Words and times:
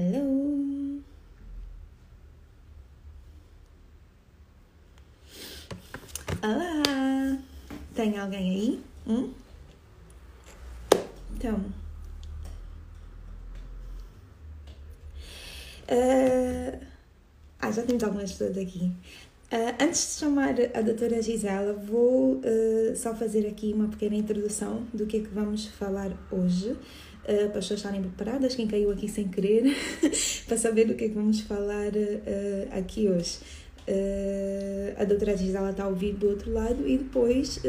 Hello. 0.00 1.02
Olá. 6.42 7.38
Tem 7.94 8.16
alguém 8.16 8.50
aí? 8.50 8.82
Hum? 9.06 9.34
Então. 11.36 11.56
Uh... 15.86 16.80
Ah, 17.58 17.70
já 17.70 17.82
temos 17.82 18.02
algumas 18.02 18.32
pessoas 18.32 18.56
aqui. 18.56 18.90
Uh, 19.52 19.84
antes 19.84 20.14
de 20.14 20.20
chamar 20.20 20.54
a 20.74 20.80
doutora 20.80 21.20
Gisela, 21.20 21.74
vou 21.74 22.36
uh, 22.36 22.96
só 22.96 23.14
fazer 23.14 23.46
aqui 23.46 23.74
uma 23.74 23.88
pequena 23.88 24.16
introdução 24.16 24.86
do 24.94 25.04
que 25.04 25.18
é 25.18 25.20
que 25.20 25.28
vamos 25.28 25.66
falar 25.66 26.10
hoje, 26.30 26.74
uh, 27.30 27.48
para 27.48 27.58
as 27.58 27.64
pessoas 27.64 27.80
estarem 27.80 28.02
preparadas, 28.02 28.54
quem 28.54 28.66
caiu 28.66 28.90
aqui 28.90 29.08
sem 29.08 29.28
querer, 29.28 29.74
para 30.46 30.56
saber 30.56 30.86
do 30.86 30.94
que 30.94 31.04
é 31.04 31.08
que 31.08 31.14
vamos 31.14 31.40
falar 31.40 31.92
aqui 32.76 33.08
hoje. 33.08 33.38
a 34.98 35.04
doutora 35.04 35.36
Gisela 35.36 35.70
está 35.70 35.84
a 35.84 35.88
ouvir 35.88 36.14
do 36.14 36.28
outro 36.28 36.52
lado 36.52 36.86
e 36.86 36.98
depois 36.98 37.60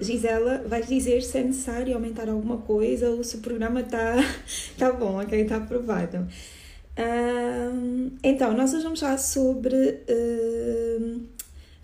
Gisela 0.00 0.64
vai 0.66 0.82
dizer 0.82 1.22
se 1.22 1.38
é 1.38 1.42
necessário 1.42 1.94
aumentar 1.94 2.28
alguma 2.28 2.58
coisa 2.58 3.10
ou 3.10 3.22
se 3.24 3.36
o 3.36 3.40
programa 3.40 3.80
está 3.80 4.16
tá 4.78 4.92
bom, 4.92 5.20
ok? 5.20 5.40
Está 5.40 5.56
aprovado 5.56 6.26
então, 8.22 8.54
nós 8.54 8.72
hoje 8.72 8.84
vamos 8.84 9.00
falar 9.00 9.18
sobre 9.18 9.76
uh, 9.76 11.20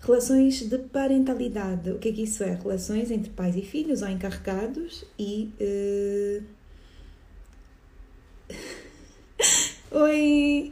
relações 0.03 0.61
de 0.61 0.77
parentalidade. 0.77 1.91
O 1.91 1.97
que 1.97 2.09
é 2.09 2.11
que 2.11 2.23
isso 2.23 2.43
é? 2.43 2.53
Relações 2.55 3.09
entre 3.09 3.31
pais 3.31 3.55
e 3.55 3.61
filhos 3.61 4.01
ou 4.01 4.09
encarregados 4.09 5.05
e. 5.17 5.49
Uh... 5.59 6.63
Oi! 9.91 10.71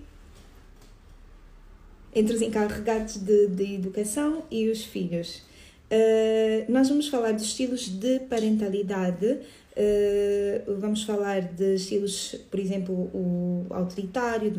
Entre 2.14 2.36
os 2.36 2.42
encarregados 2.42 3.18
de, 3.18 3.48
de 3.48 3.76
educação 3.76 4.44
e 4.52 4.70
os 4.70 4.84
filhos. 4.84 5.44
Uh, 5.92 6.72
nós 6.72 6.90
vamos 6.90 7.08
falar 7.08 7.32
dos 7.32 7.44
estilos 7.44 7.88
de 7.88 8.20
parentalidade 8.22 9.40
Uh, 9.72 10.80
vamos 10.80 11.04
falar 11.04 11.42
de 11.42 11.76
estilos, 11.76 12.36
por 12.50 12.60
exemplo, 12.60 12.94
o 12.94 13.66
autoritário, 13.70 14.52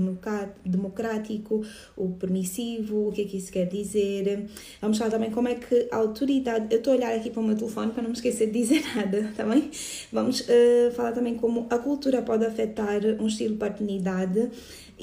democrático, 0.65 1.63
o 1.97 2.11
permissivo, 2.11 3.09
o 3.09 3.13
que 3.13 3.23
é 3.23 3.25
que 3.25 3.37
isso 3.37 3.53
quer 3.53 3.67
dizer. 3.67 4.47
Vamos 4.81 4.97
falar 4.97 5.11
também 5.11 5.31
como 5.31 5.49
é 5.49 5.55
que 5.55 5.89
a 5.91 5.97
autoridade. 5.97 6.67
Eu 6.71 6.79
estou 6.79 6.95
a 6.95 6.97
olhar 6.97 7.15
aqui 7.15 7.31
para 7.31 7.41
o 7.41 7.45
meu 7.45 7.57
telefone 7.57 7.93
para 7.93 8.03
não 8.03 8.11
me 8.11 8.17
esquecer 8.17 8.47
de 8.47 8.53
dizer 8.53 8.83
nada, 8.97 9.31
tá 9.37 9.45
bem? 9.45 9.71
Vamos 10.11 10.41
uh, 10.41 10.91
falar 10.95 11.13
também 11.13 11.35
como 11.35 11.67
a 11.69 11.79
cultura 11.79 12.23
pode 12.23 12.47
afetar 12.47 13.01
um 13.21 13.27
estilo 13.27 13.53
de 13.53 13.59
paternidade 13.59 14.51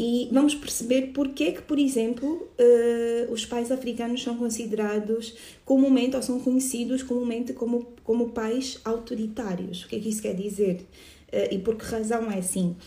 e 0.02 0.30
vamos 0.32 0.56
perceber 0.56 1.12
porque 1.14 1.52
que, 1.52 1.62
por 1.62 1.78
exemplo, 1.78 2.48
uh, 2.58 3.34
os 3.34 3.46
pais 3.46 3.70
africanos 3.70 4.24
são 4.24 4.38
considerados 4.38 5.36
comumente 5.66 6.16
ou 6.16 6.22
são 6.22 6.40
conhecidos 6.40 7.04
comumente 7.04 7.52
como, 7.52 7.86
como 8.02 8.30
pais 8.30 8.80
autoritários. 8.86 9.84
O 9.84 9.90
que 9.90 9.98
é 9.98 10.00
que 10.00 10.08
isso 10.08 10.22
quer 10.22 10.36
dizer? 10.36 10.88
Uh, 11.34 11.54
e 11.54 11.60
por 11.60 11.76
que 11.76 11.84
razão 11.84 12.32
é 12.32 12.38
assim? 12.38 12.78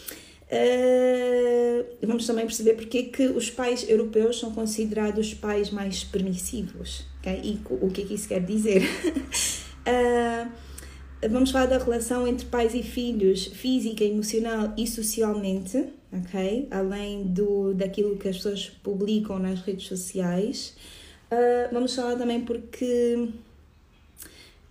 Uh, 0.51 2.07
vamos 2.07 2.27
também 2.27 2.47
perceber 2.47 2.77
porque 2.77 3.03
que 3.03 3.27
os 3.27 3.51
pais 3.51 3.87
europeus 3.87 4.41
são 4.41 4.51
considerados 4.51 5.35
pais 5.35 5.71
mais 5.71 6.05
permissivos. 6.05 7.05
Okay? 7.19 7.43
E 7.45 7.61
o 7.69 7.91
que 7.91 8.01
é 8.01 8.05
que 8.07 8.15
isso 8.15 8.27
quer 8.27 8.41
dizer? 8.41 8.85
vamos 11.31 11.51
falar 11.51 11.67
da 11.67 11.77
relação 11.77 12.27
entre 12.27 12.47
pais 12.47 12.75
e 12.75 12.83
filhos, 12.83 13.49
física, 13.49 14.03
emocional 14.03 14.73
e 14.79 14.87
socialmente 14.87 16.01
ok? 16.13 16.69
Além 16.71 17.25
do, 17.25 17.73
daquilo 17.75 18.17
que 18.17 18.29
as 18.29 18.37
pessoas 18.37 18.69
publicam 18.83 19.39
nas 19.39 19.61
redes 19.61 19.87
sociais. 19.87 20.77
Uh, 21.31 21.73
vamos 21.73 21.95
falar 21.95 22.17
também 22.17 22.43
porque 22.43 23.29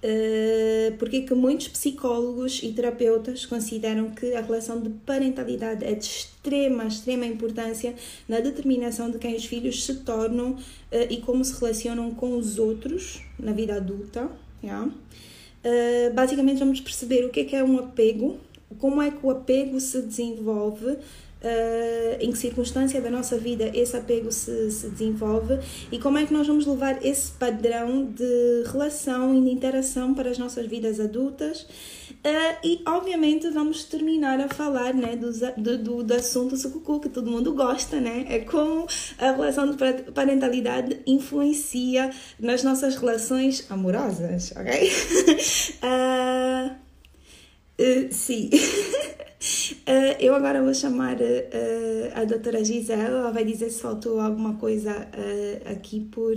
uh, 0.03 0.97
porque 0.97 1.22
que 1.22 1.34
muitos 1.34 1.68
psicólogos 1.69 2.62
e 2.62 2.72
terapeutas 2.72 3.46
consideram 3.46 4.12
que 4.12 4.34
a 4.34 4.41
relação 4.41 4.80
de 4.80 4.90
parentalidade 4.90 5.84
é 5.84 5.96
de 5.96 6.06
extrema, 6.06 6.85
extrema 6.85 7.25
importância 7.25 7.96
na 8.28 8.40
determinação 8.40 9.09
de 9.09 9.18
quem 9.18 9.35
os 9.35 9.46
filhos 9.46 9.84
se 9.84 9.96
tornam 10.01 10.51
uh, 10.51 10.57
e 11.09 11.18
como 11.18 11.44
se 11.44 11.59
relacionam 11.59 12.12
com 12.12 12.38
os 12.38 12.59
outros 12.59 13.22
na 13.40 13.51
vida 13.51 13.75
adulta. 13.75 14.30
Yeah? 14.63 14.85
Uh, 14.85 16.13
basicamente 16.13 16.59
vamos 16.59 16.80
perceber 16.80 17.25
o 17.25 17.30
que 17.30 17.40
é 17.40 17.46
que 17.46 17.56
é 17.56 17.63
um 17.63 17.80
apego, 17.80 18.38
como 18.78 19.01
é 19.01 19.09
que 19.12 19.25
o 19.25 19.31
apego 19.31 19.80
se 19.80 20.01
desenvolve 20.01 20.97
Uh, 21.41 22.18
em 22.19 22.31
que 22.31 22.38
circunstância 22.38 23.02
da 23.02 23.09
nossa 23.09 23.35
vida 23.35 23.72
esse 23.74 23.97
apego 23.97 24.31
se, 24.31 24.69
se 24.69 24.88
desenvolve 24.90 25.57
e 25.91 25.97
como 25.97 26.19
é 26.19 26.25
que 26.28 26.31
nós 26.31 26.46
vamos 26.46 26.68
levar 26.68 27.03
esse 27.03 27.31
padrão 27.31 28.06
de 28.06 28.63
relação 28.72 29.35
e 29.35 29.41
de 29.41 29.50
interação 29.50 30.13
para 30.13 30.30
as 30.30 30.38
nossas 30.38 30.68
vidas 30.68 31.00
adultas. 31.00 31.66
Uh, 32.24 32.57
e 32.63 32.81
obviamente 32.85 33.50
vamos 33.50 33.85
terminar 33.85 34.40
a 34.40 34.47
falar 34.47 34.94
né, 34.94 35.16
do, 35.16 35.31
do, 35.57 35.78
do, 35.80 36.03
do 36.03 36.13
assunto 36.13 36.56
sucucu 36.56 37.00
que 37.00 37.09
todo 37.09 37.31
mundo 37.31 37.56
gosta, 37.56 38.00
né? 38.00 38.25
É 38.30 38.40
como 38.40 38.85
a 39.18 39.31
relação 39.31 39.72
de 39.72 39.78
parentalidade 40.12 41.00
influencia 41.07 42.12
nas 42.40 42.62
nossas 42.63 42.96
relações 42.96 43.66
amorosas, 43.72 44.53
ok? 44.56 44.91
uh, 45.84 46.75
sim. 48.12 48.50
Uh, 49.88 50.16
eu 50.19 50.36
agora 50.36 50.62
vou 50.62 50.74
chamar 50.74 51.18
uh, 51.18 52.12
a 52.16 52.25
doutora 52.25 52.64
Gisela, 52.64 53.03
ela 53.03 53.31
vai 53.31 53.44
dizer 53.44 53.69
se 53.69 53.81
faltou 53.81 54.19
alguma 54.19 54.56
coisa 54.56 55.08
aqui 55.72 56.02
por, 56.12 56.36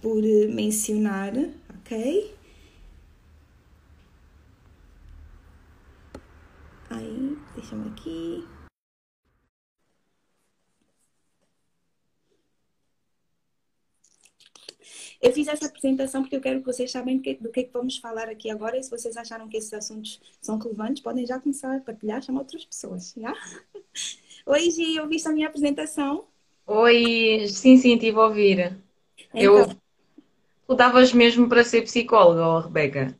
por 0.00 0.22
mencionar, 0.48 1.32
ok? 1.80 2.34
Aí, 6.90 7.36
deixa-me 7.56 7.88
aqui. 7.88 8.53
Eu 15.24 15.32
fiz 15.32 15.48
essa 15.48 15.64
apresentação 15.64 16.20
porque 16.20 16.36
eu 16.36 16.40
quero 16.40 16.60
que 16.60 16.66
vocês 16.66 16.90
saibam 16.90 17.16
do 17.16 17.22
que, 17.22 17.34
do 17.36 17.48
é 17.48 17.62
que 17.62 17.72
vamos 17.72 17.96
falar 17.96 18.28
aqui 18.28 18.50
agora. 18.50 18.76
E 18.76 18.82
se 18.82 18.90
vocês 18.90 19.16
acharam 19.16 19.48
que 19.48 19.56
esses 19.56 19.72
assuntos 19.72 20.20
são 20.38 20.58
relevantes, 20.58 21.02
podem 21.02 21.26
já 21.26 21.40
começar 21.40 21.74
a 21.74 21.80
partilhar, 21.80 22.20
chamar 22.20 22.40
outras 22.40 22.66
pessoas, 22.66 23.14
já? 23.16 23.32
Oi, 24.44 24.70
Gi, 24.70 25.00
ouviste 25.00 25.26
a 25.26 25.32
minha 25.32 25.48
apresentação? 25.48 26.26
Oi, 26.66 27.46
sim, 27.48 27.78
sim, 27.78 27.94
estive 27.94 28.18
a 28.18 28.26
ouvir. 28.26 28.76
Então, 29.32 29.40
eu... 29.40 29.68
Tu 30.66 30.74
davas 30.74 31.10
mesmo 31.14 31.48
para 31.48 31.64
ser 31.64 31.80
psicóloga, 31.82 32.46
oh, 32.46 32.60
Rebeca? 32.60 33.18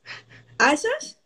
Achas? 0.59 1.19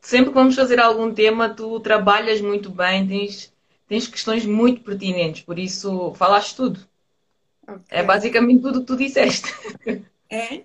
Sempre 0.00 0.30
que 0.30 0.34
vamos 0.34 0.56
fazer 0.56 0.80
algum 0.80 1.14
tema, 1.14 1.48
tu 1.48 1.78
trabalhas 1.78 2.40
muito 2.40 2.70
bem, 2.70 3.06
tens, 3.06 3.52
tens 3.86 4.08
questões 4.08 4.44
muito 4.44 4.82
pertinentes, 4.82 5.42
por 5.42 5.60
isso 5.60 6.12
falaste 6.14 6.56
tudo. 6.56 6.88
Okay. 7.68 7.98
É 7.98 8.02
basicamente 8.02 8.62
tudo 8.62 8.78
o 8.78 8.80
que 8.80 8.86
tu 8.86 8.96
disseste. 8.96 9.52
É? 10.30 10.64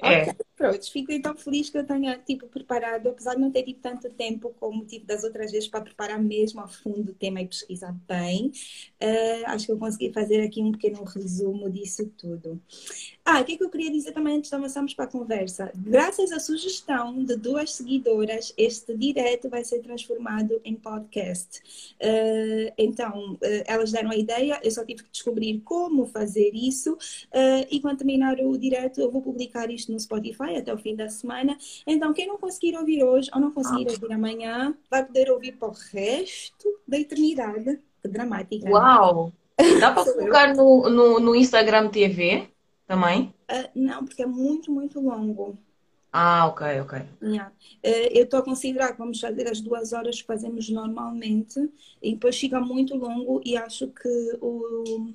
É. 0.00 0.22
Okay. 0.22 0.36
Pronto, 0.62 0.92
fico 0.92 1.10
então 1.10 1.36
feliz 1.36 1.68
que 1.68 1.76
eu 1.76 1.84
tenha 1.84 2.16
tipo, 2.18 2.46
preparado, 2.46 3.08
apesar 3.08 3.34
de 3.34 3.40
não 3.40 3.50
ter 3.50 3.64
tido 3.64 3.80
tanto 3.80 4.08
tempo 4.10 4.54
como 4.60 4.84
tive 4.84 5.04
das 5.04 5.24
outras 5.24 5.50
vezes 5.50 5.68
para 5.68 5.80
preparar 5.80 6.22
mesmo 6.22 6.60
a 6.60 6.68
fundo 6.68 7.10
o 7.10 7.14
tema 7.14 7.40
e 7.40 7.48
pesquisar 7.48 7.92
bem. 8.06 8.52
Uh, 9.02 9.46
acho 9.46 9.66
que 9.66 9.72
eu 9.72 9.76
consegui 9.76 10.12
fazer 10.12 10.40
aqui 10.40 10.62
um 10.62 10.70
pequeno 10.70 11.02
resumo 11.02 11.68
disso 11.68 12.06
tudo. 12.16 12.62
Ah, 13.24 13.40
o 13.40 13.44
que 13.44 13.54
é 13.54 13.56
que 13.56 13.64
eu 13.64 13.70
queria 13.70 13.90
dizer 13.90 14.12
também 14.12 14.36
antes 14.36 14.50
de 14.50 14.54
avançarmos 14.54 14.94
para 14.94 15.04
a 15.04 15.08
conversa? 15.08 15.72
Graças 15.74 16.30
à 16.30 16.38
sugestão 16.38 17.24
de 17.24 17.34
duas 17.36 17.72
seguidoras, 17.72 18.54
este 18.56 18.96
direto 18.96 19.48
vai 19.48 19.64
ser 19.64 19.80
transformado 19.80 20.60
em 20.64 20.76
podcast. 20.76 21.60
Uh, 22.00 22.72
então, 22.78 23.32
uh, 23.34 23.38
elas 23.66 23.90
deram 23.90 24.10
a 24.10 24.16
ideia, 24.16 24.60
eu 24.62 24.70
só 24.70 24.84
tive 24.84 25.02
que 25.02 25.10
descobrir 25.10 25.60
como 25.64 26.06
fazer 26.06 26.52
isso 26.54 26.96
e 27.70 27.80
quando 27.80 27.98
terminar 27.98 28.38
o 28.40 28.56
direto 28.56 29.00
eu 29.00 29.10
vou 29.10 29.22
publicar 29.22 29.70
isto 29.70 29.90
no 29.90 29.98
Spotify 29.98 30.51
até 30.58 30.72
o 30.72 30.78
fim 30.78 30.94
da 30.94 31.08
semana. 31.08 31.56
Então, 31.86 32.12
quem 32.12 32.26
não 32.26 32.38
conseguir 32.38 32.76
ouvir 32.76 33.02
hoje 33.02 33.30
ou 33.34 33.40
não 33.40 33.50
conseguir 33.50 33.86
ah. 33.88 33.92
ouvir 33.92 34.12
amanhã, 34.12 34.74
vai 34.90 35.04
poder 35.04 35.30
ouvir 35.30 35.52
para 35.52 35.68
o 35.68 35.72
resto 35.92 36.68
da 36.86 36.98
eternidade. 36.98 37.80
Que 38.00 38.08
dramática. 38.08 38.64
Né? 38.64 38.70
Uau! 38.70 39.32
Dá 39.80 39.92
para 39.92 40.04
colocar 40.12 40.54
no, 40.54 40.88
no, 40.88 41.20
no 41.20 41.34
Instagram 41.36 41.88
TV? 41.88 42.52
também? 42.92 43.32
Uh, 43.50 43.68
não, 43.74 44.04
porque 44.04 44.22
é 44.22 44.26
muito, 44.26 44.70
muito 44.70 45.00
longo. 45.00 45.56
Ah, 46.12 46.46
ok, 46.46 46.80
ok. 46.80 46.98
Yeah. 47.22 47.50
Uh, 47.82 48.10
eu 48.12 48.24
estou 48.24 48.40
a 48.40 48.44
considerar 48.44 48.92
que 48.92 48.98
vamos 48.98 49.18
fazer 49.18 49.48
as 49.48 49.62
duas 49.62 49.94
horas 49.94 50.20
que 50.20 50.26
fazemos 50.26 50.68
normalmente 50.68 51.58
e 52.02 52.12
depois 52.12 52.38
fica 52.38 52.60
muito 52.60 52.94
longo 52.94 53.40
e 53.44 53.56
acho 53.56 53.88
que 53.88 54.38
o, 54.42 55.14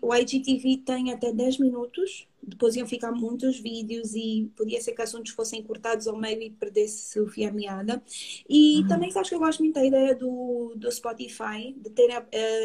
o 0.00 0.14
IGTV 0.14 0.76
tem 0.86 1.12
até 1.12 1.32
10 1.32 1.58
minutos 1.58 2.28
depois 2.46 2.76
iam 2.76 2.86
ficar 2.86 3.12
muitos 3.12 3.58
vídeos 3.58 4.14
e 4.14 4.50
podia 4.56 4.80
ser 4.80 4.92
que 4.92 5.02
assuntos 5.02 5.32
fossem 5.32 5.62
cortados 5.62 6.06
ao 6.06 6.16
meio 6.16 6.42
e 6.42 6.50
perdesse 6.50 7.18
o 7.20 7.26
fio 7.26 7.48
à 7.48 7.52
meada. 7.52 8.02
E 8.48 8.80
uhum. 8.80 8.88
também 8.88 9.10
sabes 9.10 9.28
que 9.28 9.34
eu 9.34 9.38
gosto 9.38 9.60
muito 9.60 9.74
da 9.74 9.84
ideia 9.84 10.14
do, 10.14 10.74
do 10.76 10.90
Spotify, 10.90 11.74
de 11.76 11.90
ter 11.90 12.10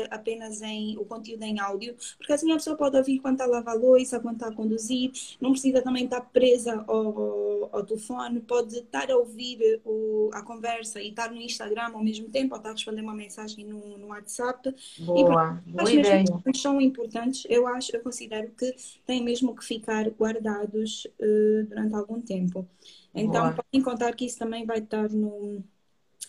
apenas 0.10 0.62
em, 0.62 0.98
o 0.98 1.06
conteúdo 1.06 1.44
em 1.44 1.60
áudio, 1.60 1.96
porque 2.18 2.34
assim 2.34 2.52
a 2.52 2.56
pessoa 2.56 2.76
pode 2.76 2.98
ouvir 2.98 3.20
quando 3.20 3.36
está 3.36 3.46
a 3.46 3.48
lavar 3.48 3.76
a 3.76 3.78
louça, 3.78 4.20
quando 4.20 4.36
está 4.36 4.48
a 4.48 4.56
conduzir, 4.56 5.12
não 5.40 5.52
precisa 5.52 5.82
também 5.82 6.06
estar 6.06 6.22
presa 6.22 6.84
ao, 6.88 7.70
ao 7.72 7.84
telefone, 7.84 8.40
pode 8.40 8.78
estar 8.78 9.10
a 9.12 9.18
ouvir 9.18 9.80
o, 9.86 10.30
a 10.34 10.42
conversa 10.42 11.02
e 11.02 11.10
estar 11.10 11.32
no 11.32 11.42
Instagram 11.42 11.92
ao 11.94 12.04
mesmo 12.04 12.30
tempo, 12.30 12.54
ou 12.54 12.58
estar 12.58 12.70
a 12.70 12.74
responder 12.74 13.02
uma 13.02 13.14
mensagem 13.14 13.66
no, 13.66 13.98
no 13.98 14.08
WhatsApp. 14.08 14.74
Boa, 15.00 15.62
e, 15.66 15.72
boa 15.72 15.92
ideia. 15.92 16.26
São 16.56 16.82
importantes, 16.82 17.46
eu 17.50 17.68
acho, 17.68 17.96
eu 17.96 18.02
considero 18.02 18.52
que 18.58 18.76
têm 19.06 19.24
mesmo 19.24 19.56
que 19.56 19.64
ficar 19.70 20.10
guardados 20.12 21.06
uh, 21.20 21.64
durante 21.68 21.96
algum 21.96 22.22
tempo. 22.22 22.68
Então, 23.14 23.54
Boa. 23.54 23.56
podem 23.56 23.84
contar 23.84 24.14
que 24.16 24.26
isso 24.26 24.40
também 24.40 24.66
vai 24.66 24.80
estar 24.80 25.10
no, 25.10 25.64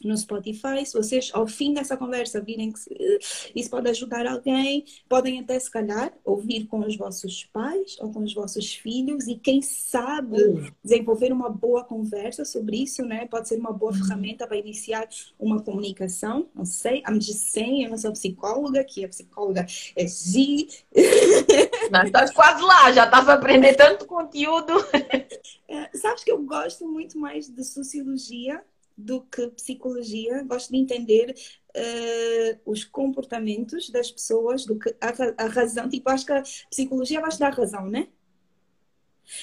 no 0.02 0.17
Spotify. 0.17 0.85
Se 0.85 0.94
vocês, 0.94 1.31
ao 1.32 1.47
fim 1.47 1.75
dessa 1.75 1.97
conversa, 1.97 2.41
virem 2.41 2.73
que 2.73 2.81
uh, 2.81 3.19
isso 3.55 3.70
pode 3.70 3.88
ajudar 3.91 4.26
alguém, 4.26 4.85
podem 5.08 5.41
até, 5.41 5.58
se 5.58 5.70
calhar, 5.70 6.12
ouvir 6.25 6.67
com 6.67 6.81
os 6.81 6.97
vossos 6.97 7.44
pais 7.52 7.97
ou 8.00 8.12
com 8.12 8.20
os 8.20 8.35
vossos 8.35 8.75
filhos 8.75 9.26
e, 9.26 9.37
quem 9.37 9.62
sabe, 9.62 10.43
uh. 10.43 10.73
desenvolver 10.82 11.32
uma 11.32 11.49
boa 11.49 11.85
conversa 11.85 12.44
sobre 12.44 12.82
isso, 12.82 13.05
né? 13.05 13.26
Pode 13.26 13.49
ser 13.49 13.58
uma 13.58 13.73
boa 13.73 13.93
uhum. 13.93 13.99
ferramenta 13.99 14.47
para 14.47 14.56
iniciar 14.56 15.08
uma 15.38 15.62
comunicação. 15.62 16.49
Não 16.55 16.64
sei, 16.64 17.03
I'm 17.08 17.20
just 17.20 17.50
saying, 17.50 17.85
eu 17.85 17.91
não 17.91 17.99
sou 17.99 18.12
psicóloga, 18.12 18.82
que 18.85 19.05
a 19.05 19.08
psicóloga 19.08 19.67
é 19.96 20.06
G. 20.06 20.67
Não, 21.91 22.05
estás 22.05 22.31
quase 22.31 22.62
lá, 22.62 22.93
já 22.93 23.05
estás 23.05 23.29
a 23.29 23.35
aprender 23.35 23.75
tanto 23.75 24.06
conteúdo. 24.06 24.73
É, 25.73 25.88
sabes 25.96 26.25
que 26.25 26.32
eu 26.32 26.43
gosto 26.43 26.85
muito 26.85 27.17
mais 27.17 27.49
de 27.49 27.62
sociologia 27.62 28.61
do 29.00 29.23
que 29.23 29.49
psicologia. 29.49 30.43
Gosto 30.44 30.70
de 30.70 30.79
entender 30.79 31.35
uh, 31.76 32.61
os 32.64 32.85
comportamentos 32.85 33.91
das 33.91 34.11
pessoas, 34.11 34.64
do 34.64 34.79
que 34.79 34.94
a, 35.00 35.44
a, 35.44 35.47
razão. 35.47 35.88
Tipo, 35.88 36.11
acho 36.11 36.26
que 36.26 36.32
a 36.32 36.43
psicologia 36.70 37.20
vai 37.20 37.37
dar 37.38 37.52
razão, 37.52 37.88
né? 37.88 38.08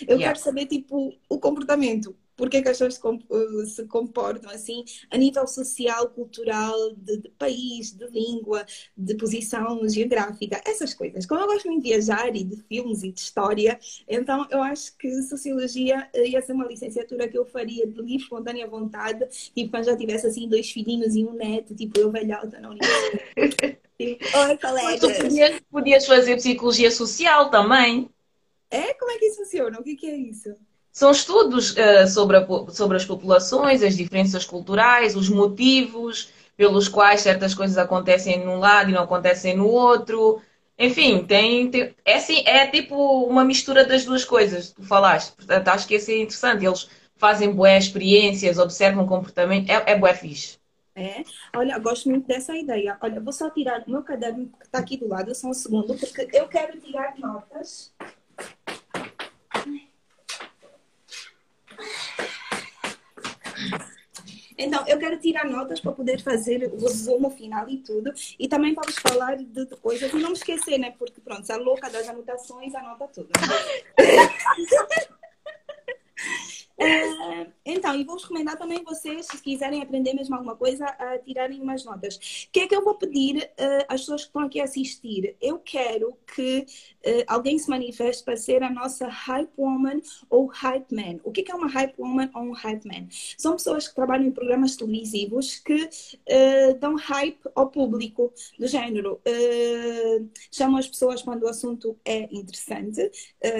Eu 0.01 0.17
yeah. 0.17 0.27
quero 0.27 0.39
saber, 0.39 0.65
tipo, 0.65 1.17
o 1.29 1.39
comportamento 1.39 2.15
porque 2.37 2.57
é 2.57 2.61
que 2.61 2.69
as 2.69 2.77
pessoas 2.77 3.01
eh, 3.31 3.65
se 3.65 3.85
comportam 3.87 4.49
assim 4.51 4.85
a 5.09 5.17
nível 5.17 5.45
social, 5.47 6.09
cultural, 6.09 6.93
de, 6.95 7.17
de, 7.17 7.29
país, 7.31 7.91
de 7.91 8.05
língua, 8.07 8.65
de 8.95 9.15
posição 9.15 9.87
geográfica, 9.89 10.61
essas 10.65 10.93
coisas. 10.93 11.25
Como 11.25 11.41
eu 11.41 11.47
gosto 11.47 11.67
muito 11.67 11.83
de 11.83 11.89
viajar 11.89 12.33
e 12.35 12.43
de 12.43 12.57
filmes 12.63 13.03
e 13.03 13.11
de 13.11 13.19
história, 13.19 13.79
então 14.07 14.47
eu 14.51 14.61
acho 14.61 14.95
que 14.97 15.21
sociologia 15.23 16.07
eh, 16.13 16.29
ia 16.29 16.41
ser 16.41 16.53
uma 16.53 16.65
licenciatura 16.65 17.27
que 17.27 17.37
eu 17.37 17.45
faria 17.45 17.87
de 17.87 17.99
livre, 18.01 18.17
espontânea 18.17 18.67
vontade, 18.67 19.27
tipo 19.55 19.71
quando 19.71 19.85
já 19.85 19.97
tivesse 19.97 20.27
assim 20.27 20.47
dois 20.47 20.69
filhinhos 20.69 21.15
e 21.15 21.25
um 21.25 21.33
neto, 21.33 21.75
tipo 21.75 21.99
eu 21.99 22.11
velhota 22.11 22.59
na 22.59 22.69
universidade. 22.69 23.79
Oi, 23.99 24.57
colegas. 24.61 24.99
Tu 24.99 25.21
podias, 25.23 25.61
podias 25.71 26.05
fazer 26.05 26.35
psicologia 26.35 26.91
social 26.91 27.49
também. 27.49 28.09
É? 28.69 28.93
Como 28.93 29.11
é 29.11 29.17
que 29.17 29.25
isso 29.25 29.37
funciona? 29.37 29.79
O 29.79 29.83
que, 29.83 29.95
que 29.95 30.07
é 30.07 30.15
isso? 30.15 30.55
São 30.97 31.11
estudos 31.11 31.75
uh, 31.75 32.07
sobre, 32.07 32.37
a, 32.37 32.47
sobre 32.71 32.97
as 32.97 33.05
populações, 33.05 33.83
as 33.83 33.95
diferenças 33.95 34.43
culturais, 34.45 35.15
os 35.15 35.29
motivos 35.29 36.33
pelos 36.55 36.87
quais 36.87 37.21
certas 37.21 37.53
coisas 37.53 37.77
acontecem 37.77 38.43
num 38.43 38.57
lado 38.57 38.89
e 38.89 38.93
não 38.93 39.03
acontecem 39.03 39.55
no 39.55 39.67
outro. 39.67 40.41
Enfim, 40.75 41.23
tem, 41.23 41.69
tem 41.69 41.93
é, 42.03 42.15
assim, 42.15 42.41
é 42.47 42.65
tipo 42.65 42.95
uma 43.25 43.45
mistura 43.45 43.85
das 43.85 44.05
duas 44.05 44.25
coisas 44.25 44.69
que 44.69 44.81
tu 44.81 44.87
falaste. 44.87 45.35
Portanto, 45.35 45.67
acho 45.67 45.87
que 45.87 45.97
isso 45.97 46.09
é 46.09 46.15
interessante. 46.15 46.65
Eles 46.65 46.89
fazem 47.15 47.51
boas 47.51 47.83
experiências, 47.83 48.57
observam 48.57 49.05
comportamento. 49.05 49.69
É, 49.69 49.91
é 49.91 49.95
bué 49.95 50.15
fixe. 50.15 50.57
É, 50.95 51.23
olha, 51.55 51.77
gosto 51.77 52.09
muito 52.09 52.25
dessa 52.25 52.57
ideia. 52.57 52.97
Olha, 52.99 53.21
vou 53.21 53.31
só 53.31 53.51
tirar 53.51 53.83
o 53.85 53.91
meu 53.91 54.01
caderno 54.01 54.47
que 54.47 54.65
está 54.65 54.79
aqui 54.79 54.97
do 54.97 55.07
lado, 55.07 55.35
só 55.35 55.47
um 55.47 55.53
segundo, 55.53 55.93
porque 55.93 56.27
eu 56.33 56.47
quero 56.47 56.75
tirar 56.79 57.13
notas. 57.19 57.93
Então, 64.57 64.83
eu 64.87 64.97
quero 64.97 65.19
tirar 65.19 65.45
notas 65.45 65.79
para 65.79 65.91
poder 65.91 66.21
fazer 66.21 66.69
o 66.73 66.77
resumo 66.79 67.29
final 67.29 67.69
e 67.69 67.77
tudo. 67.77 68.11
E 68.39 68.47
também 68.47 68.73
vamos 68.73 68.95
falar 68.95 69.37
de, 69.37 69.65
coisas 69.77 70.11
e 70.11 70.17
não 70.17 70.29
me 70.29 70.35
esquecer, 70.35 70.77
né? 70.77 70.93
Porque, 70.97 71.21
pronto, 71.21 71.49
a 71.51 71.57
louca 71.57 71.89
das 71.89 72.09
anotações 72.09 72.73
anota 72.73 73.07
tudo. 73.07 73.29
Uh, 76.79 77.51
então, 77.87 78.01
e 78.01 78.03
vou 78.03 78.17
recomendar 78.17 78.57
também 78.57 78.83
vocês, 78.83 79.27
se 79.27 79.41
quiserem 79.41 79.81
aprender 79.81 80.13
mesmo 80.13 80.35
alguma 80.35 80.57
coisa, 80.57 80.85
a 80.85 81.17
tirarem 81.19 81.61
umas 81.61 81.85
notas. 81.85 82.15
O 82.15 82.51
que 82.51 82.59
é 82.59 82.67
que 82.67 82.75
eu 82.75 82.83
vou 82.83 82.95
pedir 82.95 83.37
uh, 83.37 83.85
às 83.87 84.01
pessoas 84.01 84.23
que 84.23 84.27
estão 84.27 84.41
aqui 84.41 84.59
a 84.59 84.65
assistir? 84.65 85.37
Eu 85.39 85.57
quero 85.57 86.17
que 86.35 86.65
uh, 87.05 87.23
alguém 87.27 87.57
se 87.57 87.69
manifeste 87.69 88.25
para 88.25 88.35
ser 88.35 88.61
a 88.61 88.69
nossa 88.69 89.07
hype 89.07 89.49
woman 89.57 90.01
ou 90.29 90.47
hype 90.47 90.93
man. 90.93 91.21
O 91.23 91.31
que 91.31 91.39
é, 91.39 91.43
que 91.45 91.51
é 91.51 91.55
uma 91.55 91.69
hype 91.69 91.97
woman 91.97 92.29
ou 92.35 92.41
um 92.41 92.51
hype 92.51 92.85
man? 92.85 93.07
São 93.37 93.53
pessoas 93.53 93.87
que 93.87 93.95
trabalham 93.95 94.25
em 94.25 94.31
programas 94.31 94.75
televisivos 94.75 95.59
que 95.59 95.89
dão 96.81 96.95
hype 96.95 97.39
ao 97.55 97.69
público, 97.69 98.33
do 98.59 98.67
género. 98.67 99.21
chamam 100.51 100.77
as 100.77 100.87
pessoas 100.87 101.21
quando 101.21 101.43
o 101.43 101.47
assunto 101.47 101.97
é 102.03 102.27
interessante 102.35 103.09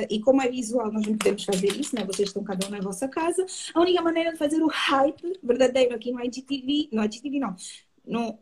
e 0.10 0.20
como 0.20 0.42
é 0.42 0.50
visual, 0.50 0.92
nós 0.92 1.06
não 1.06 1.18
podemos 1.18 1.46
fazer 1.46 1.80
isso, 1.80 1.96
né? 1.96 2.04
Vocês 2.04 2.30
estão 2.30 2.44
cada 2.44 2.68
um 2.68 2.70
na 2.70 2.80
vossa 2.80 3.08
casa. 3.08 3.46
A 3.74 3.80
única 3.80 4.02
maneira 4.02 4.17
de 4.24 4.38
fazer 4.38 4.62
o 4.62 4.68
hype 4.68 5.40
verdadeiro 5.44 5.96
aqui 5.96 6.12
no 6.12 6.24
IGTV, 6.24 6.90
no 6.92 7.04
IGTV 7.04 7.40
não, 7.40 7.56
no 8.06 8.40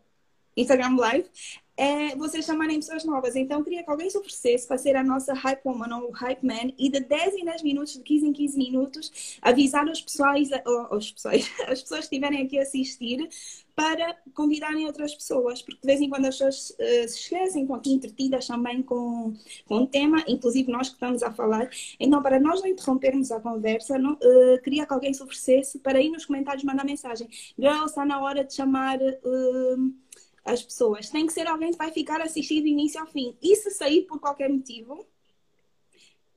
Instagram 0.56 0.95
Live, 0.98 1.30
é 1.77 2.16
vocês 2.16 2.45
chamarem 2.45 2.77
pessoas 2.77 3.04
novas. 3.04 3.36
Então, 3.36 3.63
queria 3.63 3.83
que 3.83 3.89
alguém 3.89 4.10
se 4.10 4.18
oferecesse 4.18 4.68
para 4.68 4.77
ser 4.77 4.95
a 4.95 5.04
nossa 5.04 5.33
Hype 5.33 5.62
Woman 5.66 5.98
ou 5.98 6.12
Hype 6.12 6.44
Man 6.44 6.72
e 6.77 6.89
de 6.89 7.00
10 7.01 7.36
em 7.36 7.45
10 7.45 7.63
minutos, 7.63 7.94
de 7.94 8.00
15 8.00 8.27
em 8.27 8.33
15 8.33 8.57
minutos, 8.57 9.38
avisar 9.42 9.86
os 9.88 10.01
pessoais, 10.01 10.50
os 10.92 11.12
pessoais, 11.12 11.51
as 11.68 11.81
pessoas 11.81 12.07
que 12.07 12.16
estiverem 12.16 12.45
aqui 12.45 12.57
a 12.57 12.62
assistir 12.62 13.27
para 13.75 14.16
convidarem 14.33 14.86
outras 14.86 15.13
pessoas, 15.13 15.62
porque 15.62 15.81
de 15.81 15.86
vez 15.86 16.00
em 16.00 16.10
quando 16.10 16.25
as 16.25 16.38
pessoas 16.38 16.69
uh, 16.69 17.10
se 17.10 17.19
esquecem, 17.19 17.68
aqui 17.74 17.92
entretidas 17.92 18.48
também 18.48 18.81
com, 18.81 19.33
com 19.66 19.80
o 19.80 19.88
tema, 19.88 20.24
inclusive 20.27 20.72
nós 20.72 20.88
que 20.88 20.94
estamos 20.94 21.22
a 21.22 21.33
falar. 21.33 21.69
Então, 22.00 22.24
para 22.24 22.39
nós 22.39 22.62
não 22.62 22.69
interrompermos 22.69 23.31
a 23.31 23.39
conversa, 23.42 24.00
não, 24.00 24.13
uh, 24.13 24.62
queria 24.63 24.86
que 24.86 24.94
alguém 24.94 25.13
se 25.13 25.22
oferecesse 25.22 25.79
para 25.79 26.01
ir 26.01 26.10
nos 26.10 26.25
comentários 26.25 26.63
mandar 26.63 26.86
mensagem. 26.86 27.27
Girl, 27.60 27.86
está 27.86 28.05
na 28.05 28.22
hora 28.22 28.46
de 28.46 28.53
chamar. 28.53 28.98
Uh, 28.98 30.04
as 30.46 30.62
pessoas. 30.62 31.10
Tem 31.10 31.25
que 31.25 31.34
ser 31.34 31.48
alguém 31.48 31.72
que 31.72 31.78
vai 31.78 31.92
ficar 31.92 32.22
assistindo 32.22 32.62
do 32.62 32.70
início 32.70 33.02
ao 33.02 33.08
fim. 33.08 33.36
E 33.42 33.56
se 33.56 33.72
sair 33.72 34.04
por 34.04 34.20
qualquer 34.20 34.50
motivo, 34.50 35.06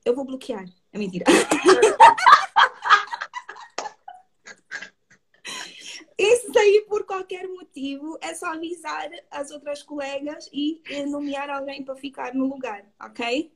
eu 0.04 0.14
vou 0.14 0.24
bloquear. 0.24 0.64
É 0.92 0.98
mentira. 0.98 1.26
e 6.16 6.36
se 6.36 6.52
sair 6.52 6.86
por 6.88 7.04
qualquer 7.04 7.46
motivo, 7.46 8.18
é 8.22 8.34
só 8.34 8.54
avisar 8.54 9.10
as 9.30 9.50
outras 9.50 9.82
colegas 9.82 10.48
e 10.52 10.80
nomear 11.06 11.50
alguém 11.50 11.84
para 11.84 11.94
ficar 11.94 12.34
no 12.34 12.46
lugar, 12.46 12.84
ok? 12.98 13.52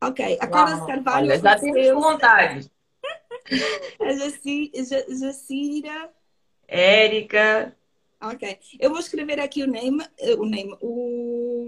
Ok, 0.00 0.38
a 0.40 0.46
Carla 0.46 0.86
Carvalho. 0.86 1.26
Olha, 1.26 1.40
já 1.40 1.58
temos 1.58 1.88
vontade. 1.88 2.70
a 4.00 4.12
Jacira. 5.14 6.12
Érica. 6.66 7.77
Ok. 8.20 8.42
Eu 8.80 8.90
vou 8.90 8.98
escrever 8.98 9.38
aqui 9.40 9.62
o 9.62 9.66
name, 9.66 10.04
eh, 10.18 10.34
o 10.34 10.44
name, 10.44 10.76
o 10.80 11.66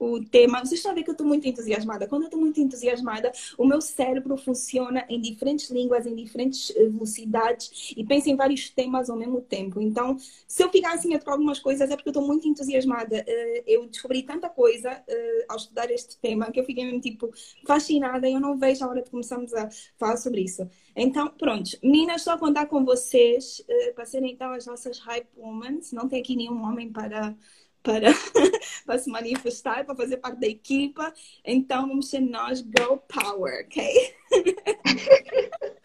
o 0.00 0.18
tema. 0.24 0.60
Vocês 0.60 0.80
estão 0.80 0.94
ver 0.94 1.02
que 1.04 1.10
eu 1.10 1.12
estou 1.12 1.26
muito 1.26 1.46
entusiasmada. 1.46 2.08
Quando 2.08 2.22
eu 2.22 2.28
estou 2.28 2.40
muito 2.40 2.58
entusiasmada, 2.58 3.30
o 3.58 3.66
meu 3.66 3.82
cérebro 3.82 4.34
funciona 4.38 5.04
em 5.10 5.20
diferentes 5.20 5.70
línguas, 5.70 6.06
em 6.06 6.14
diferentes 6.14 6.72
eh, 6.74 6.86
velocidades 6.88 7.92
e 7.94 8.02
pensa 8.02 8.30
em 8.30 8.34
vários 8.34 8.70
temas 8.70 9.10
ao 9.10 9.16
mesmo 9.16 9.42
tempo. 9.42 9.78
Então, 9.78 10.16
se 10.48 10.62
eu 10.64 10.70
ficar 10.70 10.94
assim 10.94 11.14
a 11.14 11.18
trocar 11.18 11.32
algumas 11.32 11.58
coisas, 11.58 11.90
é 11.90 11.96
porque 11.96 12.08
eu 12.08 12.12
estou 12.12 12.26
muito 12.26 12.48
entusiasmada. 12.48 13.22
Eh, 13.26 13.64
eu 13.66 13.86
descobri 13.86 14.22
tanta 14.22 14.48
coisa 14.48 15.02
eh, 15.06 15.44
ao 15.46 15.56
estudar 15.58 15.90
este 15.90 16.16
tema 16.16 16.50
que 16.50 16.58
eu 16.58 16.64
fiquei 16.64 16.84
mesmo 16.84 17.00
tipo 17.00 17.30
fascinada 17.66 18.26
e 18.26 18.32
eu 18.32 18.40
não 18.40 18.56
vejo 18.58 18.82
a 18.84 18.88
hora 18.88 19.02
de 19.02 19.10
começarmos 19.10 19.52
a 19.52 19.68
falar 19.98 20.16
sobre 20.16 20.40
isso. 20.40 20.66
Então, 20.96 21.28
pronto, 21.28 21.70
meninas, 21.82 22.22
só 22.22 22.38
contar 22.38 22.66
com 22.66 22.84
vocês 22.84 23.62
para 23.94 24.04
serem 24.06 24.32
então 24.32 24.52
as 24.52 24.66
nossas 24.66 24.98
hype 24.98 25.28
women. 25.36 25.80
Não 25.92 26.08
tem 26.08 26.20
aqui 26.20 26.34
nenhum 26.34 26.62
homem 26.62 26.90
para 26.90 27.36
para, 27.82 28.12
para 28.84 28.98
se 28.98 29.10
manifestar, 29.10 29.84
para 29.84 29.94
fazer 29.94 30.18
parte 30.18 30.40
da 30.40 30.46
equipa. 30.46 31.12
Então 31.44 31.88
vamos 31.88 32.08
ser 32.08 32.20
nós 32.20 32.58
Girl 32.58 32.96
Power, 32.96 33.66
ok? 33.66 34.14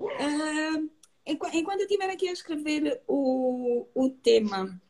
uh, 0.00 0.90
enquanto 1.26 1.80
eu 1.80 1.86
estiver 1.86 2.10
aqui 2.10 2.28
a 2.28 2.32
escrever 2.32 3.00
o, 3.06 3.86
o 3.94 4.10
tema, 4.10 4.80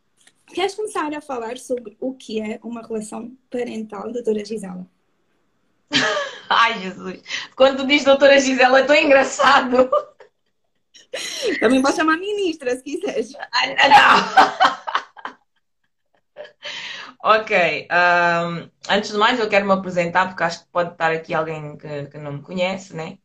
queres 0.53 0.75
começar 0.75 1.13
a 1.15 1.21
falar 1.21 1.59
sobre 1.59 1.97
o 2.01 2.15
que 2.15 2.41
é 2.41 2.59
uma 2.63 2.83
relação 2.83 3.37
parental, 3.51 4.13
doutora 4.13 4.45
Gisela? 4.45 4.87
Ai, 6.49 6.81
Jesus. 6.81 7.23
Quando 7.57 7.87
diz 7.87 8.05
doutora 8.05 8.39
Gisela, 8.39 8.81
é 8.81 8.85
tão 8.85 8.97
engraçado. 8.97 9.91
Também 11.61 11.83
pode 11.83 11.97
chamar 11.97 12.17
ministra, 12.17 12.75
se 12.77 12.83
quiseres. 12.83 13.33
Não. 13.33 14.82
Ok. 17.23 17.89
Um, 17.91 18.71
antes 18.89 19.11
de 19.13 19.19
mais, 19.19 19.39
eu 19.39 19.49
quero 19.49 19.67
me 19.67 19.73
apresentar, 19.73 20.29
porque 20.29 20.43
acho 20.43 20.65
que 20.65 20.71
pode 20.71 20.93
estar 20.93 21.13
aqui 21.13 21.35
alguém 21.35 21.77
que, 21.77 22.07
que 22.07 22.19
não 22.19 22.35
me 22.35 22.43
conhece, 22.43 22.95
né? 22.95 23.19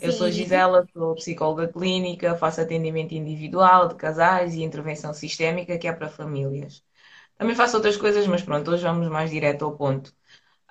Eu 0.00 0.12
sou 0.12 0.30
Gisela, 0.30 0.86
sou 0.92 1.14
psicóloga 1.16 1.68
clínica, 1.68 2.36
faço 2.36 2.60
atendimento 2.60 3.14
individual 3.14 3.88
de 3.88 3.96
casais 3.96 4.54
e 4.54 4.62
intervenção 4.62 5.14
sistémica, 5.14 5.78
que 5.78 5.88
é 5.88 5.92
para 5.92 6.08
famílias. 6.10 6.84
Também 7.38 7.54
faço 7.56 7.76
outras 7.76 7.96
coisas, 7.96 8.26
mas 8.26 8.42
pronto, 8.42 8.70
hoje 8.70 8.84
vamos 8.84 9.08
mais 9.08 9.30
direto 9.30 9.64
ao 9.64 9.76
ponto. 9.76 10.14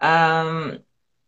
Um, 0.03 0.81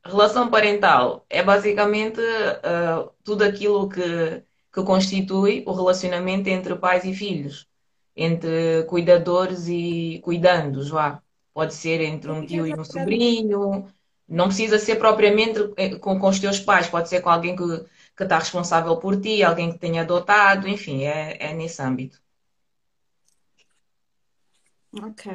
relação 0.06 0.50
parental 0.51 1.25
é 1.29 1.44
basicamente 1.44 2.20
uh, 2.22 3.12
tudo 3.24 3.44
aquilo 3.44 3.89
que, 3.89 4.44
que 4.74 4.84
constitui 4.84 5.63
o 5.67 5.74
relacionamento 5.74 6.50
entre 6.50 6.75
pais 6.77 7.06
e 7.06 7.13
filhos, 7.13 7.67
entre 8.15 8.84
cuidadores 8.86 9.67
e 9.67 10.20
cuidandos, 10.24 10.89
vá. 10.89 11.22
Pode 11.58 11.74
ser 11.74 12.02
entre 12.02 12.30
um 12.30 12.46
tio 12.46 12.68
e 12.68 12.74
um 12.76 12.86
sobrinho, 12.86 13.92
não 14.30 14.46
precisa 14.46 14.78
ser 14.78 14.98
propriamente 14.98 15.60
eh, 15.76 15.96
com, 15.98 16.20
com 16.20 16.28
os 16.28 16.40
teus 16.40 16.60
pais, 16.60 16.88
pode 16.88 17.10
ser 17.10 17.20
com 17.20 17.32
alguém 17.32 17.56
que, 17.56 17.64
que 18.16 18.22
está 18.22 18.38
responsável 18.38 18.96
por 18.98 19.20
ti, 19.20 19.42
alguém 19.42 19.72
que 19.72 19.80
tenha 19.80 20.04
adotado, 20.04 20.68
enfim, 20.68 21.06
é, 21.06 21.36
é 21.40 21.54
nesse 21.56 21.82
âmbito. 21.82 22.22
Ok. 25.02 25.32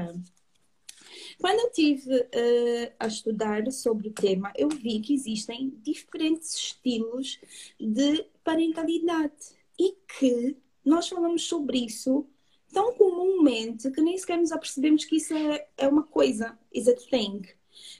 Quando 1.40 1.58
eu 1.58 1.66
estive 1.66 2.14
uh, 2.14 2.92
a 3.00 3.08
estudar 3.08 3.68
sobre 3.72 4.06
o 4.06 4.12
tema, 4.12 4.52
eu 4.56 4.68
vi 4.68 5.00
que 5.00 5.14
existem 5.14 5.70
diferentes 5.82 6.54
estilos 6.54 7.40
de 7.80 8.24
parentalidade 8.44 9.56
e 9.76 9.96
que 10.06 10.56
nós 10.84 11.08
falamos 11.08 11.48
sobre 11.48 11.78
isso 11.78 12.28
tão 12.72 12.94
comumente 12.94 13.90
que 13.90 14.00
nem 14.00 14.16
sequer 14.16 14.38
nos 14.38 14.52
apercebemos 14.52 15.04
que 15.04 15.16
isso 15.16 15.34
é, 15.34 15.66
é 15.76 15.86
uma 15.86 16.02
coisa, 16.02 16.58
is 16.72 16.88
a 16.88 16.94
thing. 16.94 17.42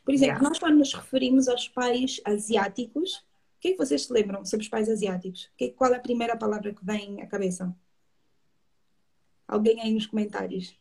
Por 0.04 0.12
exemplo, 0.12 0.34
yeah. 0.34 0.48
nós 0.48 0.58
quando 0.58 0.78
nos 0.78 0.92
referimos 0.92 1.48
aos 1.48 1.68
pais 1.68 2.20
asiáticos, 2.24 3.16
o 3.16 3.60
que 3.60 3.68
é 3.68 3.72
que 3.72 3.78
vocês 3.78 4.04
se 4.04 4.12
lembram 4.12 4.44
sobre 4.44 4.64
os 4.64 4.68
pais 4.68 4.88
asiáticos? 4.88 5.50
Qual 5.76 5.92
é 5.92 5.96
a 5.96 6.00
primeira 6.00 6.36
palavra 6.36 6.74
que 6.74 6.84
vem 6.84 7.20
à 7.22 7.26
cabeça? 7.26 7.74
Alguém 9.46 9.80
aí 9.80 9.92
nos 9.92 10.06
comentários. 10.06 10.76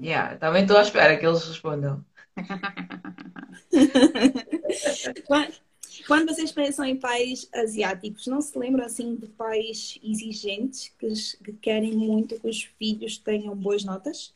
Yeah, 0.00 0.36
também 0.36 0.62
estou 0.62 0.76
à 0.76 0.82
espera 0.82 1.16
que 1.16 1.26
eles 1.26 1.44
respondam. 1.44 2.04
Quando 6.06 6.28
vocês 6.28 6.52
pensam 6.52 6.84
em 6.84 6.96
pais 6.96 7.48
asiáticos, 7.54 8.26
não 8.26 8.40
se 8.40 8.58
lembram 8.58 8.84
assim 8.84 9.16
de 9.16 9.26
pais 9.26 9.98
exigentes 10.02 10.92
que, 10.98 11.08
que 11.44 11.52
querem 11.54 11.92
muito 11.96 12.38
que 12.38 12.48
os 12.48 12.62
filhos 12.78 13.18
tenham 13.18 13.54
boas 13.54 13.84
notas? 13.84 14.34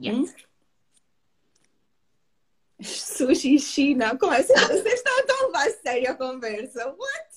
Yes. 0.00 0.16
Hum? 0.16 0.26
Sushi 2.82 3.58
China. 3.58 4.16
Como 4.16 4.32
é? 4.32 4.42
Vocês 4.42 4.84
estão 4.84 5.26
tão 5.26 5.46
levar 5.46 5.66
a 5.66 5.70
sério 5.70 6.10
a 6.10 6.14
conversa. 6.14 6.88
What? 6.88 7.30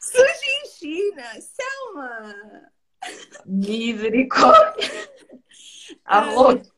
Sushi 0.00 0.78
China. 0.78 1.40
Selma. 1.40 2.70
Misericórdia. 3.46 4.90
Arroz. 6.04 6.70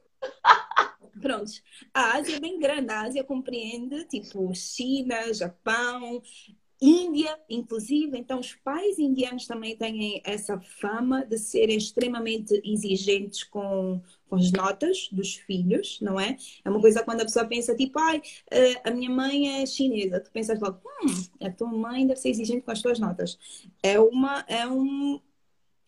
Pronto. 1.20 1.52
A 1.92 2.16
Ásia 2.16 2.36
é 2.36 2.40
bem 2.40 2.58
grande. 2.58 2.90
A 2.92 3.02
Ásia 3.02 3.24
compreende, 3.24 4.04
tipo, 4.06 4.52
China, 4.54 5.32
Japão, 5.32 6.20
Índia, 6.80 7.38
inclusive. 7.48 8.18
Então, 8.18 8.40
os 8.40 8.54
pais 8.56 8.98
indianos 8.98 9.46
também 9.46 9.76
têm 9.76 10.20
essa 10.24 10.60
fama 10.60 11.24
de 11.24 11.38
serem 11.38 11.76
extremamente 11.78 12.60
exigentes 12.64 13.44
com, 13.44 14.02
com 14.28 14.36
as 14.36 14.52
notas 14.52 15.08
dos 15.12 15.34
filhos, 15.36 16.00
não 16.02 16.20
é? 16.20 16.36
É 16.64 16.70
uma 16.70 16.80
coisa 16.80 17.02
quando 17.04 17.22
a 17.22 17.24
pessoa 17.24 17.46
pensa, 17.46 17.74
tipo, 17.76 17.98
ai, 17.98 18.20
eh, 18.50 18.80
a 18.84 18.90
minha 18.90 19.10
mãe 19.10 19.62
é 19.62 19.66
chinesa. 19.66 20.20
Tu 20.20 20.30
pensas 20.32 20.60
logo, 20.60 20.80
hum, 21.02 21.46
a 21.46 21.50
tua 21.50 21.68
mãe 21.68 22.06
deve 22.06 22.20
ser 22.20 22.30
exigente 22.30 22.62
com 22.62 22.70
as 22.72 22.82
tuas 22.82 22.98
notas. 22.98 23.38
É 23.82 23.98
uma, 24.00 24.44
é 24.48 24.66
um, 24.66 25.20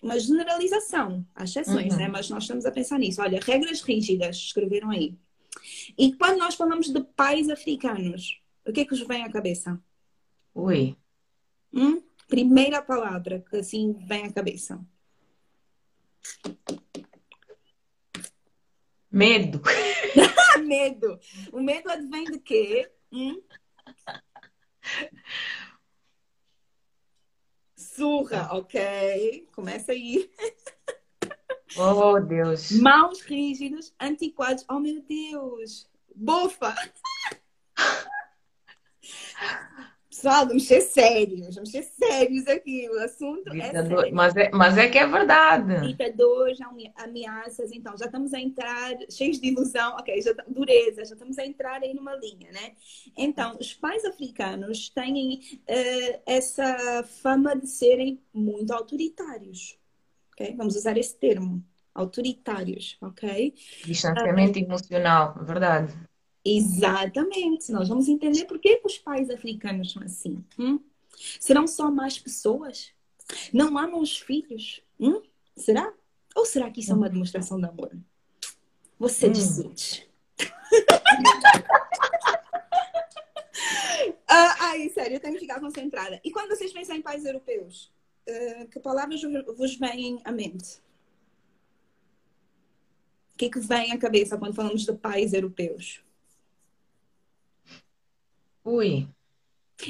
uma 0.03 0.19
generalização, 0.19 1.27
há 1.35 1.45
exceções, 1.45 1.93
uhum. 1.93 1.99
né? 1.99 2.09
mas 2.09 2.29
nós 2.29 2.45
estamos 2.45 2.67
a 2.67 2.71
pensar 2.71 2.99
nisso. 2.99 3.21
Olha, 3.21 3.41
regras 3.41 3.81
rígidas, 3.83 4.37
escreveram 4.37 4.91
aí. 4.91 5.17
E 5.97 6.13
quando 6.15 6.39
nós 6.39 6.55
falamos 6.55 6.89
de 6.89 7.01
pais 7.01 7.49
africanos, 7.49 8.41
o 8.65 8.73
que 8.73 8.81
é 8.81 8.85
que 8.85 8.95
vos 8.95 9.07
vem 9.07 9.25
à 9.25 9.31
cabeça? 9.31 9.81
Oi. 10.55 10.97
Hum? 11.73 12.03
Primeira 12.29 12.83
palavra 12.83 13.45
que 13.49 13.57
assim 13.57 13.93
vem 14.07 14.25
à 14.25 14.33
cabeça. 14.33 14.85
Medo. 19.11 19.63
medo. 20.67 21.19
O 21.53 21.61
medo 21.61 21.91
advém 21.91 22.25
de 22.25 22.39
quê? 22.39 22.91
Hum? 23.13 23.41
Surra, 27.97 28.49
ok? 28.53 29.49
Começa 29.55 29.93
aí. 29.93 30.31
Oh, 31.79 32.21
Deus. 32.21 32.73
Mãos 32.73 33.23
rígidos, 33.23 33.95
antiquados. 33.99 34.65
Oh, 34.69 34.79
meu 34.79 35.03
Deus. 35.03 35.89
Bofa. 36.15 36.75
Pessoal, 40.17 40.47
vamos 40.47 40.67
ser 40.67 40.81
sérios, 40.81 41.55
vamos 41.57 41.71
ser 41.71 41.83
sérios 41.83 42.47
aqui. 42.47 42.89
O 42.89 42.99
assunto 43.01 43.53
é 43.53 43.71
sério. 43.71 44.15
Mas 44.15 44.35
é, 44.35 44.51
mas 44.51 44.79
é 44.79 44.89
que 44.89 44.97
é 44.97 45.07
verdade. 45.07 45.89
Ditadores, 45.89 46.59
ameaças, 46.97 47.71
então 47.71 47.95
já 47.99 48.07
estamos 48.07 48.33
a 48.33 48.41
entrar 48.41 48.97
cheios 49.11 49.39
de 49.39 49.49
ilusão, 49.49 49.95
ok, 49.97 50.23
já, 50.23 50.33
dureza, 50.49 51.05
já 51.05 51.13
estamos 51.13 51.39
a 51.39 51.45
entrar 51.45 51.83
aí 51.83 51.93
numa 51.93 52.17
linha, 52.17 52.51
né? 52.51 52.73
Então, 53.15 53.59
os 53.61 53.75
pais 53.75 54.07
africanos 54.07 54.89
têm 54.89 55.43
uh, 55.69 56.21
essa 56.25 57.05
fama 57.23 57.55
de 57.55 57.67
serem 57.67 58.19
muito 58.33 58.73
autoritários, 58.73 59.79
ok? 60.33 60.55
Vamos 60.57 60.77
usar 60.77 60.97
esse 60.97 61.15
termo, 61.15 61.63
autoritários, 61.95 62.97
ok? 63.03 63.53
Distanciamento 63.85 64.59
uh, 64.59 64.63
emocional, 64.63 65.45
verdade. 65.45 65.95
Exatamente. 66.47 67.73
Nós 67.73 67.89
vamos 67.89 68.09
entender 68.09 68.45
por 68.45 68.61
que 68.61 68.81
os 68.85 68.97
pais 68.97 69.29
africanos 69.31 69.93
são 69.93 70.03
assim. 70.03 70.45
Hum? 70.57 70.79
Serão 71.41 71.67
só 71.67 71.91
mais 71.91 72.21
pessoas? 72.21 72.93
Não 73.53 73.77
amam 73.77 74.01
os 74.01 74.17
filhos? 74.17 74.81
Hum? 75.01 75.21
Será? 75.57 75.93
Ou 76.37 76.47
será 76.47 76.71
que 76.71 76.79
isso 76.81 76.93
é 76.93 76.95
uma 76.95 77.11
demonstração 77.11 77.59
de 77.59 77.67
amor? 77.67 77.91
Você 78.97 79.27
hum. 79.27 79.33
decide. 79.33 80.09
ah, 84.29 84.57
ai, 84.61 84.89
sério, 84.91 85.17
eu 85.17 85.21
tenho 85.21 85.35
que 85.35 85.41
ficar 85.41 85.59
concentrada. 85.59 86.21
E 86.23 86.31
quando 86.31 86.51
vocês 86.51 86.73
pensam 86.73 86.95
em 86.95 87.03
pais 87.03 87.25
europeus, 87.25 87.93
uh, 88.29 88.69
que 88.69 88.79
palavras 88.79 89.21
vos 89.57 89.77
vêm 89.77 90.21
à 90.25 90.31
mente? 90.31 90.81
O 93.35 93.37
que, 93.37 93.47
é 93.47 93.51
que 93.51 93.59
vem 93.59 93.91
à 93.91 93.99
cabeça 93.99 94.39
quando 94.39 94.55
falamos 94.55 94.85
de 94.85 94.93
pais 94.93 95.33
europeus? 95.33 96.06
Ui. 98.67 99.09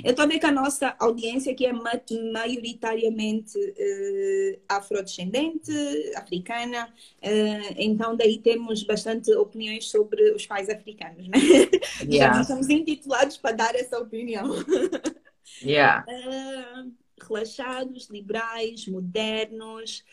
Eu 0.04 0.10
estou 0.10 0.24
a 0.24 0.28
ver 0.28 0.38
que 0.40 0.46
a 0.46 0.52
nossa 0.52 0.96
audiência 0.98 1.52
aqui 1.52 1.64
é 1.64 1.72
maioritariamente 1.72 3.56
uh, 3.56 4.60
afrodescendente, 4.68 5.72
africana, 6.16 6.92
uh, 7.22 7.74
então 7.76 8.16
daí 8.16 8.38
temos 8.38 8.82
bastante 8.82 9.32
opiniões 9.32 9.88
sobre 9.88 10.32
os 10.32 10.44
pais 10.44 10.68
africanos, 10.68 11.28
né? 11.28 11.38
Yeah. 12.06 12.34
Já 12.34 12.42
estamos 12.42 12.68
intitulados 12.68 13.36
para 13.38 13.56
dar 13.56 13.74
essa 13.74 13.98
opinião. 13.98 14.50
Yeah. 15.62 16.04
Uh, 16.06 16.92
relaxados, 17.22 18.10
liberais, 18.10 18.86
modernos, 18.86 20.04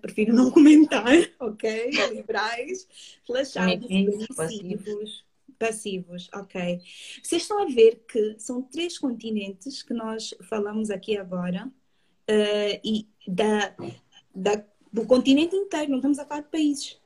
prefiro 0.00 0.32
não 0.32 0.48
comentar, 0.52 1.04
ok? 1.38 1.90
Liberais, 2.14 2.88
relaxados, 3.28 3.86
permissivos 3.86 5.25
passivos, 5.58 6.28
ok. 6.34 6.80
Vocês 7.22 7.42
estão 7.42 7.62
a 7.62 7.66
ver 7.66 8.04
que 8.08 8.36
são 8.38 8.62
três 8.62 8.98
continentes 8.98 9.82
que 9.82 9.94
nós 9.94 10.34
falamos 10.48 10.90
aqui 10.90 11.16
agora 11.16 11.66
uh, 11.66 12.80
e 12.84 13.06
da, 13.26 13.74
da, 14.34 14.64
do 14.92 15.06
continente 15.06 15.54
inteiro, 15.56 15.90
não 15.90 15.98
estamos 15.98 16.18
a 16.18 16.24
falar 16.24 16.42
de 16.42 16.48
países, 16.48 17.00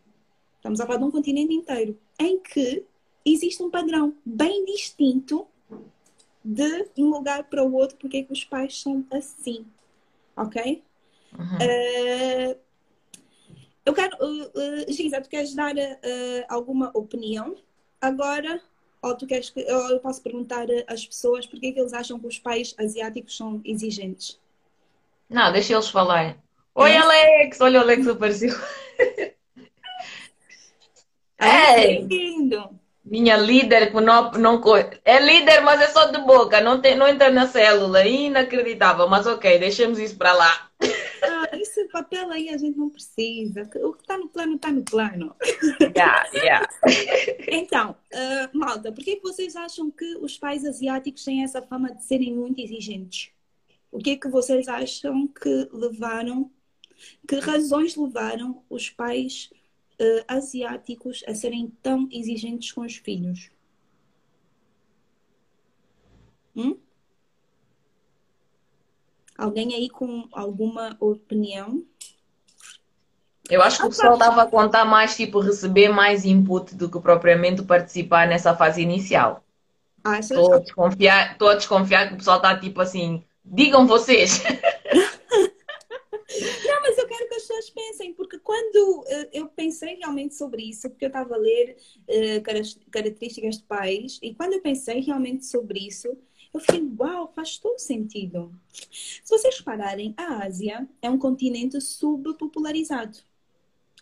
estamos 0.56 0.80
a 0.80 0.86
falar 0.86 0.98
de 0.98 1.04
um 1.04 1.10
continente 1.10 1.54
inteiro, 1.54 1.98
em 2.18 2.38
que 2.40 2.84
existe 3.24 3.62
um 3.62 3.70
padrão 3.70 4.14
bem 4.24 4.64
distinto 4.64 5.46
de 6.44 6.90
um 6.98 7.10
lugar 7.10 7.44
para 7.44 7.64
o 7.64 7.72
outro, 7.72 7.96
porque 7.98 8.18
é 8.18 8.22
que 8.22 8.32
os 8.32 8.44
pais 8.44 8.80
são 8.80 9.04
assim, 9.10 9.66
ok? 10.36 10.82
Uhum. 11.32 11.56
Uh, 11.56 12.70
eu 13.84 13.94
quero, 13.94 14.16
uh, 14.20 14.42
uh, 14.44 14.92
Giza, 14.92 15.20
tu 15.20 15.28
queres 15.28 15.54
dar 15.54 15.74
uh, 15.74 16.44
alguma 16.48 16.90
opinião 16.94 17.56
agora, 18.00 18.60
ou 19.02 19.16
tu 19.16 19.26
queres 19.26 19.50
que, 19.50 19.60
ou 19.70 19.90
eu 19.90 20.00
posso 20.00 20.22
perguntar 20.22 20.66
às 20.86 21.06
pessoas 21.06 21.46
porque 21.46 21.68
é 21.68 21.72
que 21.72 21.80
eles 21.80 21.92
acham 21.92 22.18
que 22.18 22.26
os 22.26 22.38
pais 22.38 22.74
asiáticos 22.78 23.36
são 23.36 23.60
exigentes? 23.64 24.38
Não, 25.28 25.52
deixa 25.52 25.74
eles 25.74 25.88
falar. 25.88 26.36
Oi, 26.74 26.90
é? 26.90 26.96
Alex! 26.96 27.60
Olha, 27.60 27.80
o 27.80 27.82
Alex 27.82 28.06
apareceu. 28.08 28.54
É 31.42 31.98
lindo! 32.02 32.78
Minha 33.02 33.36
líder 33.36 33.92
não, 33.94 34.30
não 34.32 34.62
é 35.04 35.18
líder, 35.18 35.62
mas 35.62 35.80
é 35.80 35.86
só 35.86 36.04
de 36.06 36.18
boca, 36.18 36.60
não, 36.60 36.80
tem, 36.80 36.94
não 36.96 37.08
entra 37.08 37.30
na 37.30 37.46
célula. 37.46 38.06
Inacreditável, 38.06 39.08
mas 39.08 39.26
ok, 39.26 39.58
deixemos 39.58 39.98
isso 39.98 40.16
para 40.16 40.34
lá. 40.34 40.70
Ah, 41.22 41.48
esse 41.54 41.79
papel 41.90 42.30
aí 42.30 42.48
a 42.48 42.56
gente 42.56 42.78
não 42.78 42.90
precisa. 42.90 43.62
O 43.82 43.92
que 43.92 44.02
está 44.02 44.16
no 44.16 44.28
plano, 44.28 44.56
está 44.56 44.70
no 44.72 44.82
plano. 44.84 45.34
Yeah, 45.80 46.30
yeah. 46.34 46.68
Então, 47.48 47.96
uh, 48.12 48.58
malta, 48.58 48.92
por 48.92 49.04
que 49.04 49.20
vocês 49.20 49.56
acham 49.56 49.90
que 49.90 50.16
os 50.16 50.38
pais 50.38 50.64
asiáticos 50.64 51.24
têm 51.24 51.42
essa 51.42 51.60
fama 51.62 51.92
de 51.94 52.04
serem 52.04 52.34
muito 52.34 52.60
exigentes? 52.60 53.30
O 53.90 53.98
que 53.98 54.10
é 54.10 54.16
que 54.16 54.28
vocês 54.28 54.68
acham 54.68 55.26
que 55.26 55.68
levaram, 55.72 56.50
que 57.26 57.36
razões 57.36 57.96
levaram 57.96 58.62
os 58.70 58.88
pais 58.88 59.50
uh, 60.00 60.24
asiáticos 60.28 61.24
a 61.26 61.34
serem 61.34 61.72
tão 61.82 62.08
exigentes 62.12 62.72
com 62.72 62.82
os 62.82 62.96
filhos? 62.96 63.50
Hum? 66.54 66.78
Alguém 69.40 69.74
aí 69.74 69.88
com 69.88 70.28
alguma 70.32 70.94
opinião? 71.00 71.82
Eu 73.48 73.62
acho 73.62 73.78
que 73.78 73.86
o 73.86 73.88
pessoal 73.88 74.12
estava 74.12 74.42
a 74.42 74.46
contar 74.46 74.84
mais, 74.84 75.16
tipo, 75.16 75.40
receber 75.40 75.88
mais 75.88 76.26
input 76.26 76.74
do 76.74 76.90
que 76.90 77.00
propriamente 77.00 77.62
participar 77.62 78.28
nessa 78.28 78.54
fase 78.54 78.82
inicial. 78.82 79.42
Estou 80.20 80.52
a 80.52 80.58
desconfiar, 80.58 81.32
estou 81.32 81.48
a 81.48 81.54
desconfiar 81.54 82.08
que 82.08 82.14
o 82.14 82.16
pessoal 82.18 82.36
está 82.36 82.58
tipo 82.58 82.82
assim, 82.82 83.24
digam 83.42 83.86
vocês. 83.86 84.42
Não, 86.64 86.80
mas 86.82 86.98
eu 86.98 87.08
quero 87.08 87.28
que 87.28 87.34
as 87.34 87.42
pessoas 87.42 87.70
pensem, 87.70 88.12
porque 88.12 88.38
quando 88.38 89.00
uh, 89.00 89.28
eu 89.32 89.46
pensei 89.48 89.96
realmente 89.96 90.34
sobre 90.34 90.62
isso, 90.62 90.88
porque 90.90 91.06
eu 91.06 91.08
estava 91.08 91.34
a 91.34 91.38
ler 91.38 91.76
uh, 92.08 92.42
características 92.90 93.56
de 93.56 93.62
pais, 93.64 94.18
e 94.22 94.34
quando 94.34 94.52
eu 94.52 94.60
pensei 94.60 95.00
realmente 95.00 95.46
sobre 95.46 95.80
isso, 95.80 96.16
eu 96.52 96.60
fiquei, 96.60 96.88
uau, 96.98 97.32
faz 97.34 97.58
todo 97.58 97.78
sentido. 97.78 98.52
Se 98.72 99.28
vocês 99.28 99.58
repararem, 99.58 100.14
a 100.16 100.44
Ásia 100.44 100.88
é 101.00 101.08
um 101.08 101.18
continente 101.18 101.80
subpopularizado. 101.80 103.18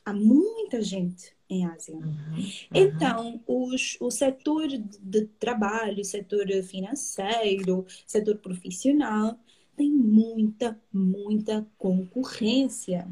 Há 0.05 0.13
muita 0.13 0.81
gente 0.81 1.37
em 1.51 1.67
Ásia. 1.67 1.97
Uhum, 1.97 2.03
uhum. 2.03 2.51
Então, 2.75 3.41
os, 3.47 3.97
o 4.01 4.11
setor 4.11 4.69
de 4.69 5.27
trabalho, 5.39 6.01
o 6.01 6.05
setor 6.05 6.47
financeiro, 6.63 7.87
setor 8.07 8.37
profissional, 8.39 9.39
tem 9.77 9.91
muita, 9.91 10.79
muita 10.93 11.67
concorrência. 11.79 13.09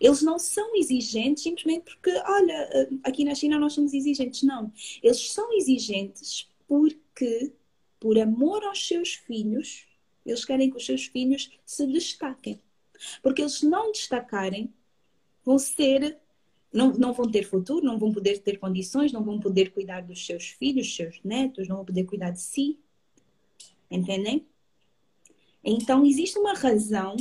Eles 0.00 0.22
não 0.22 0.38
são 0.38 0.76
exigentes 0.76 1.42
simplesmente 1.42 1.84
porque, 1.84 2.10
olha, 2.26 2.88
aqui 3.02 3.24
na 3.24 3.34
China 3.34 3.58
nós 3.58 3.72
somos 3.72 3.92
exigentes. 3.92 4.42
Não. 4.42 4.72
Eles 5.02 5.32
são 5.32 5.52
exigentes 5.56 6.48
porque 6.66 7.52
por 8.04 8.18
amor 8.18 8.62
aos 8.64 8.86
seus 8.86 9.14
filhos, 9.14 9.86
eles 10.26 10.44
querem 10.44 10.68
que 10.68 10.76
os 10.76 10.84
seus 10.84 11.06
filhos 11.06 11.50
se 11.64 11.86
destaquem. 11.86 12.60
Porque 13.22 13.40
eles 13.40 13.62
não 13.62 13.92
destacarem, 13.92 14.74
vão 15.42 15.58
ser, 15.58 16.18
não, 16.70 16.92
não 16.92 17.14
vão 17.14 17.30
ter 17.30 17.44
futuro, 17.44 17.82
não 17.82 17.98
vão 17.98 18.12
poder 18.12 18.40
ter 18.40 18.58
condições, 18.58 19.10
não 19.10 19.24
vão 19.24 19.40
poder 19.40 19.72
cuidar 19.72 20.02
dos 20.02 20.26
seus 20.26 20.48
filhos, 20.48 20.94
seus 20.94 21.18
netos, 21.24 21.66
não 21.66 21.76
vão 21.76 21.84
poder 21.86 22.04
cuidar 22.04 22.28
de 22.28 22.42
si. 22.42 22.78
Entendem? 23.90 24.46
Então, 25.64 26.04
existe 26.04 26.38
uma 26.38 26.52
razão 26.52 27.16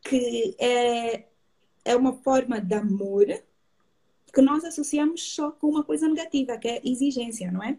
que 0.00 0.56
é, 0.58 1.28
é 1.84 1.94
uma 1.94 2.12
forma 2.12 2.60
de 2.60 2.74
amor 2.74 3.26
que 4.34 4.42
nós 4.42 4.64
associamos 4.64 5.22
só 5.22 5.52
com 5.52 5.68
uma 5.68 5.84
coisa 5.84 6.08
negativa, 6.08 6.58
que 6.58 6.66
é 6.66 6.82
exigência, 6.84 7.52
não 7.52 7.62
é? 7.62 7.78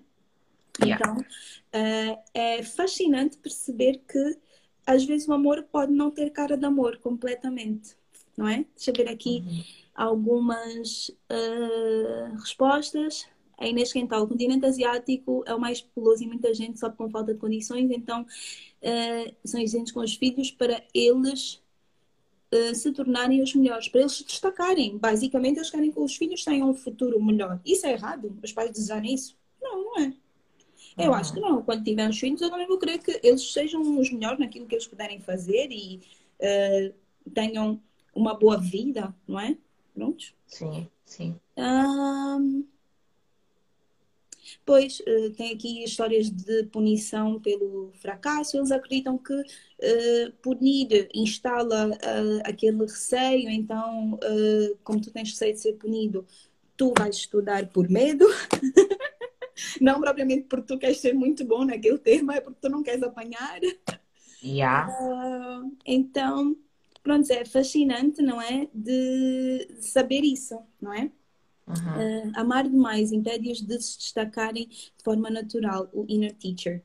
Yeah. 0.81 0.95
Então, 0.95 1.17
uh, 1.21 2.23
é 2.33 2.63
fascinante 2.63 3.37
perceber 3.37 4.01
que 4.07 4.37
às 4.85 5.05
vezes 5.05 5.27
o 5.27 5.33
amor 5.33 5.63
pode 5.71 5.91
não 5.93 6.09
ter 6.09 6.29
cara 6.31 6.57
de 6.57 6.65
amor 6.65 6.97
completamente, 6.97 7.95
não 8.35 8.47
é? 8.47 8.65
Deixa 8.75 8.91
eu 8.91 8.95
ver 8.95 9.09
aqui 9.09 9.43
uhum. 9.45 9.63
algumas 9.95 11.09
uh, 11.09 12.35
respostas. 12.39 13.27
A 13.57 13.67
Inês 13.67 13.93
Quental, 13.93 14.23
o 14.23 14.27
continente 14.27 14.65
asiático 14.65 15.43
é 15.45 15.53
o 15.53 15.59
mais 15.59 15.79
populoso 15.79 16.23
e 16.23 16.27
muita 16.27 16.53
gente 16.53 16.79
sofre 16.79 16.97
com 16.97 17.09
falta 17.09 17.33
de 17.33 17.39
condições, 17.39 17.89
então 17.91 18.23
uh, 18.23 19.35
são 19.45 19.61
exigentes 19.61 19.93
com 19.93 19.99
os 20.01 20.15
filhos 20.15 20.51
para 20.51 20.83
eles 20.93 21.61
se 22.75 22.91
tornarem 22.91 23.41
os 23.41 23.55
melhores, 23.55 23.87
para 23.87 24.01
eles 24.01 24.13
se 24.13 24.23
destacarem. 24.23 24.95
Basicamente, 24.95 25.57
eles 25.57 25.71
querem 25.71 25.91
que 25.91 25.99
os 25.99 26.15
filhos 26.15 26.43
tenham 26.43 26.69
um 26.69 26.75
futuro 26.75 27.19
melhor. 27.19 27.59
Isso 27.65 27.87
é 27.87 27.93
errado? 27.93 28.37
Os 28.43 28.53
pais 28.53 28.69
desejarem 28.69 29.11
isso? 29.11 29.35
Não, 29.59 29.85
não 29.85 29.99
é. 29.99 30.13
Eu 30.97 31.09
uhum. 31.09 31.15
acho 31.15 31.33
que 31.33 31.39
não. 31.39 31.61
Quando 31.61 31.83
tivermos 31.83 32.19
filhos, 32.19 32.41
eu 32.41 32.49
também 32.49 32.67
vou 32.67 32.77
querer 32.77 32.99
que 32.99 33.19
eles 33.23 33.51
sejam 33.51 33.99
os 33.99 34.11
melhores 34.11 34.39
naquilo 34.39 34.65
que 34.65 34.75
eles 34.75 34.87
puderem 34.87 35.19
fazer 35.19 35.69
e 35.71 36.01
uh, 36.39 36.93
tenham 37.33 37.81
uma 38.13 38.33
boa 38.33 38.57
vida, 38.57 39.13
não 39.27 39.39
é? 39.39 39.57
Prontos? 39.93 40.33
Sim, 40.47 40.87
sim. 41.05 41.35
Um, 41.57 42.65
pois, 44.65 44.99
uh, 44.99 45.31
tem 45.35 45.53
aqui 45.53 45.83
histórias 45.83 46.29
de 46.29 46.63
punição 46.65 47.39
pelo 47.39 47.91
fracasso. 47.95 48.57
Eles 48.57 48.71
acreditam 48.71 49.17
que 49.17 49.33
uh, 49.33 50.31
punir 50.41 51.09
instala 51.13 51.89
uh, 51.89 52.41
aquele 52.43 52.79
receio. 52.79 53.49
Então, 53.49 54.19
como 54.83 55.01
tu 55.01 55.11
tens 55.11 55.29
receio 55.29 55.53
de 55.53 55.59
ser 55.59 55.73
punido, 55.73 56.25
tu 56.77 56.93
vais 56.97 57.15
estudar 57.15 57.67
por 57.67 57.89
medo. 57.89 58.25
não 59.81 59.99
propriamente 59.99 60.43
porque 60.43 60.67
tu 60.67 60.77
queres 60.77 60.97
ser 60.97 61.13
muito 61.13 61.45
bom 61.45 61.65
naquele 61.65 61.97
tema, 61.97 62.35
é 62.35 62.41
porque 62.41 62.59
tu 62.61 62.69
não 62.69 62.83
queres 62.83 63.03
apanhar. 63.03 63.59
Yeah. 64.43 64.91
Uh, 64.99 65.75
então, 65.85 66.55
pronto, 67.01 67.31
é 67.31 67.45
fascinante, 67.45 68.21
não 68.21 68.41
é? 68.41 68.67
De 68.73 69.67
saber 69.79 70.21
isso, 70.21 70.59
não 70.81 70.93
é? 70.93 71.11
Uhum. 71.65 72.29
Uh, 72.29 72.31
amar 72.35 72.67
demais 72.67 73.13
impede-os 73.13 73.61
de 73.61 73.81
se 73.81 73.97
destacarem 73.97 74.67
de 74.67 75.03
forma 75.03 75.29
natural, 75.29 75.89
o 75.93 76.05
inner 76.09 76.33
teacher. 76.33 76.83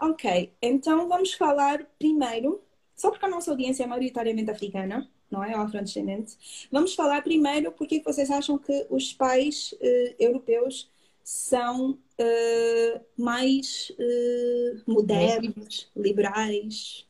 Ok, 0.00 0.52
então 0.62 1.08
vamos 1.08 1.34
falar 1.34 1.84
primeiro, 1.98 2.62
só 2.94 3.10
porque 3.10 3.26
a 3.26 3.28
nossa 3.28 3.50
audiência 3.50 3.82
é 3.82 3.86
maioritariamente 3.86 4.50
africana, 4.50 5.10
não 5.28 5.42
é? 5.42 5.56
Ou 5.56 5.62
afrodescendente, 5.62 6.36
vamos 6.70 6.94
falar 6.94 7.22
primeiro 7.22 7.72
porque 7.72 8.00
vocês 8.04 8.30
acham 8.30 8.56
que 8.56 8.86
os 8.88 9.12
pais 9.12 9.72
uh, 9.80 10.14
europeus 10.18 10.88
são 11.24 11.98
uh, 12.20 13.04
mais 13.16 13.90
uh, 13.98 14.82
modernos, 14.86 15.90
liberais. 15.96 17.06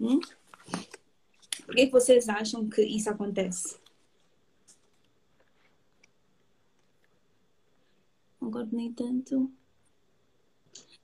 Hum? 0.00 0.20
Por 1.64 1.74
que 1.74 1.86
vocês 1.86 2.28
acham 2.28 2.68
que 2.68 2.82
isso 2.82 3.08
acontece? 3.08 3.78
Concordo 8.38 8.74
nem 8.74 8.92
tanto. 8.92 9.50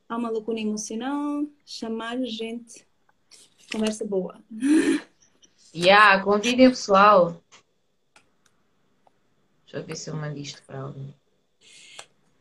Há 0.09 0.17
uma 0.17 0.31
lacuna 0.31 0.61
emocional, 0.61 1.47
chamar 1.65 2.23
gente, 2.25 2.87
conversa 3.71 4.05
boa. 4.05 4.43
Yeah, 5.75 6.25
convidem 6.25 6.69
o 6.69 6.71
pessoal. 6.71 7.43
Deixa 9.65 9.77
eu 9.77 9.85
ver 9.85 9.95
se 9.95 10.09
eu 10.09 10.17
mando 10.17 10.39
isto 10.39 10.63
para 10.63 10.81
alguém. 10.81 11.15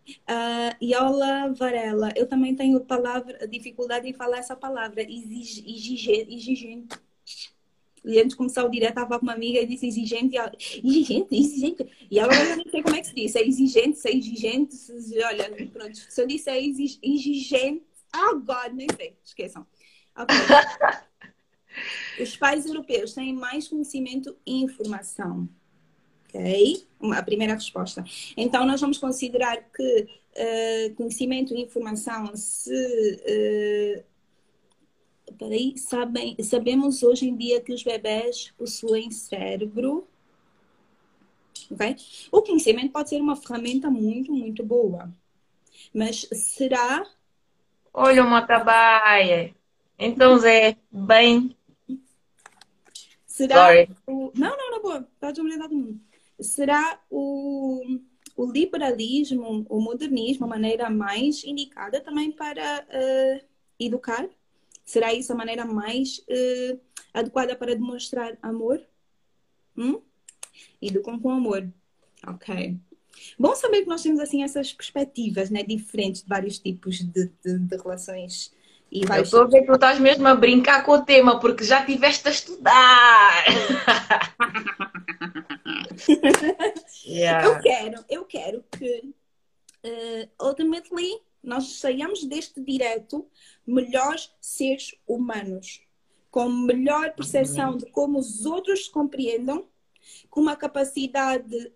Uh, 0.08 0.84
Iola 0.84 1.52
Varela, 1.54 2.12
eu 2.16 2.28
também 2.28 2.56
tenho 2.56 2.80
palavra, 2.82 3.48
dificuldade 3.48 4.08
em 4.08 4.14
falar 4.14 4.38
essa 4.38 4.56
palavra, 4.56 5.02
exigente. 5.02 7.00
E 8.04 8.20
antes 8.20 8.30
de 8.32 8.36
começar 8.36 8.64
o 8.64 8.70
direto, 8.70 8.90
estava 8.90 9.18
com 9.18 9.26
uma 9.26 9.34
amiga 9.34 9.60
e 9.60 9.66
disse 9.66 9.88
exigente, 9.88 10.38
exigente, 10.84 11.36
exigente. 11.36 12.08
E 12.10 12.20
ela 12.20 12.32
eu 12.36 12.58
não 12.58 12.70
sei 12.70 12.84
como 12.84 12.96
é 12.96 13.02
que 13.02 13.08
se 13.08 13.16
diz, 13.16 13.36
é 13.36 13.42
exigente, 13.42 13.98
se 13.98 14.08
é 14.08 14.16
exigente, 14.16 14.76
se, 14.76 15.24
olha, 15.24 15.50
pronto. 15.74 15.98
Se 15.98 16.22
eu 16.22 16.28
disser 16.28 16.56
exigente, 16.56 17.84
oh 18.16 18.36
God, 18.36 18.74
nem 18.74 18.88
sei, 18.96 19.18
esqueçam. 19.24 19.66
Okay. 20.16 20.36
Os 22.22 22.38
pais 22.38 22.66
europeus 22.66 23.14
têm 23.14 23.34
mais 23.34 23.68
conhecimento 23.68 24.38
e 24.46 24.62
informação. 24.62 25.50
Ok? 26.36 26.88
A 27.14 27.24
primeira 27.24 27.54
resposta. 27.54 28.04
Então, 28.36 28.66
nós 28.66 28.82
vamos 28.82 28.98
considerar 28.98 29.58
que 29.72 30.08
uh, 30.36 30.96
conhecimento 30.96 31.56
e 31.56 31.62
informação 31.62 32.36
se. 32.36 34.04
Uh, 35.28 35.34
peraí, 35.38 35.78
sabem, 35.78 36.36
sabemos 36.44 37.04
hoje 37.04 37.28
em 37.28 37.36
dia 37.36 37.62
que 37.62 37.74
os 37.74 37.84
bebés 37.84 38.52
possuem 38.58 39.12
cérebro. 39.12 40.08
ok? 41.72 41.96
O 42.32 42.42
conhecimento 42.42 42.92
pode 42.92 43.10
ser 43.10 43.22
uma 43.22 43.36
ferramenta 43.36 43.90
muito, 43.90 44.32
muito 44.34 44.64
boa. 44.64 45.10
Mas 45.94 46.28
será... 46.34 47.06
Olha 47.94 48.24
uma 48.24 48.42
tabaia. 48.42 49.56
Então, 49.98 50.38
Zé, 50.38 50.78
bem... 50.92 51.56
Será... 53.26 53.68
Sorry. 53.68 53.90
O... 54.08 54.32
Não, 54.36 54.56
não, 54.58 54.72
não, 54.72 54.82
boa. 54.82 55.08
Pode 55.20 55.40
obrigado 55.40 55.70
todo 55.70 55.78
mundo. 55.78 56.00
Será 56.40 57.00
o 57.10 57.82
o 58.36 58.52
liberalismo, 58.52 59.66
o 59.70 59.80
modernismo, 59.80 60.46
a 60.46 60.50
maneira 60.50 60.90
mais 60.90 61.44
indicada 61.44 62.02
também 62.02 62.32
para 62.32 62.84
uh, 62.84 63.46
educar? 63.80 64.28
Será 64.84 65.14
isso 65.14 65.32
a 65.32 65.36
maneira 65.36 65.66
mais 65.66 66.20
uh, 66.30 66.80
adequada 67.14 67.56
para 67.56 67.76
demonstrar 67.76 68.38
amor? 68.42 68.82
Hum? 69.78 70.02
Educam 70.82 71.18
com 71.18 71.32
amor. 71.32 71.68
Ok. 72.28 72.78
Bom 73.40 73.56
saber 73.56 73.84
que 73.84 73.90
nós 73.90 74.04
temos 74.04 74.20
assim 74.20 74.44
essas 74.44 74.74
perspectivas 74.74 75.50
né, 75.50 75.64
diferentes 75.64 76.22
de 76.22 76.28
vários 76.28 76.60
tipos 76.60 77.00
de, 77.00 77.32
de, 77.44 77.60
de 77.60 77.78
relações. 77.78 78.54
E. 78.92 79.02
Eu 79.04 79.24
estou 79.24 79.42
a 79.44 79.48
ver 79.48 79.62
que 79.62 79.68
tu 79.68 79.74
estás 79.74 80.00
mesmo 80.00 80.28
a 80.28 80.36
brincar 80.36 80.86
com 80.86 80.92
o 80.92 81.02
tema, 81.02 81.40
porque 81.40 81.64
já 81.64 81.86
tiveste 81.86 82.28
a 82.28 82.32
estudar. 82.32 83.46
yeah. 87.06 87.46
Eu 87.46 87.62
quero, 87.62 88.06
eu 88.10 88.26
quero 88.26 88.64
que 88.72 89.14
uh, 89.84 90.46
ultimately 90.46 91.22
nós 91.44 91.80
saiamos 91.80 92.24
deste 92.24 92.60
direto 92.62 93.28
melhores 93.66 94.32
seres 94.42 94.96
humanos, 95.08 95.82
com 96.32 96.50
melhor 96.50 97.14
percepção 97.14 97.78
de 97.78 97.86
como 97.92 98.20
os 98.20 98.46
outros 98.46 98.86
se 98.86 98.92
compreendam, 98.92 99.68
com 100.30 100.42
uma 100.42 100.56
capacidade, 100.56 101.72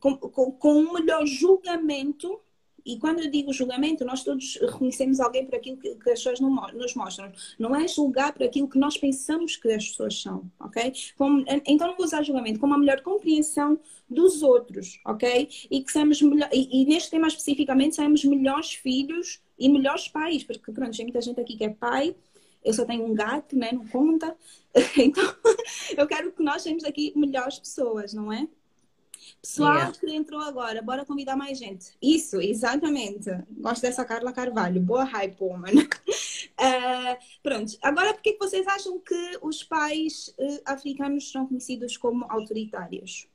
com, 0.00 0.16
com, 0.16 0.52
com 0.52 0.72
um 0.72 0.92
melhor 0.94 1.24
julgamento 1.26 2.40
e 2.84 2.98
quando 2.98 3.20
eu 3.20 3.30
digo 3.30 3.52
julgamento, 3.52 4.04
nós 4.04 4.22
todos 4.22 4.58
reconhecemos 4.60 5.20
alguém 5.20 5.44
por 5.44 5.54
aquilo 5.54 5.76
que, 5.76 5.88
as 5.88 5.96
pessoas 6.04 6.40
nos 6.40 6.94
mostram. 6.94 7.32
Não 7.58 7.74
é 7.74 7.86
julgar 7.86 8.32
por 8.32 8.42
aquilo 8.42 8.68
que 8.68 8.78
nós 8.78 8.96
pensamos 8.96 9.56
que 9.56 9.72
as 9.72 9.88
pessoas 9.88 10.20
são, 10.20 10.50
ok? 10.58 10.92
Como, 11.16 11.44
então 11.66 11.88
não 11.88 11.96
vou 11.96 12.04
usar 12.04 12.22
julgamento, 12.22 12.60
como 12.60 12.74
a 12.74 12.78
melhor 12.78 13.00
compreensão 13.00 13.78
dos 14.08 14.42
outros, 14.42 15.00
ok? 15.04 15.48
E 15.70 15.82
que 15.82 15.92
sejamos 15.92 16.20
e, 16.52 16.82
e 16.82 16.84
neste 16.86 17.10
tema 17.10 17.28
especificamente, 17.28 17.96
sejamos 17.96 18.24
melhores 18.24 18.74
filhos 18.74 19.40
e 19.58 19.68
melhores 19.68 20.08
pais, 20.08 20.42
porque 20.42 20.72
pronto, 20.72 20.96
tem 20.96 21.06
muita 21.06 21.20
gente 21.20 21.40
aqui 21.40 21.56
que 21.56 21.64
é 21.64 21.70
pai, 21.70 22.14
eu 22.64 22.72
só 22.72 22.84
tenho 22.84 23.04
um 23.04 23.14
gato, 23.14 23.56
né? 23.56 23.70
Não 23.72 23.86
conta. 23.86 24.36
Então, 24.96 25.24
eu 25.96 26.06
quero 26.06 26.30
que 26.30 26.42
nós 26.44 26.62
sejamos 26.62 26.84
aqui 26.84 27.12
melhores 27.16 27.58
pessoas, 27.58 28.14
não 28.14 28.32
é? 28.32 28.46
Pessoal 29.40 29.74
yeah. 29.74 29.98
que 29.98 30.10
entrou 30.12 30.40
agora, 30.40 30.82
bora 30.82 31.04
convidar 31.04 31.36
mais 31.36 31.58
gente. 31.58 31.96
Isso, 32.00 32.40
exatamente. 32.40 33.30
Gosto 33.50 33.82
dessa 33.82 34.04
Carla 34.04 34.32
Carvalho. 34.32 34.80
Boa 34.80 35.04
hype, 35.04 35.40
woman. 35.40 35.72
Uh, 35.72 37.16
pronto. 37.42 37.76
Agora, 37.82 38.14
por 38.14 38.22
que 38.22 38.36
vocês 38.38 38.66
acham 38.66 38.98
que 39.00 39.38
os 39.42 39.62
pais 39.62 40.34
uh, 40.38 40.60
africanos 40.64 41.30
são 41.30 41.46
conhecidos 41.46 41.96
como 41.96 42.26
autoritários? 42.28 43.26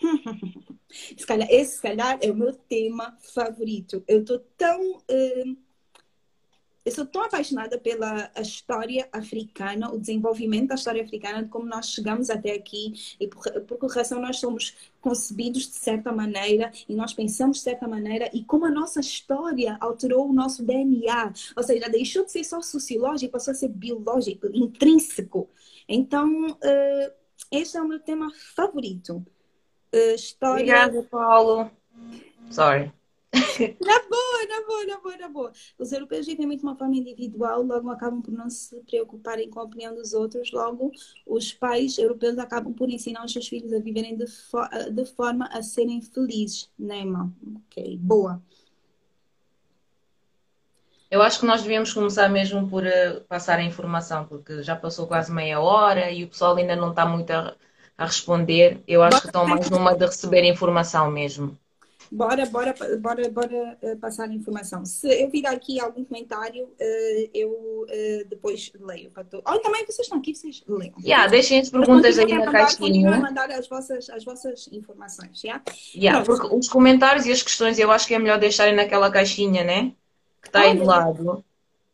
se 0.88 1.26
calhar, 1.26 1.48
esse, 1.50 1.76
se 1.76 1.82
calhar, 1.82 2.18
é 2.22 2.30
o 2.30 2.36
meu 2.36 2.52
tema 2.52 3.16
favorito. 3.20 4.02
Eu 4.06 4.20
estou 4.20 4.38
tão... 4.56 4.98
Uh, 5.10 5.67
eu 6.88 6.92
sou 6.92 7.06
tão 7.06 7.22
apaixonada 7.22 7.78
pela 7.78 8.30
história 8.40 9.06
africana, 9.12 9.92
o 9.92 9.98
desenvolvimento 9.98 10.68
da 10.68 10.74
história 10.74 11.02
africana, 11.02 11.42
de 11.42 11.50
como 11.50 11.66
nós 11.66 11.90
chegamos 11.90 12.30
até 12.30 12.52
aqui 12.52 12.94
e 13.20 13.28
por, 13.28 13.42
por 13.62 13.78
que 13.78 13.94
razão 13.94 14.20
nós 14.20 14.40
somos 14.40 14.74
concebidos 14.98 15.68
de 15.68 15.74
certa 15.74 16.10
maneira 16.10 16.72
e 16.88 16.94
nós 16.94 17.12
pensamos 17.12 17.58
de 17.58 17.64
certa 17.64 17.86
maneira 17.86 18.30
e 18.32 18.42
como 18.42 18.64
a 18.64 18.70
nossa 18.70 19.00
história 19.00 19.76
alterou 19.80 20.30
o 20.30 20.32
nosso 20.32 20.64
DNA. 20.64 21.32
Ou 21.54 21.62
seja, 21.62 21.90
deixou 21.90 22.24
de 22.24 22.32
ser 22.32 22.44
só 22.44 22.62
sociológico 22.62 23.30
e 23.30 23.32
passou 23.32 23.52
a 23.52 23.54
ser 23.54 23.68
biológico, 23.68 24.46
intrínseco. 24.46 25.48
Então, 25.86 26.46
uh, 26.46 27.12
este 27.52 27.76
é 27.76 27.82
o 27.82 27.88
meu 27.88 28.00
tema 28.00 28.30
favorito. 28.56 29.16
Uh, 29.94 30.14
história... 30.14 30.86
Obrigada, 30.86 31.02
Paulo. 31.10 31.70
Sorry. 32.50 32.90
Na 33.84 33.98
boa, 34.08 34.46
na 34.48 34.66
boa, 34.66 34.86
na 34.86 35.00
boa, 35.00 35.16
na 35.16 35.28
boa. 35.28 35.52
Os 35.78 35.92
europeus 35.92 36.26
vivem 36.26 36.46
muito 36.46 36.60
de 36.60 36.66
uma 36.66 36.76
forma 36.76 36.96
individual, 36.96 37.62
logo 37.62 37.90
acabam 37.90 38.22
por 38.22 38.32
não 38.32 38.48
se 38.48 38.80
preocuparem 38.82 39.50
com 39.50 39.60
a 39.60 39.64
opinião 39.64 39.94
dos 39.94 40.14
outros, 40.14 40.50
logo 40.50 40.90
os 41.26 41.52
pais 41.52 41.98
europeus 41.98 42.38
acabam 42.38 42.72
por 42.72 42.88
ensinar 42.88 43.24
os 43.24 43.32
seus 43.32 43.46
filhos 43.46 43.72
a 43.72 43.78
viverem 43.78 44.16
de, 44.16 44.26
fo 44.26 44.58
de 44.92 45.04
forma 45.04 45.46
a 45.52 45.62
serem 45.62 46.00
felizes, 46.00 46.70
né, 46.78 47.00
irmão? 47.00 47.32
Ok, 47.66 47.98
boa. 48.00 48.42
Eu 51.10 51.22
acho 51.22 51.40
que 51.40 51.46
nós 51.46 51.62
devíamos 51.62 51.92
começar 51.92 52.28
mesmo 52.28 52.68
por 52.68 52.84
uh, 52.84 53.20
passar 53.28 53.58
a 53.58 53.62
informação, 53.62 54.26
porque 54.26 54.62
já 54.62 54.76
passou 54.76 55.06
quase 55.06 55.32
meia 55.32 55.58
hora 55.60 56.10
e 56.10 56.24
o 56.24 56.28
pessoal 56.28 56.54
ainda 56.56 56.76
não 56.76 56.90
está 56.90 57.06
muito 57.06 57.30
a, 57.30 57.56
a 57.96 58.04
responder. 58.04 58.82
Eu 58.86 59.02
acho 59.02 59.22
que 59.22 59.26
estão 59.26 59.46
mais 59.46 59.70
numa 59.70 59.94
de 59.96 60.04
receber 60.04 60.44
informação 60.44 61.10
mesmo. 61.10 61.58
Bora, 62.10 62.46
bora, 62.46 62.74
bora, 63.00 63.28
bora 63.30 63.78
uh, 63.82 63.96
passar 63.98 64.28
a 64.28 64.32
informação. 64.32 64.84
Se 64.84 65.08
eu 65.22 65.28
vir 65.30 65.46
aqui 65.46 65.78
algum 65.78 66.04
comentário, 66.04 66.64
uh, 66.64 67.30
eu 67.34 67.50
uh, 67.50 68.28
depois 68.28 68.72
leio. 68.80 69.12
Ou 69.44 69.58
também 69.60 69.84
vocês 69.84 70.00
estão 70.00 70.18
aqui, 70.18 70.34
vocês 70.34 70.62
leiam. 70.66 70.94
Yeah, 71.04 71.28
deixem 71.28 71.60
as 71.60 71.68
perguntas 71.68 72.18
aí 72.18 72.32
na 72.32 72.50
caixinha. 72.50 73.14
a 73.14 73.20
mandar 73.20 73.50
as 73.50 73.68
vossas, 73.68 74.08
as 74.10 74.24
vossas 74.24 74.68
informações, 74.72 75.42
yeah? 75.44 75.62
Yeah, 75.94 76.24
porque 76.24 76.54
os 76.54 76.68
comentários 76.68 77.26
e 77.26 77.32
as 77.32 77.42
questões 77.42 77.78
eu 77.78 77.90
acho 77.90 78.06
que 78.06 78.14
é 78.14 78.18
melhor 78.18 78.38
deixarem 78.38 78.74
naquela 78.74 79.10
caixinha, 79.10 79.62
né? 79.62 79.92
Que 80.40 80.48
está 80.48 80.60
aí 80.60 80.76
do 80.76 80.84
lado. 80.84 81.44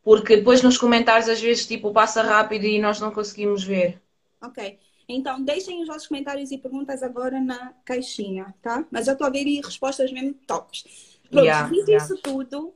Porque 0.02 0.36
depois 0.36 0.62
nos 0.62 0.76
comentários 0.76 1.28
às 1.28 1.40
vezes 1.40 1.66
tipo 1.66 1.92
passa 1.92 2.22
rápido 2.22 2.64
e 2.64 2.78
nós 2.78 3.00
não 3.00 3.10
conseguimos 3.10 3.64
ver. 3.64 4.00
Ok. 4.42 4.78
Então, 5.08 5.42
deixem 5.42 5.82
os 5.82 5.88
vossos 5.88 6.06
comentários 6.06 6.50
e 6.50 6.58
perguntas 6.58 7.02
agora 7.02 7.40
na 7.40 7.74
caixinha, 7.84 8.54
tá? 8.62 8.84
Mas 8.90 9.06
eu 9.06 9.12
estou 9.12 9.26
a 9.26 9.30
ver 9.30 9.44
respostas 9.60 10.10
mesmo 10.10 10.34
tops. 10.46 10.84
Pronto, 11.30 11.44
yeah, 11.44 11.68
dito 11.68 11.90
yeah. 11.90 12.04
isso 12.04 12.16
tudo, 12.22 12.74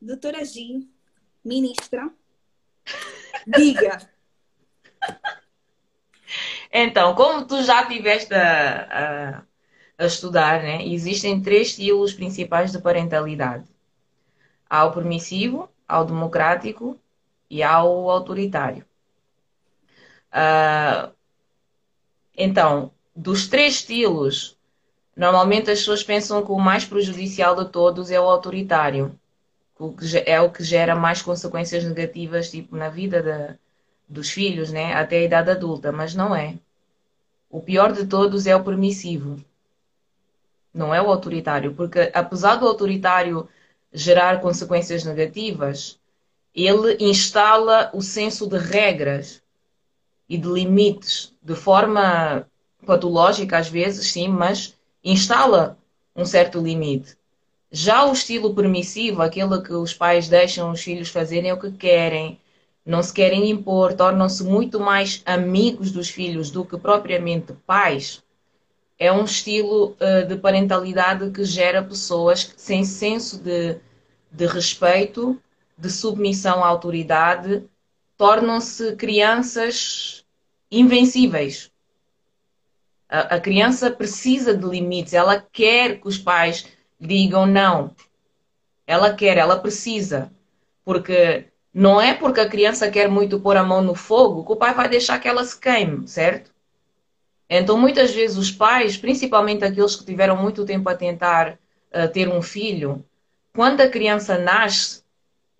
doutora 0.00 0.44
G, 0.44 0.86
ministra, 1.44 2.10
diga. 3.46 4.10
Então, 6.72 7.14
como 7.14 7.46
tu 7.46 7.62
já 7.62 7.86
tiveste 7.86 8.34
a, 8.34 9.42
a, 9.98 10.04
a, 10.04 10.06
estudar, 10.06 10.62
né? 10.62 10.86
existem 10.86 11.42
três 11.42 11.68
estilos 11.68 12.12
principais 12.12 12.72
de 12.72 12.80
parentalidade. 12.80 13.64
Há 14.68 14.84
o 14.84 14.92
permissivo, 14.92 15.68
há 15.88 16.00
o 16.00 16.04
democrático 16.04 16.98
e 17.48 17.62
há 17.62 17.82
o 17.82 18.08
autoritário. 18.08 18.84
Uh, 20.32 21.12
então, 22.36 22.90
dos 23.14 23.48
três 23.48 23.74
estilos, 23.74 24.56
normalmente 25.16 25.70
as 25.70 25.80
pessoas 25.80 26.02
pensam 26.02 26.44
que 26.44 26.52
o 26.52 26.58
mais 26.58 26.84
prejudicial 26.84 27.54
de 27.56 27.70
todos 27.70 28.10
é 28.10 28.20
o 28.20 28.24
autoritário, 28.24 29.18
que 29.76 30.18
é 30.26 30.40
o 30.40 30.50
que 30.50 30.62
gera 30.62 30.94
mais 30.94 31.20
consequências 31.22 31.84
negativas 31.84 32.50
tipo, 32.50 32.76
na 32.76 32.88
vida 32.88 33.58
dos 34.08 34.30
filhos, 34.30 34.70
né? 34.72 34.94
até 34.94 35.18
a 35.18 35.24
idade 35.24 35.50
adulta, 35.50 35.92
mas 35.92 36.14
não 36.14 36.34
é. 36.34 36.54
O 37.48 37.60
pior 37.60 37.92
de 37.92 38.06
todos 38.06 38.46
é 38.46 38.54
o 38.54 38.62
permissivo, 38.62 39.42
não 40.72 40.94
é 40.94 41.02
o 41.02 41.10
autoritário, 41.10 41.74
porque 41.74 42.10
apesar 42.14 42.56
do 42.56 42.66
autoritário 42.66 43.48
gerar 43.92 44.40
consequências 44.40 45.04
negativas, 45.04 45.98
ele 46.54 46.96
instala 47.00 47.90
o 47.92 48.00
senso 48.00 48.48
de 48.48 48.56
regras 48.56 49.42
e 50.30 50.38
de 50.38 50.48
limites 50.48 51.34
de 51.42 51.56
forma 51.56 52.46
patológica, 52.86 53.58
às 53.58 53.68
vezes, 53.68 54.12
sim, 54.12 54.28
mas 54.28 54.76
instala 55.02 55.76
um 56.14 56.24
certo 56.24 56.60
limite. 56.60 57.16
Já 57.72 58.04
o 58.06 58.12
estilo 58.12 58.54
permissivo, 58.54 59.22
aquele 59.22 59.60
que 59.60 59.72
os 59.72 59.92
pais 59.92 60.28
deixam 60.28 60.70
os 60.70 60.80
filhos 60.80 61.08
fazerem 61.08 61.52
o 61.52 61.58
que 61.58 61.72
querem, 61.72 62.38
não 62.86 63.02
se 63.02 63.12
querem 63.12 63.50
impor, 63.50 63.92
tornam-se 63.92 64.44
muito 64.44 64.78
mais 64.78 65.20
amigos 65.26 65.90
dos 65.90 66.08
filhos 66.08 66.48
do 66.50 66.64
que 66.64 66.78
propriamente 66.78 67.52
pais, 67.66 68.22
é 69.00 69.10
um 69.10 69.24
estilo 69.24 69.96
uh, 70.00 70.26
de 70.28 70.36
parentalidade 70.36 71.30
que 71.30 71.42
gera 71.42 71.82
pessoas 71.82 72.54
sem 72.56 72.84
senso 72.84 73.38
de, 73.38 73.80
de 74.30 74.46
respeito, 74.46 75.40
de 75.76 75.90
submissão 75.90 76.62
à 76.62 76.68
autoridade, 76.68 77.64
tornam-se 78.20 78.96
crianças 78.96 80.26
invencíveis. 80.70 81.72
A, 83.08 83.36
a 83.36 83.40
criança 83.40 83.90
precisa 83.90 84.54
de 84.54 84.66
limites, 84.66 85.14
ela 85.14 85.40
quer 85.40 85.98
que 85.98 86.06
os 86.06 86.18
pais 86.18 86.66
digam 87.00 87.46
não. 87.46 87.96
Ela 88.86 89.14
quer, 89.14 89.38
ela 89.38 89.58
precisa. 89.58 90.30
Porque 90.84 91.46
não 91.72 91.98
é 91.98 92.12
porque 92.12 92.40
a 92.40 92.48
criança 92.48 92.90
quer 92.90 93.08
muito 93.08 93.40
pôr 93.40 93.56
a 93.56 93.64
mão 93.64 93.80
no 93.80 93.94
fogo 93.94 94.44
que 94.44 94.52
o 94.52 94.56
pai 94.56 94.74
vai 94.74 94.86
deixar 94.86 95.18
que 95.18 95.26
ela 95.26 95.42
se 95.42 95.58
queime, 95.58 96.06
certo? 96.06 96.52
Então, 97.48 97.78
muitas 97.78 98.14
vezes, 98.14 98.36
os 98.36 98.52
pais, 98.52 98.98
principalmente 98.98 99.64
aqueles 99.64 99.96
que 99.96 100.04
tiveram 100.04 100.36
muito 100.36 100.66
tempo 100.66 100.90
a 100.90 100.94
tentar 100.94 101.58
uh, 101.90 102.06
ter 102.12 102.28
um 102.28 102.42
filho, 102.42 103.02
quando 103.54 103.80
a 103.80 103.88
criança 103.88 104.36
nasce, 104.36 105.02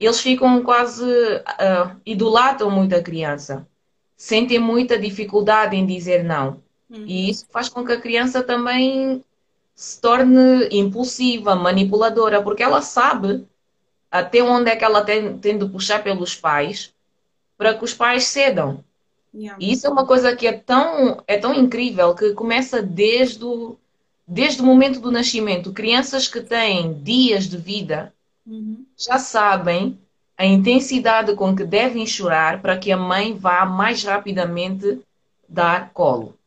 eles 0.01 0.21
ficam 0.21 0.63
quase. 0.63 1.05
Uh, 1.05 1.97
idolatram 2.07 2.71
muito 2.71 2.95
a 2.95 3.03
criança. 3.03 3.67
Sentem 4.17 4.59
muita 4.59 4.99
dificuldade 4.99 5.77
em 5.77 5.87
dizer 5.87 6.25
não. 6.25 6.63
Uhum. 6.89 7.05
E 7.07 7.31
isso 7.31 7.47
faz 7.51 7.69
com 7.69 7.85
que 7.85 7.93
a 7.93 8.01
criança 8.01 8.43
também 8.43 9.25
se 9.75 10.01
torne 10.01 10.69
impulsiva, 10.71 11.55
manipuladora, 11.55 12.43
porque 12.43 12.63
ela 12.63 12.83
sabe 12.83 13.47
até 14.11 14.43
onde 14.43 14.71
é 14.71 14.77
que 14.77 14.85
ela 14.85 15.03
tem, 15.03 15.39
tem 15.39 15.57
de 15.57 15.67
puxar 15.67 16.03
pelos 16.03 16.35
pais 16.35 16.93
para 17.57 17.75
que 17.75 17.85
os 17.85 17.95
pais 17.95 18.25
cedam. 18.25 18.85
Yeah. 19.33 19.57
E 19.61 19.73
isso 19.73 19.87
é 19.87 19.91
uma 19.91 20.05
coisa 20.05 20.35
que 20.35 20.47
é 20.47 20.53
tão, 20.53 21.23
é 21.27 21.39
tão 21.39 21.55
incrível 21.55 22.15
que 22.15 22.33
começa 22.33 22.83
desde 22.83 23.45
o, 23.45 23.77
desde 24.27 24.61
o 24.61 24.65
momento 24.65 24.99
do 24.99 25.13
nascimento. 25.13 25.73
Crianças 25.73 26.27
que 26.27 26.41
têm 26.41 26.93
dias 26.95 27.45
de 27.45 27.57
vida 27.57 28.13
uhum. 28.47 28.85
já 28.97 29.19
sabem 29.19 29.99
a 30.37 30.47
intensidade 30.47 31.35
com 31.35 31.55
que 31.55 31.65
devem 31.65 32.07
chorar 32.07 32.63
para 32.63 32.79
que 32.79 32.91
a 32.91 32.97
mãe 32.97 33.37
vá 33.37 33.67
mais 33.67 34.03
rapidamente 34.03 35.01
dar 35.49 35.93
colo. 35.93 36.39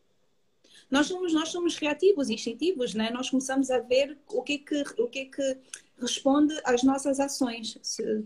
Nós 0.90 1.06
somos, 1.06 1.32
nós 1.32 1.48
somos 1.48 1.76
reativos, 1.76 2.30
instintivos, 2.30 2.94
né? 2.94 3.10
Nós 3.10 3.30
começamos 3.30 3.70
a 3.70 3.78
ver 3.78 4.18
o 4.28 4.42
que 4.42 4.54
é 4.54 4.58
que, 4.58 5.00
o 5.00 5.08
que, 5.08 5.18
é 5.20 5.24
que 5.26 5.58
responde 6.00 6.54
às 6.64 6.82
nossas 6.82 7.20
ações, 7.20 7.78
se, 7.82 8.24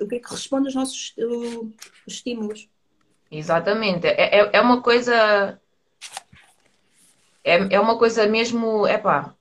o 0.00 0.06
que 0.06 0.16
é 0.16 0.18
que 0.18 0.30
responde 0.30 0.66
aos 0.66 0.74
nossos 0.74 1.14
uh, 1.18 1.72
estímulos. 2.06 2.68
Exatamente. 3.30 4.06
É, 4.06 4.40
é, 4.40 4.50
é 4.52 4.60
uma 4.60 4.82
coisa. 4.82 5.60
É, 7.44 7.74
é 7.74 7.80
uma 7.80 7.98
coisa 7.98 8.26
mesmo. 8.26 8.86
Epá, 8.86 9.34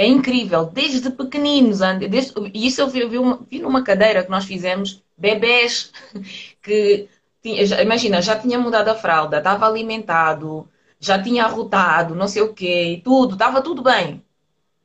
é 0.00 0.06
incrível. 0.06 0.64
Desde 0.64 1.10
pequeninos. 1.10 1.80
Desde, 2.08 2.32
e 2.54 2.66
isso 2.66 2.80
eu 2.80 2.88
vi, 2.88 3.06
vi, 3.06 3.18
uma, 3.18 3.38
vi 3.50 3.58
numa 3.58 3.84
cadeira 3.84 4.24
que 4.24 4.30
nós 4.30 4.46
fizemos. 4.46 5.02
Bebés 5.16 5.92
que. 6.62 7.08
Tinha, 7.42 7.82
imagina, 7.82 8.20
já 8.20 8.38
tinha 8.38 8.58
mudado 8.58 8.88
a 8.88 8.94
fralda, 8.94 9.38
estava 9.38 9.66
alimentado, 9.66 10.68
já 10.98 11.22
tinha 11.22 11.44
arrotado, 11.44 12.14
não 12.14 12.28
sei 12.28 12.42
o 12.42 12.52
quê, 12.52 13.00
tudo, 13.02 13.32
estava 13.32 13.62
tudo 13.62 13.82
bem. 13.82 14.22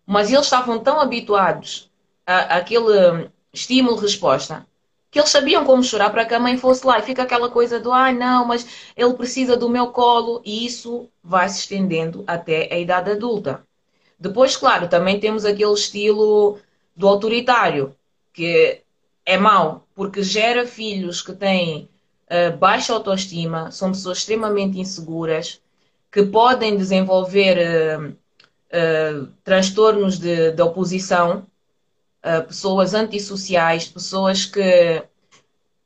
Mas 0.06 0.32
eles 0.32 0.45
estavam 0.45 0.80
tão 0.80 1.01
habituados 1.01 1.91
àquele 2.25 3.30
estímulo-resposta 3.54 4.65
que 5.12 5.19
eles 5.19 5.30
sabiam 5.30 5.65
como 5.65 5.84
chorar 5.84 6.10
para 6.12 6.25
que 6.25 6.34
a 6.34 6.39
mãe 6.39 6.58
fosse 6.58 6.86
lá. 6.86 6.99
E 6.99 7.04
fica 7.04 7.23
aquela 7.23 7.49
coisa 7.49 7.80
do, 7.80 7.91
ai 7.91 8.12
ah, 8.12 8.13
não, 8.13 8.45
mas 8.45 8.91
ele 8.97 9.13
precisa 9.13 9.58
do 9.58 9.69
meu 9.69 9.88
colo. 9.88 10.41
E 10.45 10.65
isso 10.65 11.10
vai 11.23 11.47
se 11.49 11.60
estendendo 11.60 12.23
até 12.28 12.73
a 12.73 12.78
idade 12.78 13.12
adulta. 13.12 13.65
Depois, 14.19 14.56
claro, 14.56 14.88
também 14.88 15.19
temos 15.19 15.45
aquele 15.45 15.73
estilo 15.73 16.60
do 16.95 17.08
autoritário, 17.08 17.95
que 18.34 18.82
é 19.25 19.38
mau, 19.38 19.88
porque 19.93 20.23
gera 20.23 20.65
filhos 20.65 21.21
que 21.21 21.34
têm 21.34 21.89
uh, 22.30 22.58
baixa 22.58 22.93
autoestima, 22.93 23.71
são 23.71 23.91
pessoas 23.91 24.19
extremamente 24.19 24.80
inseguras, 24.80 25.62
que 26.12 26.23
podem 26.23 26.78
desenvolver 26.78 27.58
uh, 27.58 28.10
uh, 28.10 29.28
transtornos 29.43 30.17
de, 30.17 30.51
de 30.51 30.62
oposição 30.62 31.45
pessoas 32.47 32.95
antissociais, 32.95 33.88
pessoas 33.88 34.45
que 34.45 35.04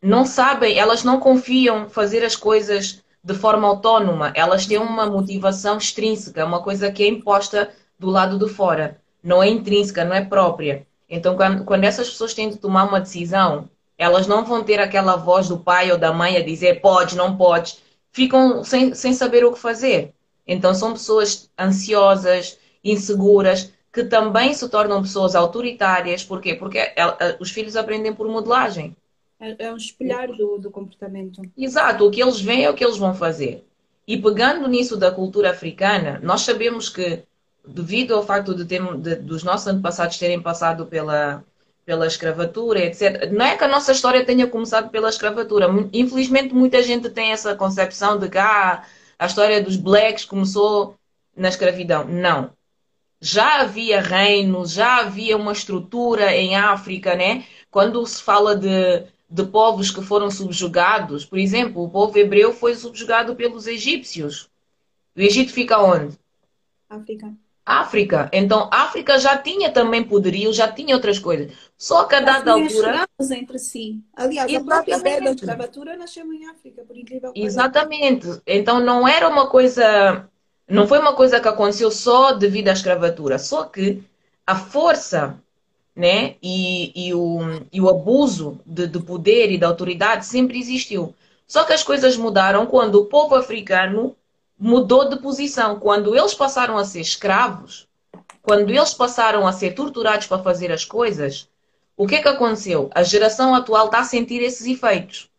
não 0.02 0.26
sabem, 0.26 0.78
elas 0.78 1.04
não 1.04 1.20
confiam 1.20 1.89
fazer 1.89 2.24
as 2.24 2.34
coisas 2.34 3.04
de 3.22 3.34
forma 3.34 3.68
autónoma, 3.68 4.32
elas 4.34 4.65
têm 4.65 4.78
uma 4.78 5.06
motivação 5.06 5.78
extrínseca, 5.78 6.46
uma 6.46 6.63
coisa 6.63 6.89
que 6.89 7.04
é 7.04 7.08
imposta 7.08 7.70
do 7.99 8.09
lado 8.09 8.39
de 8.39 8.51
fora, 8.51 8.99
não 9.21 9.43
é 9.43 9.49
intrínseca, 9.49 10.05
não 10.05 10.15
é 10.15 10.23
própria. 10.23 10.88
Então, 11.09 11.35
quando, 11.35 11.65
quando 11.65 11.83
essas 11.83 12.09
pessoas 12.09 12.33
têm 12.33 12.49
de 12.49 12.57
tomar 12.57 12.85
uma 12.85 13.01
decisão, 13.01 13.69
elas 13.97 14.27
não 14.27 14.45
vão 14.45 14.63
ter 14.63 14.79
aquela 14.79 15.15
voz 15.15 15.49
do 15.49 15.59
pai 15.59 15.91
ou 15.91 15.97
da 15.97 16.13
mãe 16.13 16.38
a 16.38 16.43
dizer 16.43 16.81
pode, 16.81 17.17
não 17.17 17.35
pode, 17.35 17.79
ficam 18.12 18.63
sem, 18.63 18.93
sem 18.93 19.13
saber 19.13 19.43
o 19.43 19.51
que 19.51 19.59
fazer. 19.59 20.13
Então, 20.47 20.73
são 20.73 20.93
pessoas 20.93 21.49
ansiosas, 21.59 22.57
inseguras, 22.83 23.71
que 23.91 24.03
também 24.03 24.53
se 24.53 24.67
tornam 24.69 25.01
pessoas 25.01 25.35
autoritárias. 25.35 26.23
Porquê? 26.23 26.55
Porque 26.55 26.93
ela, 26.95 27.17
os 27.39 27.51
filhos 27.51 27.75
aprendem 27.75 28.13
por 28.13 28.27
modelagem. 28.27 28.95
É, 29.39 29.67
é 29.67 29.73
um 29.73 29.77
espelhar 29.77 30.27
do, 30.27 30.57
do 30.57 30.69
comportamento. 30.69 31.41
Exato, 31.57 32.05
o 32.05 32.12
que 32.12 32.21
eles 32.21 32.39
veem 32.41 32.65
é 32.65 32.69
o 32.69 32.73
que 32.73 32.83
eles 32.83 32.97
vão 32.97 33.13
fazer. 33.13 33.65
E 34.07 34.17
pegando 34.17 34.67
nisso 34.67 34.97
da 34.97 35.12
cultura 35.12 35.51
africana, 35.51 36.19
nós 36.23 36.41
sabemos 36.41 36.89
que, 36.89 37.23
devido 37.67 38.15
ao 38.15 38.26
facto 38.26 38.56
de, 38.56 38.65
ter, 38.65 38.82
de 38.98 39.15
dos 39.15 39.43
nossos 39.43 39.67
antepassados 39.67 40.17
terem 40.17 40.41
passado 40.41 40.86
pela, 40.86 41.43
pela 41.86 42.08
escravatura, 42.08 42.80
etc. 42.80 43.32
Não 43.32 43.45
é 43.45 43.58
que 43.58 43.63
a 43.63 43.67
nossa 43.67 43.91
história 43.91 44.26
tenha 44.26 44.48
começado 44.48 44.89
pela 44.89 45.10
escravatura. 45.10 45.67
Infelizmente, 45.93 46.54
muita 46.54 46.82
gente 46.84 47.10
tem 47.10 47.32
essa 47.32 47.56
concepção 47.56 48.17
de 48.17 48.30
que 48.30 48.38
ah, 48.38 48.84
a 49.17 49.26
história 49.26 49.62
dos 49.62 49.76
blacks 49.76 50.26
começou 50.26 50.95
na 51.36 51.50
escravidão. 51.50 52.06
Não 52.06 52.52
já 53.22 53.62
havia 53.62 54.02
reinos, 54.02 54.72
já 54.72 55.00
havia 55.00 55.36
uma 55.36 55.52
estrutura 55.52 56.36
em 56.36 56.56
África, 56.56 57.15
né? 57.15 57.45
Quando 57.69 58.06
se 58.06 58.22
fala 58.22 58.56
de, 58.56 59.04
de 59.30 59.43
povos 59.45 59.91
que 59.91 60.02
foram 60.02 60.32
subjugados, 60.32 61.26
por 61.26 61.38
exemplo, 61.38 61.84
o 61.84 61.89
povo 61.89 62.17
hebreu 62.17 62.54
foi 62.54 62.76
subjugado 62.76 63.36
pelos 63.36 63.67
egípcios. 63.67 64.50
O 65.15 65.22
Egito 65.22 65.52
fica 65.52 65.82
onde? 65.82 66.17
África. 66.89 67.34
África. 67.69 68.29
Então, 68.34 68.69
África 68.71 69.19
já 69.19 69.38
tinha 69.38 69.71
também 69.71 70.03
poderio, 70.03 70.51
já 70.51 70.71
tinha 70.71 70.95
outras 70.95 71.19
coisas. 71.19 71.51
Só 71.77 72.05
que 72.05 72.15
a 72.15 72.21
dada 72.21 72.51
altura. 72.51 73.08
entre 73.32 73.60
si. 73.60 73.99
Aliás, 74.15 74.53
a 74.53 74.63
própria 74.63 74.99
da 74.99 75.32
escravatura 75.32 75.95
nasceu 75.95 76.32
em 76.34 76.47
África, 76.47 76.84
por 76.84 76.97
incrível 76.97 77.32
que 77.32 77.41
Exatamente. 77.41 78.41
Então, 78.45 78.79
não 78.79 79.08
era 79.08 79.27
uma 79.27 79.47
coisa 79.47 80.27
não 80.69 80.88
foi 80.88 80.99
uma 80.99 81.13
coisa 81.13 81.39
que 81.39 81.47
aconteceu 81.47 81.89
só 81.89 82.32
devido 82.32 82.67
à 82.67 82.73
escravatura, 82.73 83.39
só 83.39 83.63
que 83.63 84.03
a 84.45 84.55
força 84.55 85.41
né, 85.95 86.36
e, 86.41 87.08
e, 87.08 87.13
o, 87.13 87.39
e 87.73 87.82
o 87.82 87.89
abuso 87.89 88.60
de, 88.65 88.88
de 88.88 88.99
poder 88.99 89.51
e 89.51 89.58
de 89.58 89.65
autoridade 89.65 90.25
sempre 90.25 90.60
existiu. 90.60 91.13
Só 91.47 91.63
que 91.63 91.73
as 91.73 91.84
coisas 91.84 92.15
mudaram 92.15 92.67
quando 92.67 92.95
o 92.95 93.05
povo 93.05 93.36
africano 93.36 94.15
mudou 94.60 95.08
de 95.10 95.17
posição. 95.17 95.80
Quando 95.80 96.15
eles 96.15 96.34
passaram 96.34 96.78
a 96.78 96.84
ser 96.84 97.00
escravos, 97.00 97.88
quando 98.41 98.69
eles 98.69 98.93
passaram 98.93 99.48
a 99.48 99.54
ser 99.54 99.72
torturados 99.74 100.28
para 100.28 100.43
fazer 100.43 100.72
as 100.72 100.84
coisas, 100.84 101.48
o 101.95 102.06
que 102.06 102.15
é 102.15 102.22
que 102.22 102.28
aconteceu? 102.28 102.89
A 102.93 103.04
geração 103.04 103.56
atual 103.56 103.86
está 103.86 104.00
a 104.00 104.04
sentir 104.04 104.41
esses 104.41 104.67
efeitos. 104.67 105.30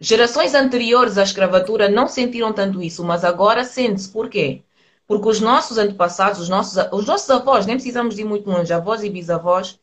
Gerações 0.00 0.54
anteriores 0.54 1.18
à 1.18 1.22
escravatura 1.22 1.88
não 1.88 2.06
sentiram 2.06 2.52
tanto 2.52 2.82
isso, 2.82 3.02
mas 3.02 3.24
agora 3.24 3.64
sente-se. 3.64 4.08
Por 4.08 4.28
quê? 4.28 4.62
Porque 5.06 5.28
os 5.28 5.40
nossos 5.40 5.78
antepassados, 5.78 6.38
os 6.38 6.48
nossos, 6.48 6.76
os 6.92 7.06
nossos 7.06 7.28
avós, 7.30 7.66
nem 7.66 7.76
precisamos 7.76 8.18
ir 8.18 8.24
muito 8.24 8.48
longe, 8.48 8.72
avós 8.72 9.02
e 9.02 9.10
bisavós, 9.10 9.78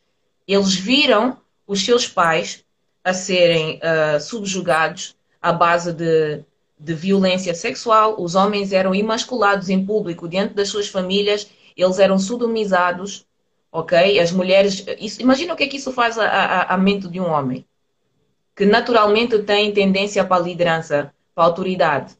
eles 0.47 0.75
viram 0.75 1.37
os 1.67 1.83
seus 1.83 2.07
pais 2.07 2.63
a 3.03 3.13
serem 3.13 3.79
uh, 3.79 4.19
subjugados 4.19 5.15
à 5.41 5.51
base 5.51 5.91
de, 5.91 6.43
de 6.77 6.93
violência 6.93 7.53
sexual. 7.53 8.15
Os 8.19 8.35
homens 8.35 8.71
eram 8.71 8.93
emasculados 8.93 9.69
em 9.69 9.85
público 9.85 10.27
diante 10.27 10.53
das 10.53 10.69
suas 10.69 10.87
famílias, 10.87 11.49
eles 11.75 11.99
eram 11.99 12.17
sodomizados, 12.19 13.25
ok? 13.71 14.19
As 14.19 14.31
mulheres. 14.31 14.85
Isso, 14.99 15.21
imagina 15.21 15.53
o 15.53 15.57
que 15.57 15.63
é 15.63 15.67
que 15.67 15.77
isso 15.77 15.91
faz 15.91 16.17
à 16.17 16.77
mente 16.77 17.07
de 17.07 17.19
um 17.19 17.29
homem 17.29 17.65
que 18.55 18.65
naturalmente 18.65 19.37
tem 19.39 19.73
tendência 19.73 20.23
para 20.23 20.41
a 20.41 20.45
liderança, 20.45 21.13
para 21.33 21.43
a 21.43 21.47
autoridade, 21.47 22.15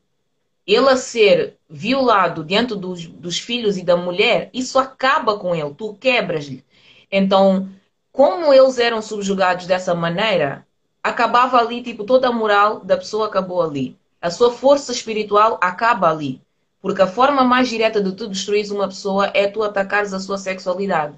ele 0.67 0.89
a 0.89 0.97
ser 0.97 1.57
violado 1.69 2.43
diante 2.43 2.75
dos, 2.75 3.05
dos 3.05 3.39
filhos 3.39 3.77
e 3.77 3.83
da 3.83 3.95
mulher, 3.95 4.49
isso 4.53 4.77
acaba 4.77 5.37
com 5.37 5.55
ele, 5.55 5.73
tu 5.73 5.93
quebras-lhe. 5.93 6.65
Então, 7.09 7.69
como 8.11 8.53
eles 8.53 8.77
eram 8.79 9.01
subjugados 9.01 9.67
dessa 9.67 9.95
maneira, 9.95 10.67
acabava 11.01 11.57
ali, 11.57 11.81
tipo, 11.81 12.03
toda 12.03 12.27
a 12.27 12.31
moral 12.31 12.83
da 12.83 12.97
pessoa 12.97 13.27
acabou 13.27 13.61
ali. 13.61 13.97
A 14.25 14.31
sua 14.31 14.51
força 14.51 14.91
espiritual 14.91 15.59
acaba 15.61 16.09
ali. 16.09 16.41
Porque 16.81 16.99
a 16.99 17.05
forma 17.05 17.43
mais 17.43 17.69
direta 17.69 18.01
de 18.01 18.11
tu 18.11 18.27
destruir 18.27 18.71
uma 18.71 18.87
pessoa 18.87 19.29
é 19.35 19.47
tu 19.47 19.61
atacares 19.61 20.13
a 20.13 20.19
sua 20.19 20.39
sexualidade. 20.39 21.15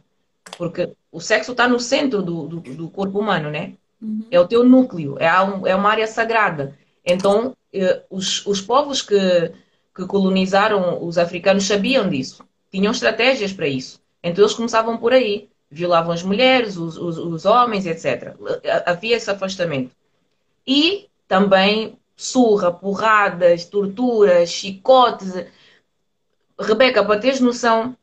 Porque 0.58 0.92
o 1.10 1.22
sexo 1.22 1.52
está 1.54 1.70
no 1.70 1.80
centro 1.80 2.22
do, 2.22 2.48
do, 2.50 2.60
do 2.60 2.90
corpo 2.90 3.18
humano, 3.18 3.50
né? 3.50 3.76
Uhum. 4.02 4.26
É 4.30 4.38
o 4.38 4.46
teu 4.46 4.62
núcleo, 4.62 5.16
é, 5.20 5.42
um, 5.42 5.66
é 5.66 5.74
uma 5.74 5.90
área 5.90 6.06
sagrada. 6.06 6.78
Então, 7.06 7.56
eh, 7.74 8.04
os, 8.10 8.46
os 8.46 8.60
povos 8.60 9.02
que, 9.02 9.54
que 9.96 10.06
colonizaram 10.06 11.02
os 11.02 11.18
africanos 11.18 11.66
sabiam 11.66 12.10
disso, 12.10 12.44
tinham 12.70 12.92
estratégias 12.92 13.54
para 13.54 13.70
isso. 13.70 14.02
Então, 14.22 14.44
eles 14.44 14.54
começavam 14.54 14.98
por 14.98 15.14
aí, 15.14 15.48
violavam 15.72 16.12
as 16.12 16.24
mulheres, 16.24 16.76
os, 16.76 16.98
os, 16.98 17.18
os 17.18 17.46
homens, 17.46 17.86
etc. 17.86 18.36
Havia 18.86 19.16
esse 19.16 19.32
afastamento. 19.32 19.96
E 20.68 21.08
também 21.26 21.98
surra, 22.18 22.72
porradas, 22.72 23.66
torturas, 23.66 24.50
chicotes. 24.50 25.46
Rebeca, 26.60 27.06
para 27.06 27.20
teres 27.20 27.40
noção, 27.40 27.96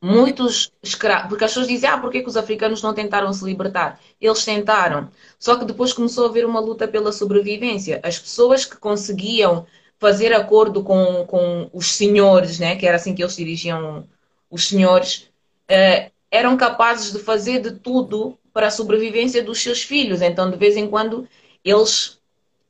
muitos 0.00 0.72
escravos, 0.82 1.28
porque 1.28 1.44
as 1.44 1.50
pessoas 1.50 1.66
dizem, 1.66 1.90
ah, 1.90 1.98
porquê 1.98 2.22
que 2.22 2.28
os 2.28 2.36
africanos 2.36 2.82
não 2.82 2.94
tentaram 2.94 3.32
se 3.32 3.44
libertar? 3.44 4.00
Eles 4.20 4.44
tentaram, 4.44 5.10
só 5.38 5.56
que 5.56 5.64
depois 5.64 5.92
começou 5.92 6.26
a 6.26 6.28
haver 6.28 6.46
uma 6.46 6.60
luta 6.60 6.86
pela 6.86 7.10
sobrevivência. 7.10 8.00
As 8.02 8.18
pessoas 8.18 8.64
que 8.64 8.76
conseguiam 8.76 9.66
fazer 9.98 10.32
acordo 10.32 10.84
com, 10.84 11.24
com 11.26 11.68
os 11.72 11.92
senhores, 11.92 12.58
né, 12.58 12.76
que 12.76 12.86
era 12.86 12.96
assim 12.96 13.14
que 13.14 13.22
eles 13.22 13.36
dirigiam 13.36 14.06
os 14.50 14.68
senhores, 14.68 15.28
eh, 15.68 16.10
eram 16.30 16.56
capazes 16.56 17.12
de 17.12 17.18
fazer 17.18 17.60
de 17.60 17.72
tudo 17.72 18.38
para 18.52 18.68
a 18.68 18.70
sobrevivência 18.70 19.42
dos 19.42 19.60
seus 19.62 19.82
filhos. 19.82 20.20
Então, 20.22 20.50
de 20.50 20.56
vez 20.56 20.76
em 20.76 20.88
quando, 20.88 21.26
eles 21.64 22.20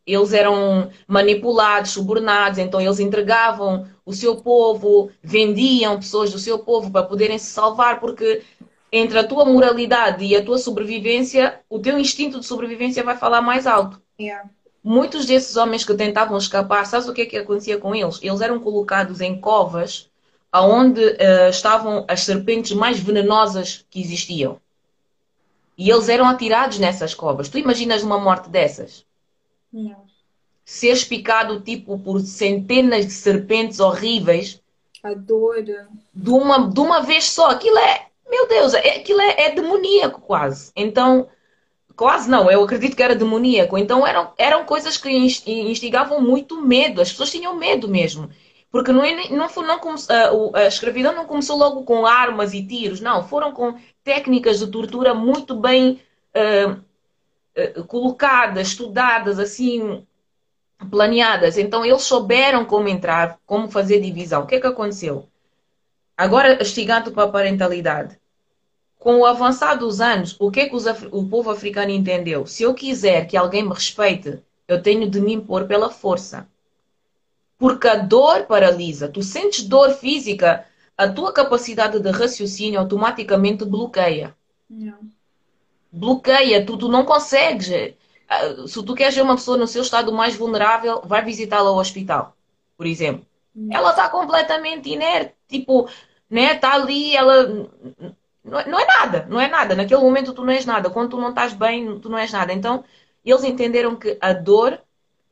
eles 0.07 0.33
eram 0.33 0.91
manipulados, 1.07 1.93
subornados, 1.93 2.59
então 2.59 2.81
eles 2.81 3.01
entregavam 3.01 3.87
o 4.05 4.13
seu 4.13 4.37
povo, 4.37 5.11
vendiam 5.23 5.97
pessoas 5.97 6.31
do 6.31 6.39
seu 6.39 6.59
povo 6.59 6.91
para 6.91 7.07
poderem 7.07 7.39
se 7.39 7.47
salvar, 7.47 8.01
porque 8.01 8.43
entre 8.93 9.19
a 9.19 9.27
tua 9.27 9.45
moralidade 9.45 10.25
e 10.25 10.37
a 10.37 10.45
tua 10.45 10.59
sobrevivência, 10.59 11.61
o 11.69 11.79
teu 11.79 11.99
instinto 11.99 12.39
de 12.39 12.47
sobrevivência 12.47 13.03
vai 13.03 13.17
falar 13.17 13.41
mais 13.41 13.67
alto. 13.67 14.01
Yeah. 14.21 14.49
Muitos 14.83 15.25
desses 15.25 15.57
homens 15.57 15.85
que 15.85 15.95
tentavam 15.95 16.37
escapar, 16.37 16.87
sabes 16.87 17.09
o 17.09 17.15
que 17.15 17.23
é 17.23 17.27
que 17.27 17.39
acontecia 17.39 17.79
com 17.79 17.95
eles? 17.95 18.21
Eles 18.23 18.41
eram 18.43 18.61
colocados 18.61 19.21
em 19.21 19.41
covas 19.41 20.11
onde 20.63 21.01
uh, 21.01 21.49
estavam 21.51 22.05
as 22.07 22.21
serpentes 22.21 22.73
mais 22.73 22.99
venenosas 23.01 23.85
que 23.91 24.01
existiam. 24.01 24.61
E 25.77 25.91
eles 25.91 26.09
eram 26.09 26.27
atirados 26.27 26.79
nessas 26.79 27.15
covas. 27.15 27.49
Tu 27.49 27.59
imaginas 27.59 28.03
uma 28.05 28.19
morte 28.21 28.49
dessas? 28.49 29.05
Não. 29.75 30.07
Seres 30.65 31.05
picado 31.05 31.61
tipo 31.61 31.99
por 31.99 32.21
centenas 32.21 33.07
de 33.07 33.13
serpentes 33.13 33.81
horríveis. 33.81 34.63
A 35.03 35.13
dor. 35.15 35.57
De 36.15 36.31
uma, 36.31 36.71
de 36.71 36.81
uma 36.81 37.03
vez 37.03 37.25
só. 37.25 37.51
Aquilo 37.51 37.77
é, 37.77 38.07
meu 38.31 38.47
Deus, 38.47 38.73
é, 38.73 38.97
aquilo 38.97 39.21
é, 39.21 39.47
é 39.47 39.51
demoníaco 39.51 40.21
quase. 40.21 40.71
Então, 40.77 41.29
quase 41.97 42.31
não, 42.31 42.49
eu 42.49 42.63
acredito 42.63 42.95
que 42.95 43.03
era 43.03 43.17
demoníaco. 43.17 43.77
Então 43.77 44.07
eram, 44.07 44.33
eram 44.39 44.65
coisas 44.65 44.97
que 44.97 45.11
instigavam 45.11 46.21
muito 46.21 46.63
medo. 46.63 47.03
As 47.03 47.11
pessoas 47.11 47.33
tinham 47.33 47.57
medo 47.57 47.89
mesmo. 47.89 48.31
Porque 48.71 48.93
não, 48.93 49.05
é 49.05 49.29
não, 49.31 49.49
foi, 49.49 49.67
não 49.67 49.79
a, 50.55 50.59
a 50.61 50.67
escravidão 50.67 51.15
não 51.15 51.27
começou 51.27 51.57
logo 51.57 51.83
com 51.83 52.07
armas 52.07 52.55
e 52.55 52.65
tiros, 52.65 53.01
não. 53.01 53.27
Foram 53.27 53.53
com 53.53 53.77
técnicas 54.05 54.61
de 54.61 54.69
tortura 54.69 55.15
muito 55.15 55.55
bem 55.55 56.01
uh, 56.35 56.81
colocadas, 57.87 58.69
estudadas, 58.69 59.39
assim, 59.39 60.05
planeadas. 60.91 61.57
Então 61.57 61.85
eles 61.85 62.03
souberam 62.03 62.65
como 62.65 62.89
entrar, 62.89 63.39
como 63.47 63.71
fazer 63.71 64.01
divisão. 64.01 64.43
O 64.43 64.47
que 64.47 64.57
é 64.57 64.61
que 64.61 64.67
aconteceu? 64.67 65.29
Agora, 66.17 66.63
estigando 66.63 67.13
para 67.13 67.25
a 67.25 67.29
parentalidade. 67.29 68.19
Com 68.99 69.19
o 69.19 69.27
avançar 69.27 69.75
dos 69.75 70.01
anos, 70.01 70.37
o 70.39 70.51
que 70.51 70.61
é 70.61 70.69
que 70.69 70.77
o 71.11 71.29
povo 71.29 71.51
africano 71.51 71.91
entendeu? 71.91 72.47
Se 72.47 72.63
eu 72.63 72.73
quiser 72.73 73.27
que 73.27 73.37
alguém 73.37 73.63
me 73.63 73.75
respeite, 73.75 74.43
eu 74.67 74.83
tenho 74.83 75.11
de 75.11 75.21
me 75.21 75.35
impor 75.35 75.67
pela 75.67 75.91
força. 75.91 76.49
Porque 77.59 77.87
a 77.87 77.97
dor 77.97 78.47
paralisa. 78.47 79.09
Tu 79.09 79.23
sentes 79.23 79.65
dor 79.65 79.91
física, 79.91 80.65
a 80.97 81.09
tua 81.09 81.33
capacidade 81.33 82.01
de 82.01 82.11
raciocínio 82.11 82.81
automaticamente 82.81 83.65
bloqueia. 83.65 84.35
Não 84.71 85.14
bloqueia, 85.95 86.65
tu, 86.65 86.77
tu 86.77 86.89
não 86.89 87.05
consegues. 87.05 87.95
Ah, 88.29 88.67
se 88.67 88.83
tu 88.83 88.95
queres 88.95 89.15
ver 89.15 89.23
uma 89.23 89.37
pessoa 89.37 89.57
no 89.57 89.67
seu 89.67 89.83
estado 89.83 90.13
mais 90.13 90.35
vulnerável, 90.35 91.03
vai 91.05 91.25
visitá-la 91.25 91.71
ao 91.71 91.77
hospital, 91.77 92.37
por 92.77 92.87
exemplo. 92.87 93.27
Hum. 93.57 93.69
Ela 93.71 93.91
está 93.91 94.09
completamente 94.09 94.91
inerte, 94.91 95.35
tipo, 95.49 95.89
né? 96.29 96.55
Está 96.55 96.75
ali, 96.75 97.17
ela 97.17 97.47
não, 98.45 98.65
não 98.67 98.79
é 98.79 98.87
nada, 98.87 99.27
não 99.29 99.41
é 99.41 99.49
nada. 99.49 99.75
Naquele 99.75 100.01
momento 100.01 100.33
tu 100.33 100.45
não 100.45 100.53
és 100.53 100.67
nada. 100.67 100.91
Quando 100.91 101.11
tu 101.11 101.17
não 101.17 101.31
estás 101.31 101.53
bem, 101.53 101.99
tu 102.01 102.09
não 102.09 102.19
és 102.19 102.33
nada. 102.33 102.53
Então, 102.53 102.85
eles 103.25 103.45
entenderam 103.45 103.97
que 103.97 104.19
a 104.21 104.33
dor 104.33 104.81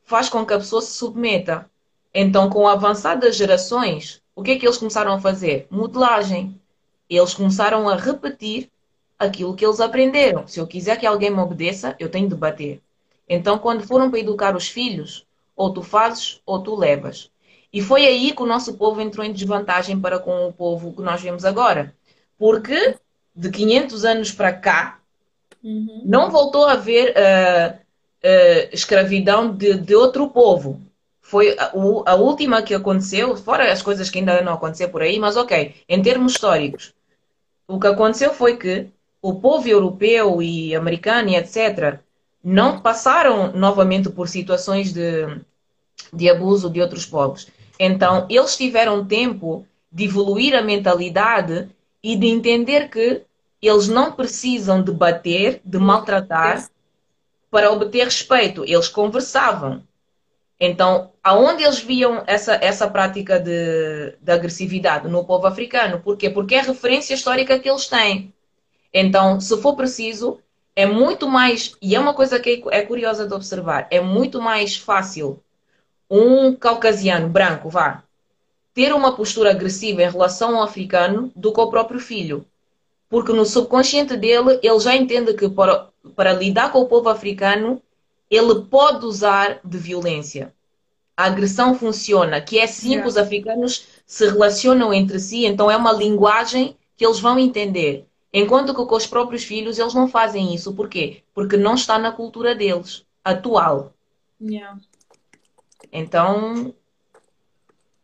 faz 0.04 0.28
com 0.28 0.46
que 0.46 0.54
a 0.54 0.58
pessoa 0.58 0.80
se 0.80 0.92
submeta. 0.92 1.68
Então, 2.14 2.48
com 2.48 2.60
o 2.60 2.68
avançar 2.68 3.16
das 3.16 3.36
gerações, 3.36 4.22
o 4.34 4.42
que 4.42 4.52
é 4.52 4.58
que 4.58 4.66
eles 4.66 4.78
começaram 4.78 5.12
a 5.12 5.20
fazer? 5.20 5.66
Modelagem. 5.70 6.60
Eles 7.08 7.34
começaram 7.34 7.88
a 7.88 7.96
repetir 7.96 8.70
aquilo 9.22 9.54
que 9.54 9.64
eles 9.64 9.80
aprenderam. 9.80 10.46
Se 10.46 10.60
eu 10.60 10.66
quiser 10.66 10.98
que 10.98 11.06
alguém 11.06 11.30
me 11.30 11.40
obedeça, 11.40 11.94
eu 11.98 12.08
tenho 12.08 12.28
de 12.28 12.34
bater. 12.34 12.80
Então, 13.28 13.58
quando 13.58 13.86
foram 13.86 14.10
para 14.10 14.18
educar 14.18 14.56
os 14.56 14.68
filhos, 14.68 15.26
ou 15.56 15.72
tu 15.72 15.82
fazes 15.82 16.40
ou 16.44 16.60
tu 16.60 16.74
levas. 16.74 17.30
E 17.72 17.80
foi 17.80 18.04
aí 18.04 18.32
que 18.32 18.42
o 18.42 18.46
nosso 18.46 18.74
povo 18.74 19.00
entrou 19.00 19.24
em 19.24 19.32
desvantagem 19.32 19.98
para 19.98 20.18
com 20.18 20.46
o 20.46 20.52
povo 20.52 20.92
que 20.92 21.02
nós 21.02 21.22
vemos 21.22 21.44
agora. 21.44 21.94
Porque 22.38 22.96
de 23.34 23.50
500 23.50 24.04
anos 24.04 24.32
para 24.32 24.52
cá, 24.52 25.00
uhum. 25.62 26.02
não 26.04 26.30
voltou 26.30 26.66
a 26.66 26.72
haver 26.72 27.10
uh, 27.10 27.74
uh, 27.74 28.68
escravidão 28.72 29.54
de, 29.54 29.74
de, 29.74 29.94
outro 29.94 30.28
povo. 30.28 30.80
Foi 31.20 31.56
a, 31.58 31.72
a, 32.06 32.14
última 32.14 32.62
que 32.62 32.74
aconteceu, 32.74 33.36
fora 33.36 33.72
as 33.72 33.80
coisas 33.80 34.10
que 34.10 34.18
ainda 34.18 34.42
não 34.42 34.54
aconteceram 34.54 34.92
por 34.92 35.02
aí, 35.02 35.18
mas 35.18 35.36
ok, 35.36 35.74
em 35.88 36.02
termos 36.02 36.32
históricos. 36.32 36.92
O 37.66 37.80
que 37.80 37.86
aconteceu 37.86 38.34
foi 38.34 38.56
que 38.56 38.88
o 39.22 39.34
povo 39.34 39.68
europeu 39.68 40.42
e 40.42 40.74
americano 40.74 41.28
e 41.30 41.36
etc. 41.36 42.00
não 42.42 42.80
passaram 42.80 43.52
novamente 43.52 44.10
por 44.10 44.28
situações 44.28 44.92
de, 44.92 45.28
de 46.12 46.28
abuso 46.28 46.68
de 46.68 46.80
outros 46.80 47.06
povos. 47.06 47.46
Então, 47.78 48.26
eles 48.28 48.56
tiveram 48.56 49.06
tempo 49.06 49.64
de 49.90 50.04
evoluir 50.04 50.54
a 50.56 50.62
mentalidade 50.62 51.70
e 52.02 52.16
de 52.16 52.26
entender 52.26 52.90
que 52.90 53.22
eles 53.60 53.86
não 53.86 54.10
precisam 54.10 54.82
de 54.82 54.90
bater, 54.90 55.60
de 55.64 55.78
maltratar 55.78 56.68
para 57.48 57.70
obter 57.70 58.04
respeito. 58.04 58.64
Eles 58.64 58.88
conversavam. 58.88 59.84
Então, 60.58 61.12
aonde 61.22 61.62
eles 61.62 61.78
viam 61.78 62.24
essa, 62.26 62.54
essa 62.54 62.88
prática 62.88 63.38
de, 63.38 64.16
de 64.20 64.32
agressividade? 64.32 65.08
No 65.08 65.24
povo 65.24 65.46
africano. 65.46 66.00
Por 66.00 66.16
quê? 66.16 66.28
Porque 66.28 66.56
é 66.56 66.60
a 66.60 66.64
referência 66.64 67.14
histórica 67.14 67.58
que 67.58 67.68
eles 67.68 67.86
têm. 67.86 68.32
Então, 68.92 69.40
se 69.40 69.56
for 69.58 69.74
preciso, 69.74 70.38
é 70.76 70.86
muito 70.86 71.28
mais, 71.28 71.74
e 71.80 71.94
é 71.94 72.00
uma 72.00 72.14
coisa 72.14 72.38
que 72.38 72.62
é 72.70 72.82
curiosa 72.82 73.26
de 73.26 73.34
observar, 73.34 73.86
é 73.90 74.00
muito 74.00 74.40
mais 74.40 74.76
fácil 74.76 75.40
um 76.10 76.54
caucasiano 76.54 77.28
branco, 77.28 77.70
vá, 77.70 78.02
ter 78.74 78.92
uma 78.92 79.14
postura 79.14 79.50
agressiva 79.50 80.02
em 80.02 80.10
relação 80.10 80.56
ao 80.56 80.62
africano 80.62 81.30
do 81.34 81.52
que 81.52 81.60
ao 81.60 81.70
próprio 81.70 82.00
filho. 82.00 82.44
Porque 83.08 83.32
no 83.32 83.44
subconsciente 83.44 84.16
dele, 84.16 84.58
ele 84.62 84.80
já 84.80 84.96
entende 84.96 85.34
que 85.34 85.48
para, 85.48 85.88
para 86.16 86.32
lidar 86.32 86.72
com 86.72 86.80
o 86.80 86.86
povo 86.86 87.08
africano, 87.08 87.82
ele 88.30 88.62
pode 88.70 89.04
usar 89.04 89.60
de 89.62 89.76
violência. 89.76 90.54
A 91.14 91.26
agressão 91.26 91.74
funciona, 91.74 92.40
que 92.40 92.58
é 92.58 92.64
assim 92.64 92.92
yeah. 92.92 93.02
que 93.02 93.08
os 93.08 93.18
africanos 93.18 93.86
se 94.06 94.26
relacionam 94.26 94.92
entre 94.92 95.20
si, 95.20 95.44
então 95.44 95.70
é 95.70 95.76
uma 95.76 95.92
linguagem 95.92 96.74
que 96.96 97.04
eles 97.04 97.20
vão 97.20 97.38
entender. 97.38 98.06
Enquanto 98.32 98.74
que 98.74 98.86
com 98.86 98.96
os 98.96 99.06
próprios 99.06 99.44
filhos 99.44 99.78
eles 99.78 99.94
não 99.94 100.08
fazem 100.08 100.54
isso. 100.54 100.74
Por 100.74 100.88
quê? 100.88 101.22
Porque 101.34 101.56
não 101.56 101.74
está 101.74 101.98
na 101.98 102.12
cultura 102.12 102.54
deles, 102.54 103.04
atual. 103.24 103.92
Yeah. 104.40 104.80
Então, 105.92 106.74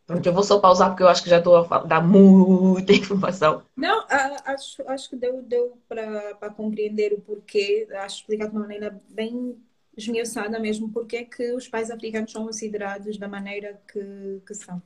Pronto, 0.09 0.25
eu 0.25 0.33
vou 0.33 0.41
só 0.41 0.59
pausar 0.59 0.89
porque 0.89 1.03
eu 1.03 1.07
acho 1.07 1.21
que 1.21 1.29
já 1.29 1.37
estou 1.37 1.55
a 1.55 1.83
dar 1.83 2.01
muita 2.01 2.93
informação. 2.97 3.61
Não, 3.77 4.03
acho, 4.43 4.81
acho 4.87 5.07
que 5.07 5.15
deu, 5.15 5.43
deu 5.43 5.77
para 5.87 6.49
compreender 6.49 7.13
o 7.13 7.21
porquê. 7.21 7.87
Acho 7.91 8.21
explicado 8.21 8.49
de 8.49 8.57
uma 8.57 8.63
maneira 8.63 8.99
bem 9.07 9.55
esmiuçada 9.95 10.57
mesmo 10.57 10.89
porque 10.89 11.17
é 11.17 11.25
que 11.25 11.53
os 11.53 11.67
pais 11.67 11.91
africanos 11.91 12.31
são 12.31 12.43
considerados 12.43 13.19
da 13.19 13.27
maneira 13.27 13.79
que, 13.87 14.41
que 14.47 14.55
são. 14.55 14.81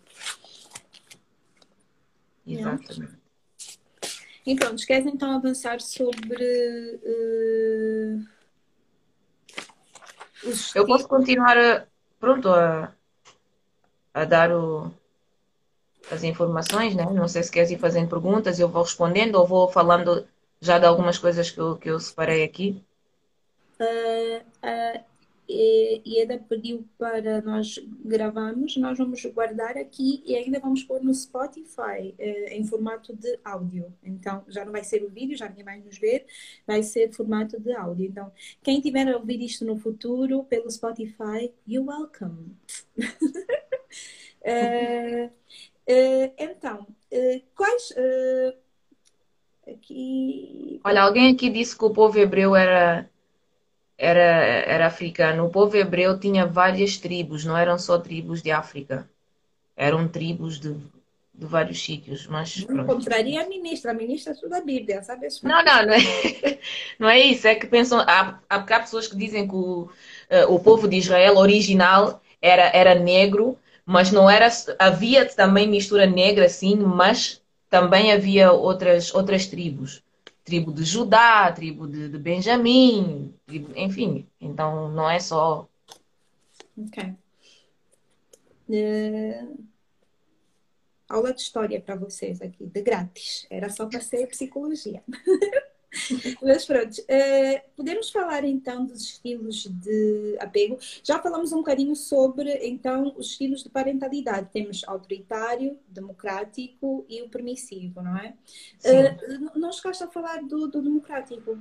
Exatamente. 2.45 3.22
E 4.45 4.55
pronto, 4.55 4.85
queres 4.85 5.05
então 5.05 5.31
avançar 5.31 5.79
sobre 5.79 6.99
uh, 7.03 8.25
os 10.43 10.75
Eu 10.75 10.85
posso 10.85 11.07
continuar 11.07 11.57
a, 11.57 11.85
pronto, 12.19 12.49
a, 12.49 12.93
a 14.13 14.25
dar 14.25 14.51
o, 14.51 14.91
as 16.11 16.23
informações, 16.23 16.95
né? 16.95 17.05
Não 17.05 17.27
sei 17.27 17.43
se 17.43 17.51
queres 17.51 17.71
ir 17.71 17.79
fazendo 17.79 18.09
perguntas, 18.09 18.59
eu 18.59 18.67
vou 18.67 18.83
respondendo 18.83 19.35
ou 19.35 19.47
vou 19.47 19.69
falando 19.69 20.27
já 20.59 20.77
de 20.77 20.85
algumas 20.85 21.17
coisas 21.17 21.49
que 21.49 21.59
eu, 21.59 21.77
que 21.77 21.89
eu 21.89 21.99
separei 21.99 22.43
aqui. 22.43 22.83
Uh, 23.79 24.39
uh, 24.63 25.12
e, 25.47 26.19
Eda 26.19 26.37
pediu 26.37 26.87
para 26.97 27.41
nós 27.41 27.79
gravarmos, 28.03 28.77
nós 28.77 28.97
vamos 28.97 29.23
guardar 29.25 29.77
aqui 29.77 30.23
e 30.25 30.35
ainda 30.35 30.59
vamos 30.59 30.83
pôr 30.83 31.03
no 31.03 31.13
Spotify 31.13 32.13
eh, 32.17 32.55
em 32.55 32.65
formato 32.65 33.15
de 33.15 33.39
áudio. 33.43 33.93
Então 34.03 34.43
já 34.47 34.63
não 34.63 34.71
vai 34.71 34.83
ser 34.83 35.03
o 35.03 35.09
vídeo, 35.09 35.37
já 35.37 35.49
ninguém 35.49 35.63
vai 35.63 35.79
nos 35.79 35.97
ver, 35.97 36.25
vai 36.65 36.81
ser 36.83 37.11
formato 37.11 37.59
de 37.59 37.73
áudio. 37.73 38.05
Então, 38.05 38.31
quem 38.61 38.79
tiver 38.81 39.07
a 39.07 39.17
ouvir 39.17 39.41
isto 39.41 39.65
no 39.65 39.77
futuro 39.77 40.43
pelo 40.45 40.69
Spotify, 40.69 41.51
you're 41.67 41.87
welcome. 41.87 42.55
uh, 44.41 45.29
Uh, 45.85 46.31
então, 46.37 46.87
uh, 47.11 47.43
quais. 47.55 47.93
Aqui. 49.67 50.81
Olha, 50.83 51.03
alguém 51.03 51.33
aqui 51.33 51.49
disse 51.49 51.77
que 51.77 51.85
o 51.85 51.89
povo 51.89 52.17
hebreu 52.19 52.53
era, 52.55 53.09
era, 54.03 54.21
era 54.21 54.87
africano. 54.87 55.45
O 55.45 55.49
povo 55.49 55.75
hebreu 55.75 56.19
tinha 56.19 56.45
várias 56.45 56.97
tribos, 56.97 57.45
não 57.45 57.57
eram 57.57 57.77
só 57.77 57.97
tribos 57.97 58.41
de 58.41 58.51
África. 58.51 59.09
Eram 59.75 60.07
tribos 60.07 60.59
de, 60.59 60.73
de 61.33 61.45
vários 61.45 61.83
sítios. 61.83 62.27
Mas, 62.27 62.65
não 62.67 62.85
contraria 62.85 63.41
a 63.41 63.47
ministra, 63.47 63.91
a 63.91 63.93
ministra 63.93 64.33
estuda 64.33 64.57
a 64.57 64.61
Bíblia, 64.61 65.01
sabe? 65.01 65.27
Não, 65.41 65.63
não, 65.63 65.85
não 65.85 65.93
é, 65.93 66.59
não 66.99 67.09
é 67.09 67.19
isso. 67.19 67.47
É 67.47 67.55
que 67.55 67.67
pensam. 67.67 67.99
Há, 68.01 68.39
há, 68.49 68.57
há 68.57 68.79
pessoas 68.79 69.07
que 69.07 69.15
dizem 69.15 69.47
que 69.47 69.55
o, 69.55 69.89
o 70.49 70.59
povo 70.59 70.87
de 70.87 70.97
Israel 70.97 71.37
original 71.37 72.21
era, 72.41 72.69
era 72.73 72.95
negro 72.95 73.57
mas 73.85 74.11
não 74.11 74.29
era. 74.29 74.47
Havia 74.79 75.25
também 75.25 75.67
mistura 75.67 76.05
negra, 76.05 76.47
sim, 76.47 76.75
mas 76.77 77.41
também 77.69 78.11
havia 78.11 78.51
outras, 78.51 79.13
outras 79.13 79.47
tribos. 79.47 80.01
Tribo 80.43 80.73
de 80.73 80.83
Judá, 80.83 81.51
tribo 81.51 81.87
de, 81.87 82.09
de 82.09 82.17
Benjamim, 82.17 83.33
tribo, 83.45 83.71
enfim. 83.77 84.27
Então 84.39 84.89
não 84.89 85.09
é 85.09 85.19
só. 85.19 85.67
Ok. 86.77 87.15
Uh, 88.69 89.63
aula 91.07 91.33
de 91.33 91.41
história 91.41 91.79
para 91.79 91.95
vocês 91.95 92.41
aqui, 92.41 92.65
de 92.65 92.81
grátis. 92.81 93.45
Era 93.49 93.69
só 93.69 93.85
para 93.85 94.01
ser 94.01 94.27
psicologia. 94.27 95.03
Mas 96.41 96.65
pronto, 96.65 96.99
uh, 97.01 97.61
podemos 97.75 98.09
falar 98.09 98.43
então 98.43 98.85
dos 98.85 99.01
estilos 99.01 99.65
de 99.67 100.37
apego. 100.39 100.77
Já 101.03 101.19
falamos 101.19 101.51
um 101.51 101.57
bocadinho 101.57 101.95
sobre 101.95 102.51
então 102.67 103.13
os 103.17 103.31
estilos 103.31 103.63
de 103.63 103.69
parentalidade. 103.69 104.49
Temos 104.51 104.83
autoritário, 104.87 105.77
democrático 105.87 107.05
e 107.07 107.21
o 107.21 107.29
permissivo, 107.29 108.01
não 108.01 108.17
é? 108.17 108.33
Uh, 108.85 109.59
não 109.59 109.71
chegaste 109.71 110.03
a 110.03 110.07
falar 110.07 110.41
do, 110.43 110.67
do, 110.67 110.81
democrático? 110.81 111.57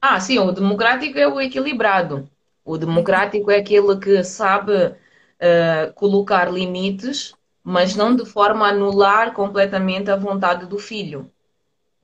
Ah, 0.00 0.20
sim, 0.20 0.38
o 0.38 0.52
democrático 0.52 1.18
é 1.18 1.26
o 1.26 1.40
equilibrado. 1.40 2.28
O 2.64 2.76
democrático 2.76 3.50
é 3.50 3.58
aquele 3.58 3.98
que 3.98 4.24
sabe 4.24 4.72
uh, 4.72 5.92
colocar 5.94 6.52
limites, 6.52 7.34
mas 7.62 7.94
não 7.94 8.14
de 8.14 8.24
forma 8.24 8.66
a 8.66 8.70
anular 8.70 9.32
completamente 9.32 10.10
a 10.10 10.16
vontade 10.16 10.66
do 10.66 10.78
filho 10.78 11.30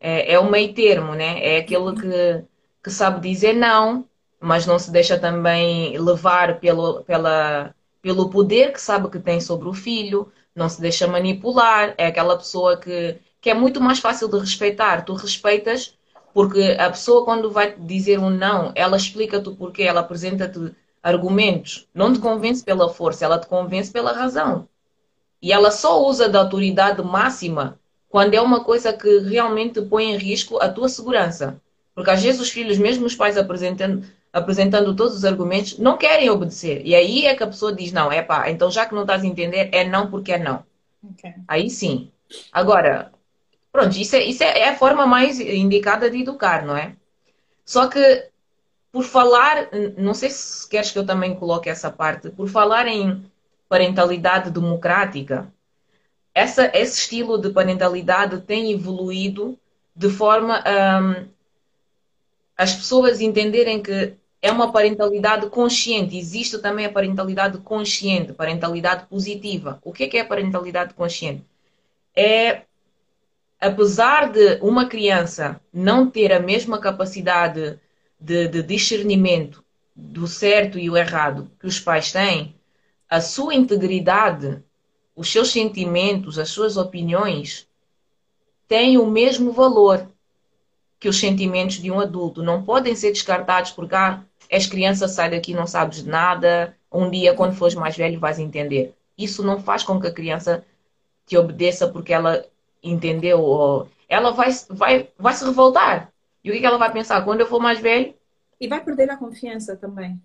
é, 0.00 0.32
é 0.34 0.38
o 0.38 0.50
meio 0.50 0.74
termo, 0.74 1.14
né? 1.14 1.38
É 1.44 1.58
aquele 1.58 1.94
que, 1.94 2.44
que 2.82 2.90
sabe 2.90 3.28
dizer 3.28 3.52
não, 3.54 4.06
mas 4.40 4.66
não 4.66 4.78
se 4.78 4.90
deixa 4.90 5.18
também 5.18 5.96
levar 5.98 6.58
pelo, 6.58 7.04
pela, 7.04 7.74
pelo 8.02 8.30
poder 8.30 8.72
que 8.72 8.80
sabe 8.80 9.10
que 9.10 9.18
tem 9.18 9.40
sobre 9.40 9.68
o 9.68 9.74
filho, 9.74 10.32
não 10.54 10.68
se 10.68 10.80
deixa 10.80 11.06
manipular, 11.06 11.94
é 11.98 12.06
aquela 12.06 12.36
pessoa 12.36 12.76
que, 12.76 13.18
que 13.40 13.50
é 13.50 13.54
muito 13.54 13.80
mais 13.80 13.98
fácil 13.98 14.28
de 14.28 14.38
respeitar. 14.38 15.04
Tu 15.04 15.14
respeitas 15.14 15.96
porque 16.32 16.76
a 16.78 16.90
pessoa, 16.90 17.24
quando 17.24 17.50
vai 17.50 17.72
te 17.72 17.80
dizer 17.80 18.18
um 18.18 18.30
não, 18.30 18.72
ela 18.74 18.96
explica-te 18.96 19.48
o 19.48 19.56
porquê, 19.56 19.82
ela 19.82 20.00
apresenta-te 20.00 20.74
argumentos, 21.02 21.88
não 21.94 22.12
te 22.12 22.18
convence 22.20 22.62
pela 22.62 22.88
força, 22.88 23.24
ela 23.24 23.38
te 23.38 23.46
convence 23.46 23.90
pela 23.90 24.12
razão. 24.12 24.68
E 25.42 25.52
ela 25.52 25.70
só 25.70 26.04
usa 26.04 26.28
da 26.28 26.40
autoridade 26.40 27.02
máxima 27.02 27.79
quando 28.10 28.34
é 28.34 28.40
uma 28.40 28.62
coisa 28.62 28.92
que 28.92 29.20
realmente 29.20 29.80
põe 29.80 30.10
em 30.10 30.16
risco 30.16 30.58
a 30.60 30.68
tua 30.68 30.88
segurança. 30.88 31.60
Porque 31.94 32.10
às 32.10 32.22
vezes 32.22 32.40
os 32.40 32.50
filhos, 32.50 32.76
mesmo 32.76 33.06
os 33.06 33.14
pais 33.14 33.38
apresentando, 33.38 34.04
apresentando 34.32 34.94
todos 34.94 35.14
os 35.14 35.24
argumentos, 35.24 35.78
não 35.78 35.96
querem 35.96 36.28
obedecer. 36.28 36.82
E 36.84 36.94
aí 36.94 37.26
é 37.26 37.34
que 37.36 37.42
a 37.42 37.46
pessoa 37.46 37.72
diz: 37.72 37.92
não, 37.92 38.10
é 38.10 38.20
pá, 38.20 38.50
então 38.50 38.70
já 38.70 38.84
que 38.84 38.94
não 38.94 39.02
estás 39.02 39.22
a 39.22 39.26
entender, 39.26 39.70
é 39.72 39.84
não 39.84 40.10
porque 40.10 40.32
é 40.32 40.38
não. 40.38 40.64
Okay. 41.12 41.34
Aí 41.46 41.70
sim. 41.70 42.10
Agora, 42.52 43.12
pronto, 43.72 43.96
isso, 43.96 44.16
é, 44.16 44.24
isso 44.24 44.42
é, 44.42 44.58
é 44.58 44.68
a 44.70 44.76
forma 44.76 45.06
mais 45.06 45.38
indicada 45.38 46.10
de 46.10 46.20
educar, 46.20 46.64
não 46.66 46.76
é? 46.76 46.96
Só 47.64 47.86
que, 47.86 48.28
por 48.90 49.04
falar, 49.04 49.68
não 49.96 50.14
sei 50.14 50.30
se 50.30 50.68
queres 50.68 50.90
que 50.90 50.98
eu 50.98 51.06
também 51.06 51.34
coloque 51.36 51.68
essa 51.68 51.90
parte, 51.90 52.30
por 52.30 52.48
falar 52.48 52.88
em 52.88 53.24
parentalidade 53.68 54.50
democrática, 54.50 55.52
essa, 56.34 56.70
esse 56.74 57.00
estilo 57.00 57.38
de 57.38 57.50
parentalidade 57.50 58.40
tem 58.42 58.72
evoluído 58.72 59.58
de 59.94 60.08
forma 60.08 60.62
a 60.64 61.00
um, 61.00 61.28
as 62.56 62.74
pessoas 62.74 63.22
entenderem 63.22 63.82
que 63.82 64.14
é 64.42 64.52
uma 64.52 64.70
parentalidade 64.70 65.48
consciente. 65.48 66.16
Existe 66.16 66.58
também 66.58 66.84
a 66.84 66.92
parentalidade 66.92 67.56
consciente, 67.58 68.34
parentalidade 68.34 69.06
positiva. 69.06 69.80
O 69.82 69.92
que 69.92 70.04
é, 70.04 70.08
que 70.08 70.18
é 70.18 70.20
a 70.20 70.26
parentalidade 70.26 70.92
consciente? 70.92 71.42
É, 72.14 72.62
apesar 73.58 74.30
de 74.30 74.58
uma 74.60 74.86
criança 74.86 75.60
não 75.72 76.10
ter 76.10 76.32
a 76.32 76.40
mesma 76.40 76.78
capacidade 76.78 77.78
de, 78.18 78.48
de 78.48 78.62
discernimento 78.62 79.64
do 79.96 80.26
certo 80.26 80.78
e 80.78 80.90
o 80.90 80.96
errado 80.96 81.50
que 81.58 81.66
os 81.66 81.80
pais 81.80 82.12
têm, 82.12 82.54
a 83.08 83.20
sua 83.20 83.54
integridade 83.54 84.62
os 85.14 85.30
seus 85.30 85.50
sentimentos, 85.50 86.38
as 86.38 86.48
suas 86.50 86.76
opiniões 86.76 87.68
têm 88.68 88.98
o 88.98 89.06
mesmo 89.06 89.52
valor 89.52 90.08
que 90.98 91.08
os 91.08 91.18
sentimentos 91.18 91.76
de 91.76 91.90
um 91.90 91.98
adulto. 91.98 92.42
Não 92.42 92.62
podem 92.62 92.94
ser 92.94 93.10
descartados 93.10 93.70
porque 93.72 93.94
ah, 93.94 94.22
és 94.48 94.66
criança, 94.66 95.08
sai 95.08 95.30
daqui, 95.30 95.54
não 95.54 95.66
sabes 95.66 96.02
de 96.02 96.08
nada. 96.08 96.76
Um 96.92 97.10
dia, 97.10 97.34
quando 97.34 97.54
fores 97.54 97.74
mais 97.74 97.96
velho, 97.96 98.20
vais 98.20 98.38
entender. 98.38 98.94
Isso 99.16 99.42
não 99.42 99.60
faz 99.60 99.82
com 99.82 100.00
que 100.00 100.06
a 100.06 100.12
criança 100.12 100.64
te 101.26 101.36
obedeça 101.36 101.88
porque 101.88 102.12
ela 102.12 102.44
entendeu. 102.82 103.40
Ou 103.40 103.88
ela 104.08 104.32
vai, 104.32 104.50
vai, 104.68 105.08
vai 105.18 105.32
se 105.32 105.44
revoltar. 105.44 106.12
E 106.44 106.50
o 106.50 106.52
que, 106.52 106.64
é 106.64 106.66
ela 106.66 106.78
vai 106.78 106.92
pensar? 106.92 107.24
Quando 107.24 107.40
eu 107.40 107.46
for 107.46 107.60
mais 107.60 107.78
velho. 107.78 108.14
E 108.60 108.68
vai 108.68 108.82
perder 108.82 109.10
a 109.10 109.16
confiança 109.16 109.76
também. 109.76 110.20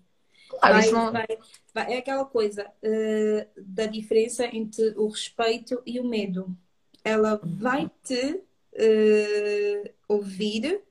Claro, 0.48 0.74
vai, 0.74 0.90
não... 0.90 1.12
vai, 1.12 1.26
vai, 1.74 1.94
é 1.94 1.98
aquela 1.98 2.24
coisa 2.24 2.66
uh, 2.82 3.46
da 3.56 3.86
diferença 3.86 4.46
entre 4.46 4.94
o 4.96 5.08
respeito 5.08 5.82
e 5.84 5.98
o 6.00 6.04
medo. 6.04 6.56
Ela 7.04 7.40
vai 7.42 7.90
te 8.02 8.42
uh, 8.74 9.90
ouvir 10.08 10.82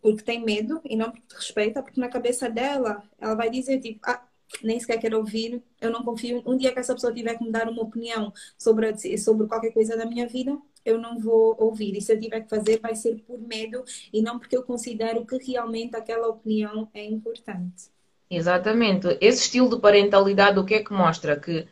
porque 0.00 0.22
tem 0.22 0.44
medo 0.44 0.80
e 0.84 0.96
não 0.96 1.10
porque 1.10 1.26
te 1.26 1.34
respeita, 1.34 1.82
porque 1.82 2.00
na 2.00 2.08
cabeça 2.08 2.48
dela 2.48 3.02
ela 3.18 3.34
vai 3.34 3.50
dizer 3.50 3.80
tipo, 3.80 4.00
ah, 4.04 4.24
nem 4.62 4.78
sequer 4.78 4.98
quero 4.98 5.18
ouvir, 5.18 5.62
eu 5.80 5.90
não 5.90 6.04
confio. 6.04 6.42
Um 6.46 6.56
dia 6.56 6.72
que 6.72 6.78
essa 6.78 6.94
pessoa 6.94 7.12
tiver 7.12 7.36
que 7.36 7.44
me 7.44 7.50
dar 7.50 7.68
uma 7.68 7.82
opinião 7.82 8.32
sobre, 8.56 8.96
sobre 9.18 9.48
qualquer 9.48 9.72
coisa 9.72 9.96
da 9.96 10.06
minha 10.06 10.28
vida, 10.28 10.56
eu 10.84 10.98
não 10.98 11.18
vou 11.18 11.56
ouvir. 11.58 11.96
E 11.96 12.00
se 12.00 12.12
eu 12.12 12.20
tiver 12.20 12.42
que 12.42 12.48
fazer, 12.48 12.78
vai 12.80 12.94
ser 12.94 13.20
por 13.22 13.40
medo 13.40 13.84
e 14.12 14.22
não 14.22 14.38
porque 14.38 14.56
eu 14.56 14.62
considero 14.62 15.26
que 15.26 15.36
realmente 15.38 15.96
aquela 15.96 16.28
opinião 16.28 16.88
é 16.94 17.04
importante. 17.04 17.95
Exatamente. 18.30 19.16
Esse 19.20 19.42
estilo 19.42 19.70
de 19.70 19.80
parentalidade, 19.80 20.58
o 20.58 20.64
que 20.64 20.74
é 20.74 20.82
que 20.82 20.92
mostra? 20.92 21.36
Que, 21.36 21.66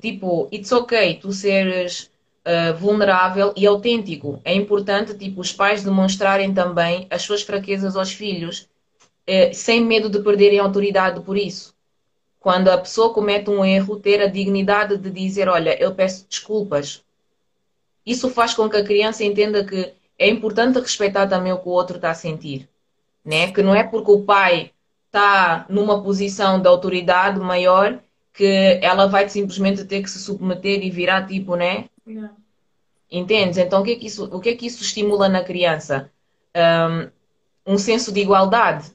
tipo, 0.00 0.48
it's 0.52 0.70
ok 0.70 1.18
tu 1.20 1.32
seres 1.32 2.10
uh, 2.46 2.76
vulnerável 2.76 3.52
e 3.56 3.66
autêntico. 3.66 4.40
É 4.44 4.54
importante, 4.54 5.14
tipo, 5.14 5.40
os 5.40 5.52
pais 5.52 5.82
demonstrarem 5.82 6.54
também 6.54 7.06
as 7.10 7.22
suas 7.22 7.42
fraquezas 7.42 7.96
aos 7.96 8.12
filhos, 8.12 8.68
uh, 9.28 9.52
sem 9.52 9.84
medo 9.84 10.08
de 10.08 10.20
perderem 10.20 10.58
autoridade 10.60 11.20
por 11.20 11.36
isso. 11.36 11.74
Quando 12.38 12.68
a 12.68 12.78
pessoa 12.78 13.12
comete 13.12 13.50
um 13.50 13.64
erro, 13.64 13.98
ter 13.98 14.22
a 14.22 14.26
dignidade 14.26 14.96
de 14.96 15.10
dizer, 15.10 15.48
olha, 15.48 15.76
eu 15.82 15.94
peço 15.94 16.26
desculpas. 16.28 17.02
Isso 18.06 18.30
faz 18.30 18.54
com 18.54 18.70
que 18.70 18.76
a 18.76 18.84
criança 18.84 19.24
entenda 19.24 19.64
que 19.64 19.92
é 20.16 20.28
importante 20.28 20.78
respeitar 20.78 21.26
também 21.26 21.52
o 21.52 21.58
que 21.58 21.68
o 21.68 21.72
outro 21.72 21.96
está 21.96 22.10
a 22.10 22.14
sentir. 22.14 22.68
Né? 23.24 23.52
Que 23.52 23.62
não 23.62 23.74
é 23.74 23.82
porque 23.82 24.10
o 24.10 24.22
pai 24.22 24.70
está 25.08 25.66
numa 25.68 26.02
posição 26.02 26.60
de 26.60 26.68
autoridade 26.68 27.40
maior 27.40 27.98
que 28.32 28.78
ela 28.80 29.06
vai 29.06 29.28
simplesmente 29.28 29.84
ter 29.84 30.02
que 30.02 30.10
se 30.10 30.20
submeter 30.20 30.84
e 30.84 30.90
virar 30.90 31.26
tipo, 31.26 31.56
né? 31.56 31.86
Yeah. 32.06 32.32
Entendes? 33.10 33.58
Então 33.58 33.80
o 33.80 33.84
que, 33.84 33.92
é 33.92 33.96
que 33.96 34.06
isso, 34.06 34.24
o 34.24 34.38
que 34.38 34.50
é 34.50 34.54
que 34.54 34.66
isso 34.66 34.82
estimula 34.82 35.28
na 35.28 35.42
criança? 35.42 36.10
Um, 36.54 37.74
um 37.74 37.78
senso 37.78 38.12
de 38.12 38.20
igualdade. 38.20 38.92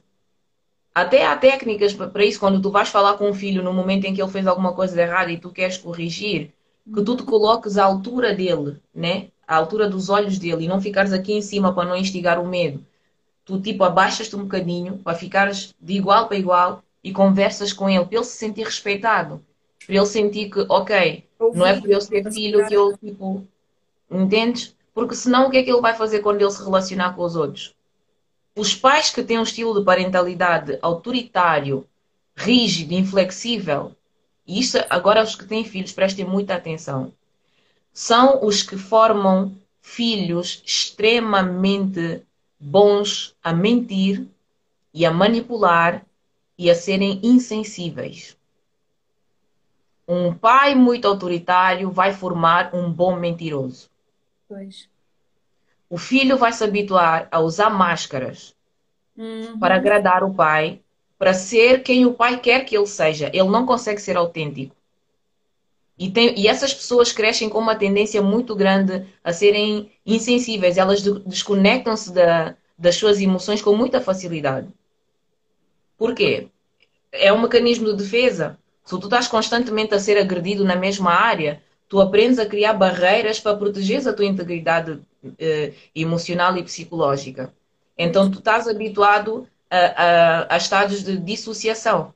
Até 0.94 1.26
há 1.26 1.36
técnicas 1.36 1.92
para 1.92 2.24
isso, 2.24 2.38
quando 2.38 2.62
tu 2.62 2.70
vais 2.70 2.88
falar 2.88 3.14
com 3.14 3.28
um 3.28 3.34
filho 3.34 3.62
no 3.62 3.72
momento 3.72 4.04
em 4.04 4.14
que 4.14 4.22
ele 4.22 4.30
fez 4.30 4.46
alguma 4.46 4.72
coisa 4.72 4.94
de 4.94 5.00
errado 5.00 5.30
e 5.30 5.38
tu 5.38 5.50
queres 5.50 5.76
corrigir, 5.76 6.52
que 6.94 7.02
tu 7.02 7.16
te 7.16 7.24
coloques 7.24 7.76
à 7.76 7.84
altura 7.84 8.32
dele, 8.32 8.80
né? 8.94 9.28
À 9.46 9.56
altura 9.56 9.88
dos 9.88 10.08
olhos 10.08 10.38
dele 10.38 10.64
e 10.64 10.68
não 10.68 10.80
ficares 10.80 11.12
aqui 11.12 11.32
em 11.32 11.42
cima 11.42 11.74
para 11.74 11.88
não 11.88 11.96
instigar 11.96 12.40
o 12.40 12.46
medo 12.46 12.84
tu 13.44 13.60
tipo 13.60 13.84
abaixas-te 13.84 14.34
um 14.36 14.42
bocadinho 14.42 14.98
para 14.98 15.16
ficares 15.16 15.74
de 15.80 15.94
igual 15.94 16.28
para 16.28 16.36
igual 16.36 16.82
e 17.02 17.12
conversas 17.12 17.72
com 17.72 17.88
ele 17.88 18.04
para 18.04 18.16
ele 18.16 18.24
se 18.24 18.36
sentir 18.36 18.64
respeitado, 18.64 19.44
para 19.84 19.94
ele 19.94 20.06
sentir 20.06 20.50
que, 20.50 20.60
ok, 20.68 21.24
não 21.54 21.66
é 21.66 21.78
por 21.78 21.90
eu 21.90 22.00
ser 22.00 22.30
filho 22.32 22.66
que 22.66 22.74
ele 22.74 22.96
tipo, 22.96 23.46
entendes? 24.10 24.74
Porque 24.94 25.14
senão 25.14 25.46
o 25.46 25.50
que 25.50 25.58
é 25.58 25.62
que 25.62 25.70
ele 25.70 25.80
vai 25.80 25.94
fazer 25.94 26.20
quando 26.20 26.40
ele 26.40 26.50
se 26.50 26.62
relacionar 26.62 27.14
com 27.14 27.22
os 27.22 27.36
outros? 27.36 27.74
Os 28.56 28.74
pais 28.74 29.10
que 29.10 29.22
têm 29.22 29.38
um 29.38 29.42
estilo 29.42 29.78
de 29.78 29.84
parentalidade 29.84 30.78
autoritário, 30.80 31.86
rígido, 32.36 32.94
inflexível, 32.94 33.94
e 34.46 34.60
isto 34.60 34.78
agora 34.88 35.22
os 35.22 35.34
que 35.34 35.44
têm 35.44 35.64
filhos 35.64 35.92
prestem 35.92 36.24
muita 36.24 36.54
atenção. 36.54 37.12
são 37.92 38.44
os 38.44 38.62
que 38.62 38.76
formam 38.76 39.56
filhos 39.80 40.62
extremamente 40.64 42.22
bons 42.64 43.36
a 43.42 43.52
mentir 43.52 44.26
e 44.92 45.04
a 45.04 45.10
manipular 45.10 46.04
e 46.56 46.70
a 46.70 46.74
serem 46.74 47.20
insensíveis. 47.22 48.38
Um 50.08 50.32
pai 50.32 50.74
muito 50.74 51.06
autoritário 51.06 51.90
vai 51.90 52.14
formar 52.14 52.74
um 52.74 52.90
bom 52.90 53.16
mentiroso. 53.16 53.90
Pois. 54.48 54.88
O 55.90 55.98
filho 55.98 56.38
vai 56.38 56.52
se 56.52 56.64
habituar 56.64 57.28
a 57.30 57.38
usar 57.40 57.68
máscaras 57.68 58.54
uhum. 59.16 59.58
para 59.58 59.76
agradar 59.76 60.24
o 60.24 60.32
pai, 60.32 60.80
para 61.18 61.34
ser 61.34 61.82
quem 61.82 62.06
o 62.06 62.14
pai 62.14 62.40
quer 62.40 62.64
que 62.64 62.76
ele 62.76 62.86
seja. 62.86 63.28
Ele 63.32 63.48
não 63.48 63.66
consegue 63.66 64.00
ser 64.00 64.16
autêntico. 64.16 64.74
E, 65.98 66.10
tem, 66.10 66.38
e 66.38 66.48
essas 66.48 66.74
pessoas 66.74 67.12
crescem 67.12 67.48
com 67.48 67.58
uma 67.58 67.76
tendência 67.76 68.20
muito 68.20 68.54
grande 68.54 69.06
a 69.22 69.32
serem 69.32 69.92
insensíveis. 70.04 70.76
Elas 70.76 71.02
desconectam-se 71.02 72.12
da, 72.12 72.56
das 72.76 72.96
suas 72.96 73.20
emoções 73.20 73.62
com 73.62 73.76
muita 73.76 74.00
facilidade. 74.00 74.68
Por 75.96 76.14
quê? 76.14 76.48
É 77.12 77.32
um 77.32 77.40
mecanismo 77.40 77.86
de 77.86 78.02
defesa. 78.02 78.58
Se 78.84 78.98
tu 78.98 79.04
estás 79.04 79.28
constantemente 79.28 79.94
a 79.94 80.00
ser 80.00 80.18
agredido 80.18 80.64
na 80.64 80.76
mesma 80.76 81.12
área, 81.12 81.62
tu 81.88 82.00
aprendes 82.00 82.38
a 82.38 82.46
criar 82.46 82.74
barreiras 82.74 83.38
para 83.38 83.56
proteger 83.56 84.06
a 84.06 84.12
tua 84.12 84.26
integridade 84.26 85.00
eh, 85.38 85.72
emocional 85.94 86.56
e 86.56 86.62
psicológica. 86.62 87.54
Então 87.96 88.30
tu 88.30 88.38
estás 88.40 88.66
habituado 88.66 89.48
a, 89.70 89.78
a, 89.78 90.54
a, 90.54 90.56
estados 90.56 91.02
de 91.04 91.16
dissociação. 91.16 92.12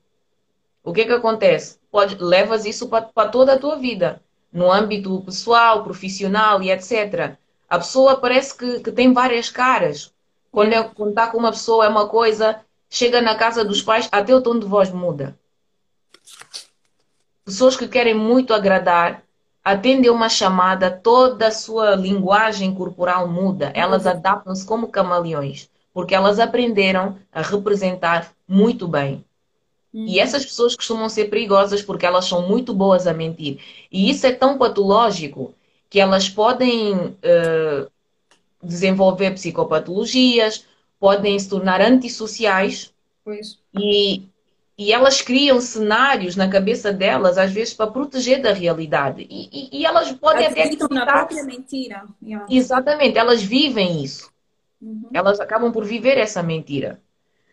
O 0.82 0.92
que 0.92 1.02
é 1.02 1.04
que 1.04 1.12
acontece? 1.12 1.77
Pode, 1.90 2.16
levas 2.16 2.64
isso 2.64 2.88
para, 2.88 3.28
toda 3.28 3.54
a 3.54 3.58
tua 3.58 3.76
vida, 3.76 4.20
no 4.52 4.70
âmbito 4.70 5.22
pessoal, 5.22 5.82
profissional 5.82 6.62
e 6.62 6.70
etc. 6.70 7.36
A 7.68 7.78
pessoa 7.78 8.16
parece 8.16 8.56
que, 8.56 8.80
que 8.80 8.92
tem 8.92 9.12
várias 9.12 9.50
caras. 9.50 10.12
Quando, 10.50 10.72
é, 10.72 10.82
quando 10.82 11.10
está 11.10 11.26
com 11.26 11.38
uma 11.38 11.50
pessoa 11.50 11.84
é 11.84 11.88
uma 11.88 12.08
coisa, 12.08 12.60
chega 12.88 13.20
na 13.20 13.34
casa 13.34 13.64
dos 13.64 13.82
pais, 13.82 14.08
até 14.10 14.34
o 14.34 14.40
tom 14.40 14.58
de 14.58 14.66
voz 14.66 14.90
muda. 14.90 15.38
Pessoas 17.44 17.76
que 17.76 17.88
querem 17.88 18.14
muito 18.14 18.52
agradar, 18.52 19.22
atendem 19.64 20.10
uma 20.10 20.28
chamada, 20.28 20.90
toda 20.90 21.48
a 21.48 21.52
sua 21.52 21.94
linguagem 21.94 22.74
corporal 22.74 23.28
muda. 23.28 23.70
Elas 23.74 24.06
adaptam-se 24.06 24.66
como 24.66 24.88
camaleões, 24.88 25.70
porque 25.92 26.14
elas 26.14 26.38
aprenderam 26.38 27.16
a 27.32 27.42
representar 27.42 28.30
muito 28.46 28.86
bem. 28.88 29.24
E 29.92 30.20
essas 30.20 30.44
pessoas 30.44 30.76
costumam 30.76 31.08
ser 31.08 31.26
perigosas 31.26 31.82
porque 31.82 32.04
elas 32.04 32.26
são 32.26 32.46
muito 32.46 32.74
boas 32.74 33.06
a 33.06 33.14
mentir. 33.14 33.60
E 33.90 34.10
isso 34.10 34.26
é 34.26 34.32
tão 34.32 34.58
patológico 34.58 35.54
que 35.88 35.98
elas 35.98 36.28
podem 36.28 36.94
uh, 36.94 37.90
desenvolver 38.62 39.32
psicopatologias, 39.32 40.66
podem 41.00 41.38
se 41.38 41.48
tornar 41.48 41.80
antissociais. 41.80 42.92
Pois. 43.24 43.58
E 43.74 44.22
e 44.78 44.92
elas 44.92 45.20
criam 45.20 45.60
cenários 45.60 46.36
na 46.36 46.48
cabeça 46.48 46.92
delas, 46.92 47.36
às 47.36 47.50
vezes, 47.50 47.74
para 47.74 47.90
proteger 47.90 48.40
da 48.40 48.52
realidade. 48.52 49.26
E, 49.28 49.48
e, 49.52 49.80
e 49.80 49.84
elas 49.84 50.12
podem 50.12 50.46
Acreditam 50.46 50.86
até. 50.86 50.94
na 50.94 51.04
própria 51.04 51.42
mentira. 51.42 52.04
Exatamente, 52.48 53.18
elas 53.18 53.42
vivem 53.42 54.04
isso. 54.04 54.30
Uhum. 54.80 55.10
Elas 55.12 55.40
acabam 55.40 55.72
por 55.72 55.84
viver 55.84 56.16
essa 56.16 56.44
mentira. 56.44 57.02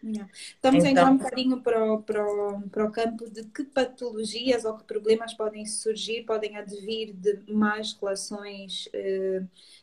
Estamos 0.06 0.84
então, 0.84 0.88
a 0.88 0.92
entrar 0.92 1.12
um 1.12 1.18
bocadinho 1.18 1.62
para 1.62 1.94
o, 1.94 2.02
para, 2.04 2.26
o, 2.26 2.62
para 2.70 2.86
o 2.86 2.92
campo 2.92 3.30
de 3.30 3.44
que 3.46 3.64
patologias 3.64 4.64
ou 4.64 4.78
que 4.78 4.84
problemas 4.84 5.34
podem 5.34 5.66
surgir, 5.66 6.24
podem 6.24 6.56
advir 6.56 7.14
de 7.14 7.40
más 7.52 7.94
relações 7.94 8.88
eh, 8.94 9.42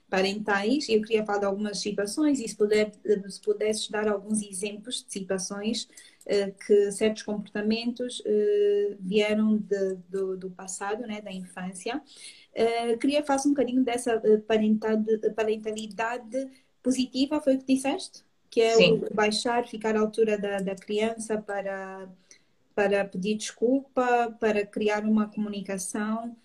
parentais. 0.09 0.89
Eu 0.89 1.03
queria 1.03 1.25
falar 1.25 1.39
de 1.39 1.47
algumas 1.47 1.81
situações 1.81 2.39
e 2.39 2.47
se, 2.47 2.57
puder, 2.57 2.93
se 3.29 3.41
pudesses 3.41 3.89
dar 3.89 4.07
alguns 4.09 4.43
exemplos 4.43 5.05
de 5.05 5.13
situações 5.13 5.89
eh, 6.25 6.53
que 6.53 6.93
certos 6.93 7.25
comportamentos 7.25 8.23
eh, 8.25 8.97
vieram 9.01 9.57
de, 9.57 9.97
do, 10.09 10.37
do, 10.37 10.51
passado, 10.51 11.05
né, 11.07 11.21
da 11.21 11.33
infância. 11.33 12.01
Queria 13.01 13.25
falar 13.25 13.41
um 13.47 13.51
bocadinho 13.51 13.83
dessa 13.83 14.23
parentalidade 15.35 16.51
positiva, 16.83 17.41
foi 17.41 17.55
o 17.55 17.59
que 17.59 17.75
disseste? 17.75 18.23
Que 18.53 18.61
é 18.61 18.75
Sim. 18.77 19.03
o 19.11 19.15
baixar, 19.15 19.67
ficar 19.67 19.97
à 19.97 20.01
altura 20.01 20.37
da, 20.37 20.59
da 20.59 20.75
criança 20.77 21.41
para, 21.41 22.07
para 22.75 23.05
pedir 23.07 23.37
desculpa, 23.37 24.37
para 24.39 24.67
criar 24.67 25.05
uma 25.05 25.27
comunicação. 25.27 26.37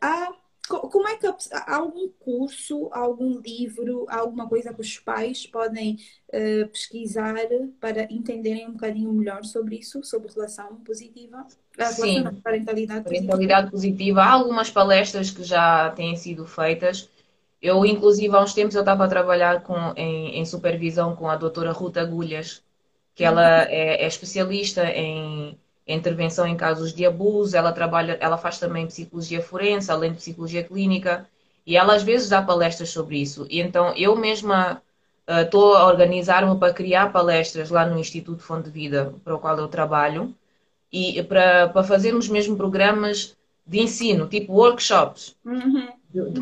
há 0.00 0.32
como 0.68 1.08
é 1.08 1.16
que 1.16 1.26
há 1.26 1.76
algum 1.76 2.08
curso, 2.08 2.90
algum 2.92 3.40
livro, 3.40 4.06
alguma 4.08 4.48
coisa 4.48 4.72
que 4.74 4.80
os 4.80 4.98
pais 4.98 5.46
podem 5.46 5.98
uh, 6.28 6.68
pesquisar 6.68 7.34
para 7.80 8.02
entenderem 8.12 8.68
um 8.68 8.72
bocadinho 8.72 9.12
melhor 9.12 9.44
sobre 9.44 9.76
isso, 9.76 10.04
sobre 10.04 10.30
relação 10.30 10.76
positiva? 10.76 11.46
A 11.78 11.86
Sim, 11.86 12.24
parentalidade, 12.42 13.04
parentalidade 13.04 13.70
positiva. 13.70 14.18
positiva. 14.18 14.22
Há 14.22 14.32
algumas 14.32 14.70
palestras 14.70 15.30
que 15.30 15.42
já 15.42 15.90
têm 15.92 16.16
sido 16.16 16.44
feitas. 16.44 17.08
Eu, 17.60 17.84
inclusive, 17.84 18.34
há 18.34 18.40
uns 18.40 18.54
tempos 18.54 18.74
eu 18.74 18.82
estava 18.82 19.04
a 19.04 19.08
trabalhar 19.08 19.62
com, 19.62 19.92
em, 19.96 20.38
em 20.38 20.44
supervisão 20.44 21.16
com 21.16 21.28
a 21.28 21.36
doutora 21.36 21.72
Ruta 21.72 22.00
Agulhas, 22.00 22.62
que 23.14 23.24
ela 23.24 23.62
é, 23.64 24.04
é 24.04 24.06
especialista 24.06 24.84
em 24.84 25.58
intervenção 25.86 26.46
em 26.46 26.56
casos 26.56 26.92
de 26.92 27.04
abuso, 27.06 27.56
ela 27.56 27.72
trabalha, 27.72 28.16
ela 28.20 28.36
faz 28.36 28.58
também 28.58 28.86
psicologia 28.86 29.42
forense, 29.42 29.90
além 29.90 30.12
de 30.12 30.18
psicologia 30.18 30.62
clínica, 30.62 31.26
e 31.66 31.76
ela 31.76 31.94
às 31.94 32.02
vezes 32.02 32.28
dá 32.28 32.42
palestras 32.42 32.90
sobre 32.90 33.20
isso. 33.20 33.46
E 33.50 33.60
então 33.60 33.94
eu 33.96 34.14
mesma 34.14 34.82
estou 35.26 35.72
uh, 35.72 35.76
a 35.76 35.86
organizar-me 35.86 36.56
para 36.58 36.72
criar 36.72 37.12
palestras 37.12 37.70
lá 37.70 37.84
no 37.84 37.98
Instituto 37.98 38.42
Fonte 38.42 38.64
de 38.66 38.70
Vida, 38.70 39.14
para 39.24 39.34
o 39.34 39.38
qual 39.38 39.58
eu 39.58 39.68
trabalho, 39.68 40.34
e 40.92 41.22
para, 41.22 41.68
para 41.68 41.84
fazermos 41.84 42.28
mesmo 42.28 42.56
programas 42.56 43.36
de 43.66 43.80
ensino, 43.80 44.26
tipo 44.26 44.52
workshops, 44.54 45.36
uhum. 45.44 45.88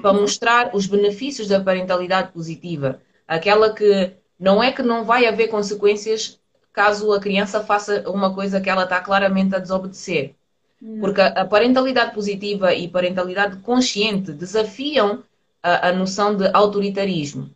Para 0.00 0.12
mostrar 0.12 0.74
os 0.74 0.86
benefícios 0.86 1.48
da 1.48 1.60
parentalidade 1.60 2.32
positiva. 2.32 3.00
Aquela 3.26 3.72
que 3.72 4.12
não 4.38 4.62
é 4.62 4.70
que 4.70 4.82
não 4.82 5.04
vai 5.04 5.26
haver 5.26 5.48
consequências 5.48 6.38
caso 6.72 7.10
a 7.12 7.18
criança 7.18 7.64
faça 7.64 8.08
uma 8.08 8.34
coisa 8.34 8.60
que 8.60 8.68
ela 8.68 8.84
está 8.84 9.00
claramente 9.00 9.54
a 9.54 9.58
desobedecer. 9.58 10.34
Hum. 10.82 10.98
Porque 11.00 11.22
a 11.22 11.44
parentalidade 11.44 12.14
positiva 12.14 12.74
e 12.74 12.86
parentalidade 12.86 13.56
consciente 13.58 14.32
desafiam 14.32 15.22
a, 15.62 15.88
a 15.88 15.92
noção 15.92 16.36
de 16.36 16.48
autoritarismo. 16.52 17.50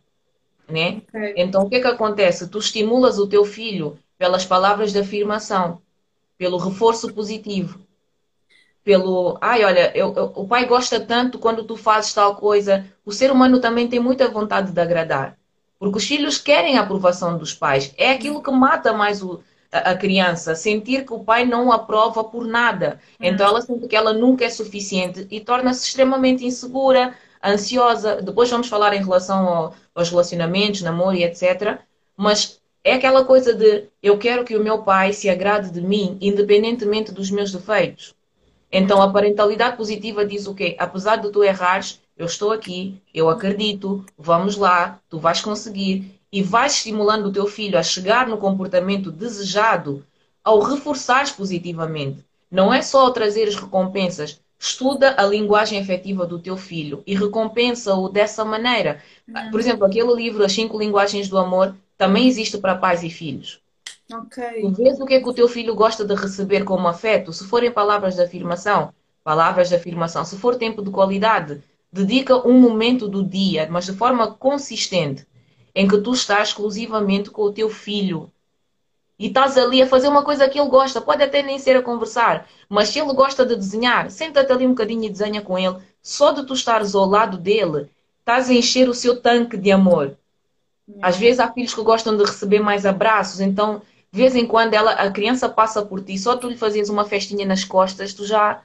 Né? 0.67 1.03
Okay. 1.07 1.33
Então, 1.37 1.63
o 1.63 1.69
que 1.69 1.75
é 1.75 1.81
que 1.81 1.87
acontece? 1.87 2.47
Tu 2.47 2.57
estimulas 2.57 3.19
o 3.19 3.27
teu 3.27 3.45
filho 3.45 3.97
pelas 4.17 4.45
palavras 4.45 4.91
de 4.91 4.99
afirmação, 4.99 5.81
pelo 6.37 6.57
reforço 6.57 7.13
positivo, 7.13 7.79
pelo, 8.83 9.37
ai, 9.39 9.63
olha, 9.63 9.91
eu, 9.95 10.13
eu, 10.15 10.31
o 10.35 10.47
pai 10.47 10.65
gosta 10.65 10.99
tanto 10.99 11.37
quando 11.37 11.63
tu 11.63 11.75
fazes 11.75 12.13
tal 12.13 12.35
coisa. 12.35 12.85
O 13.05 13.11
ser 13.11 13.31
humano 13.31 13.59
também 13.59 13.87
tem 13.87 13.99
muita 13.99 14.27
vontade 14.27 14.71
de 14.71 14.81
agradar. 14.81 15.37
Porque 15.77 15.97
os 15.97 16.05
filhos 16.05 16.37
querem 16.37 16.77
a 16.77 16.81
aprovação 16.81 17.37
dos 17.37 17.53
pais. 17.53 17.93
É 17.97 18.11
aquilo 18.11 18.41
que 18.41 18.51
mata 18.51 18.93
mais 18.93 19.21
o, 19.23 19.41
a, 19.71 19.91
a, 19.91 19.97
criança, 19.97 20.55
sentir 20.55 21.05
que 21.05 21.13
o 21.13 21.23
pai 21.23 21.45
não 21.45 21.71
aprova 21.71 22.23
por 22.23 22.45
nada. 22.45 22.99
Então 23.19 23.47
ela 23.47 23.61
sente 23.61 23.87
que 23.87 23.95
ela 23.95 24.13
nunca 24.13 24.45
é 24.45 24.49
suficiente 24.49 25.27
e 25.29 25.39
torna-se 25.39 25.87
extremamente 25.87 26.45
insegura, 26.45 27.15
ansiosa. 27.43 28.21
Depois 28.21 28.49
vamos 28.49 28.67
falar 28.67 28.93
em 28.93 29.03
relação 29.03 29.47
ao, 29.47 29.75
aos 29.93 30.09
relacionamentos, 30.09 30.81
namoro 30.81 31.15
e 31.15 31.23
etc. 31.23 31.79
Mas 32.17 32.59
é 32.83 32.93
aquela 32.93 33.25
coisa 33.25 33.53
de 33.53 33.85
eu 34.01 34.17
quero 34.17 34.43
que 34.43 34.55
o 34.55 34.63
meu 34.63 34.83
pai 34.83 35.13
se 35.13 35.29
agrade 35.29 35.71
de 35.71 35.81
mim, 35.81 36.17
independentemente 36.19 37.11
dos 37.11 37.29
meus 37.29 37.51
defeitos. 37.51 38.15
Então 38.71 39.01
a 39.01 39.11
parentalidade 39.11 39.75
positiva 39.75 40.25
diz 40.25 40.47
o 40.47 40.55
quê? 40.55 40.75
Apesar 40.79 41.17
de 41.17 41.29
tu 41.29 41.43
errares, 41.43 41.99
eu 42.15 42.25
estou 42.25 42.51
aqui, 42.51 43.01
eu 43.13 43.29
acredito, 43.29 44.05
vamos 44.17 44.55
lá, 44.55 44.99
tu 45.09 45.19
vais 45.19 45.41
conseguir. 45.41 46.19
E 46.31 46.41
vais 46.41 46.75
estimulando 46.75 47.25
o 47.25 47.31
teu 47.33 47.45
filho 47.45 47.77
a 47.77 47.83
chegar 47.83 48.27
no 48.27 48.37
comportamento 48.37 49.11
desejado 49.11 50.05
ao 50.43 50.59
reforçares 50.61 51.31
positivamente. 51.31 52.23
Não 52.49 52.73
é 52.73 52.81
só 52.81 53.01
ao 53.01 53.11
trazer 53.11 53.47
as 53.47 53.55
recompensas. 53.55 54.39
Estuda 54.57 55.15
a 55.17 55.25
linguagem 55.25 55.79
efetiva 55.79 56.25
do 56.25 56.39
teu 56.39 56.55
filho 56.55 57.03
e 57.05 57.15
recompensa-o 57.15 58.07
dessa 58.07 58.45
maneira. 58.45 59.01
Por 59.49 59.59
exemplo, 59.59 59.85
aquele 59.85 60.13
livro 60.13 60.43
As 60.45 60.53
Cinco 60.53 60.77
Linguagens 60.77 61.27
do 61.27 61.37
Amor 61.37 61.75
também 61.97 62.27
existe 62.27 62.57
para 62.57 62.75
pais 62.75 63.03
e 63.03 63.09
filhos. 63.09 63.59
Ok. 64.13 64.61
Tu 64.61 64.71
vês 64.71 64.99
o 64.99 65.05
que 65.05 65.13
é 65.15 65.21
que 65.21 65.29
o 65.29 65.33
teu 65.33 65.47
filho 65.47 65.75
gosta 65.75 66.03
de 66.03 66.13
receber 66.13 66.63
como 66.63 66.87
afeto. 66.87 67.31
Se 67.31 67.45
forem 67.45 67.71
palavras 67.71 68.15
de 68.15 68.21
afirmação, 68.21 68.93
palavras 69.23 69.69
de 69.69 69.75
afirmação. 69.75 70.25
Se 70.25 70.37
for 70.37 70.55
tempo 70.55 70.81
de 70.81 70.91
qualidade, 70.91 71.63
dedica 71.91 72.47
um 72.47 72.59
momento 72.59 73.07
do 73.07 73.23
dia, 73.23 73.67
mas 73.69 73.85
de 73.85 73.93
forma 73.93 74.33
consistente, 74.33 75.25
em 75.73 75.87
que 75.87 75.97
tu 75.99 76.13
estás 76.13 76.49
exclusivamente 76.49 77.29
com 77.29 77.43
o 77.43 77.53
teu 77.53 77.69
filho. 77.69 78.31
E 79.17 79.27
estás 79.27 79.57
ali 79.57 79.81
a 79.81 79.87
fazer 79.87 80.07
uma 80.07 80.23
coisa 80.23 80.49
que 80.49 80.59
ele 80.59 80.69
gosta. 80.69 80.99
Pode 80.99 81.21
até 81.21 81.43
nem 81.43 81.59
ser 81.59 81.77
a 81.77 81.81
conversar, 81.81 82.47
mas 82.67 82.89
se 82.89 82.99
ele 82.99 83.13
gosta 83.13 83.45
de 83.45 83.55
desenhar, 83.55 84.09
senta-te 84.09 84.51
ali 84.51 84.65
um 84.65 84.69
bocadinho 84.69 85.03
e 85.05 85.09
desenha 85.09 85.41
com 85.41 85.57
ele. 85.57 85.77
só 86.01 86.31
de 86.31 86.43
tu 86.43 86.55
estares 86.55 86.95
ao 86.95 87.05
lado 87.05 87.37
dele, 87.37 87.87
estás 88.19 88.49
a 88.49 88.53
encher 88.53 88.89
o 88.89 88.93
seu 88.93 89.21
tanque 89.21 89.55
de 89.55 89.71
amor. 89.71 90.17
Às 91.01 91.17
vezes 91.17 91.39
há 91.39 91.51
filhos 91.51 91.73
que 91.73 91.83
gostam 91.83 92.17
de 92.17 92.23
receber 92.23 92.59
mais 92.59 92.85
abraços, 92.85 93.39
então 93.39 93.81
de 94.11 94.19
vez 94.19 94.35
em 94.35 94.45
quando 94.45 94.73
ela, 94.73 94.91
a 94.91 95.09
criança 95.11 95.47
passa 95.47 95.85
por 95.85 96.03
ti, 96.03 96.17
só 96.17 96.35
tu 96.35 96.49
lhe 96.49 96.57
fazes 96.57 96.89
uma 96.89 97.05
festinha 97.05 97.45
nas 97.45 97.63
costas, 97.63 98.13
tu 98.13 98.25
já, 98.25 98.61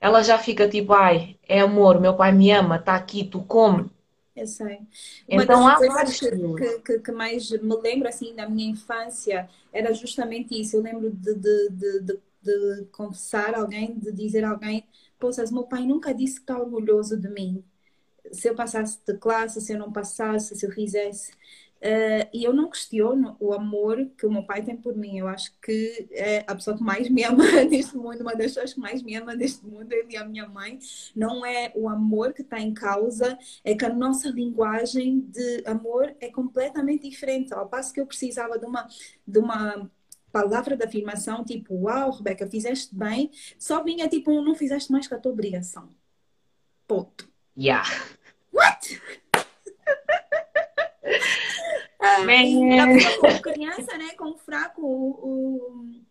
ela 0.00 0.22
já 0.22 0.38
fica 0.38 0.68
tipo, 0.68 0.92
ai, 0.94 1.36
é 1.46 1.60
amor, 1.60 2.00
meu 2.00 2.14
pai 2.14 2.32
me 2.32 2.50
ama, 2.50 2.76
está 2.76 2.94
aqui, 2.94 3.24
tu 3.24 3.42
come. 3.42 3.90
Eu 4.34 4.46
sei. 4.46 4.80
Uma 5.28 5.44
então, 5.44 5.64
das 5.64 5.78
coisas 5.78 6.20
que, 6.20 6.78
que, 6.80 6.98
que, 7.00 7.12
mais 7.12 7.50
me 7.50 7.76
lembro 7.76 8.06
assim 8.06 8.34
da 8.34 8.46
minha 8.46 8.70
infância 8.70 9.48
era 9.72 9.94
justamente 9.94 10.60
isso. 10.60 10.76
Eu 10.76 10.82
lembro 10.82 11.10
de, 11.10 11.34
de, 11.34 11.68
de, 11.70 12.00
de, 12.00 12.18
de 12.42 12.84
confessar 12.92 13.54
alguém, 13.54 13.98
de 13.98 14.12
dizer 14.12 14.44
a 14.44 14.50
alguém, 14.50 14.84
poças, 15.18 15.50
meu 15.50 15.64
pai 15.64 15.86
nunca 15.86 16.12
disse 16.12 16.34
que 16.34 16.42
está 16.42 16.58
orgulhoso 16.58 17.16
de 17.18 17.28
mim. 17.28 17.64
Se 18.30 18.48
eu 18.48 18.54
passasse 18.54 18.98
de 19.06 19.14
classe, 19.16 19.60
se 19.60 19.72
eu 19.72 19.78
não 19.78 19.90
passasse, 19.90 20.54
se 20.54 20.66
eu 20.66 20.70
fizesse. 20.70 21.32
Uh, 21.76 22.26
e 22.32 22.42
eu 22.42 22.54
não 22.54 22.70
questiono 22.70 23.36
o 23.38 23.52
amor 23.52 24.10
que 24.16 24.24
o 24.24 24.32
meu 24.32 24.42
pai 24.42 24.62
tem 24.62 24.76
por 24.76 24.96
mim. 24.96 25.18
Eu 25.18 25.28
acho 25.28 25.52
que 25.60 26.08
é 26.10 26.44
a 26.46 26.54
pessoa 26.54 26.76
que 26.76 26.82
mais 26.82 27.08
me 27.08 27.22
ama 27.22 27.44
neste 27.68 27.96
mundo, 27.96 28.20
uma 28.22 28.34
das 28.34 28.54
pessoas 28.54 28.72
que 28.72 28.80
mais 28.80 29.02
me 29.02 29.14
ama 29.14 29.34
neste 29.34 29.64
mundo, 29.64 29.92
ele 29.92 30.14
e 30.14 30.16
a 30.16 30.24
minha 30.24 30.48
mãe. 30.48 30.78
Não 31.14 31.44
é 31.44 31.72
o 31.74 31.88
amor 31.88 32.32
que 32.32 32.42
está 32.42 32.58
em 32.58 32.72
causa, 32.72 33.38
é 33.62 33.74
que 33.74 33.84
a 33.84 33.92
nossa 33.92 34.28
linguagem 34.30 35.20
de 35.20 35.62
amor 35.66 36.14
é 36.20 36.30
completamente 36.30 37.08
diferente. 37.08 37.52
Ao 37.52 37.68
passo 37.68 37.92
que 37.92 38.00
eu 38.00 38.06
precisava 38.06 38.58
de 38.58 38.64
uma, 38.64 38.88
de 39.26 39.38
uma 39.38 39.90
palavra 40.32 40.76
de 40.76 40.84
afirmação, 40.84 41.44
tipo, 41.44 41.74
uau, 41.74 42.10
Rebeca, 42.10 42.46
fizeste 42.46 42.94
bem, 42.94 43.30
só 43.58 43.82
vinha 43.82 44.08
tipo, 44.08 44.42
não 44.42 44.54
fizeste 44.54 44.90
mais 44.90 45.06
que 45.06 45.14
a 45.14 45.18
tua 45.18 45.32
obrigação. 45.32 45.90
Ponto. 46.86 47.28
Yeah. 47.56 47.88
What? 48.52 49.00
Ah, 51.98 52.24
com 53.20 53.42
criança, 53.42 53.96
né, 53.96 54.12
com 54.16 54.36
fraco, 54.36 54.82
o, 54.82 56.04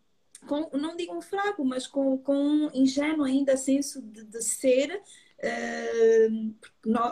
com, 0.48 0.70
não 0.78 0.96
digo 0.96 1.16
um 1.16 1.22
fraco, 1.22 1.64
mas 1.64 1.88
com, 1.88 2.18
com 2.18 2.36
um 2.36 2.70
ingênuo 2.74 3.26
ainda 3.26 3.58
senso 3.58 4.02
de, 4.02 4.24
de 4.24 4.42
ser 4.42 5.02
uh, 5.40 6.56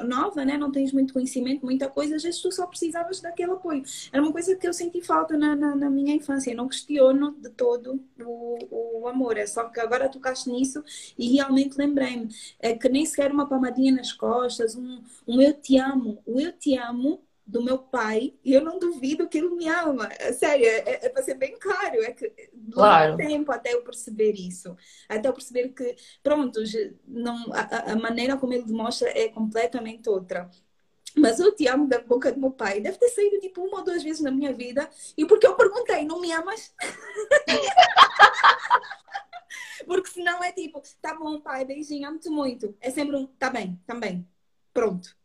nova, 0.05 0.45
né? 0.45 0.57
não 0.57 0.71
tens 0.71 0.91
muito 0.91 1.13
conhecimento, 1.13 1.65
muita 1.65 1.89
coisa, 1.89 2.15
às 2.15 2.23
vezes 2.23 2.41
tu 2.41 2.51
só 2.51 2.65
precisavas 2.67 3.19
daquele 3.19 3.51
apoio. 3.51 3.83
Era 4.11 4.21
uma 4.21 4.31
coisa 4.31 4.55
que 4.55 4.67
eu 4.67 4.73
senti 4.73 5.01
falta 5.01 5.37
na, 5.37 5.55
na, 5.55 5.75
na 5.75 5.89
minha 5.89 6.15
infância. 6.15 6.51
Eu 6.51 6.57
não 6.57 6.67
questiono 6.67 7.35
de 7.39 7.49
todo 7.49 8.03
o, 8.19 9.01
o 9.01 9.07
amor, 9.07 9.37
é 9.37 9.45
só 9.45 9.65
que 9.65 9.79
agora 9.79 10.09
tocaste 10.09 10.49
nisso 10.49 10.83
e 11.17 11.33
realmente 11.33 11.77
lembrei-me 11.77 12.29
é 12.59 12.73
que 12.73 12.89
nem 12.89 13.05
sequer 13.05 13.31
uma 13.31 13.47
palmadinha 13.47 13.93
nas 13.93 14.11
costas, 14.11 14.75
um, 14.75 15.01
um 15.27 15.41
eu 15.41 15.53
te 15.53 15.77
amo, 15.77 16.21
o 16.25 16.39
eu 16.39 16.51
te 16.51 16.77
amo 16.77 17.21
do 17.53 17.63
meu 17.63 17.77
pai 17.77 18.33
e 18.43 18.51
eu 18.51 18.63
não 18.63 18.79
duvido 18.79 19.29
que 19.29 19.37
ele 19.37 19.49
me 19.49 19.69
ama. 19.69 20.09
É 20.17 20.33
sério, 20.33 20.65
é, 20.65 21.05
é 21.05 21.09
para 21.09 21.21
ser 21.21 21.35
bem 21.35 21.55
claro. 21.59 22.01
É 22.01 22.11
que 22.11 22.27
claro. 22.71 23.15
tempo 23.15 23.51
até 23.51 23.75
eu 23.75 23.83
perceber 23.83 24.31
isso. 24.31 24.75
Até 25.07 25.29
eu 25.29 25.33
perceber 25.33 25.69
que, 25.69 25.95
pronto, 26.23 26.59
não, 27.07 27.53
a, 27.53 27.91
a 27.91 27.95
maneira 27.95 28.37
como 28.37 28.53
ele 28.53 28.63
demonstra 28.63 29.07
é 29.15 29.29
completamente 29.29 30.09
outra. 30.09 30.49
Mas 31.15 31.39
eu 31.39 31.55
te 31.55 31.67
amo 31.67 31.87
da 31.87 32.01
boca 32.01 32.31
do 32.31 32.39
meu 32.39 32.49
pai. 32.49 32.81
Deve 32.81 32.97
ter 32.97 33.09
saído 33.09 33.39
tipo 33.39 33.61
uma 33.61 33.77
ou 33.77 33.83
duas 33.83 34.01
vezes 34.01 34.23
na 34.23 34.31
minha 34.31 34.51
vida. 34.51 34.89
E 35.15 35.23
porque 35.23 35.45
eu 35.45 35.55
perguntei, 35.55 36.05
não 36.05 36.19
me 36.19 36.31
amas? 36.31 36.73
porque 39.85 40.09
senão 40.09 40.43
é 40.43 40.51
tipo, 40.51 40.81
tá 40.99 41.13
bom, 41.13 41.39
pai, 41.39 41.65
beijinho, 41.65 42.09
amo-te 42.09 42.31
muito. 42.31 42.75
É 42.81 42.89
sempre 42.89 43.15
um, 43.15 43.27
tá 43.27 43.51
bem, 43.51 43.79
também. 43.85 44.27
Pronto 44.73 45.15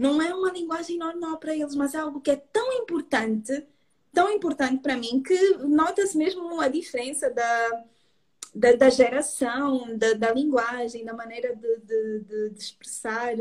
não 0.00 0.22
é 0.22 0.34
uma 0.34 0.50
linguagem 0.50 0.96
normal 0.96 1.36
para 1.36 1.54
eles, 1.54 1.74
mas 1.74 1.94
é 1.94 1.98
algo 1.98 2.22
que 2.22 2.30
é 2.30 2.36
tão 2.36 2.72
importante, 2.72 3.66
tão 4.14 4.32
importante 4.32 4.80
para 4.80 4.96
mim, 4.96 5.22
que 5.22 5.58
nota-se 5.58 6.16
mesmo 6.16 6.58
a 6.58 6.68
diferença 6.68 7.28
da, 7.28 7.84
da, 8.54 8.72
da 8.72 8.88
geração, 8.88 9.94
da, 9.98 10.14
da, 10.14 10.32
linguagem, 10.32 11.04
da 11.04 11.12
maneira 11.12 11.54
de, 11.54 11.76
de, 11.80 12.48
de, 12.48 12.58
expressar. 12.58 13.34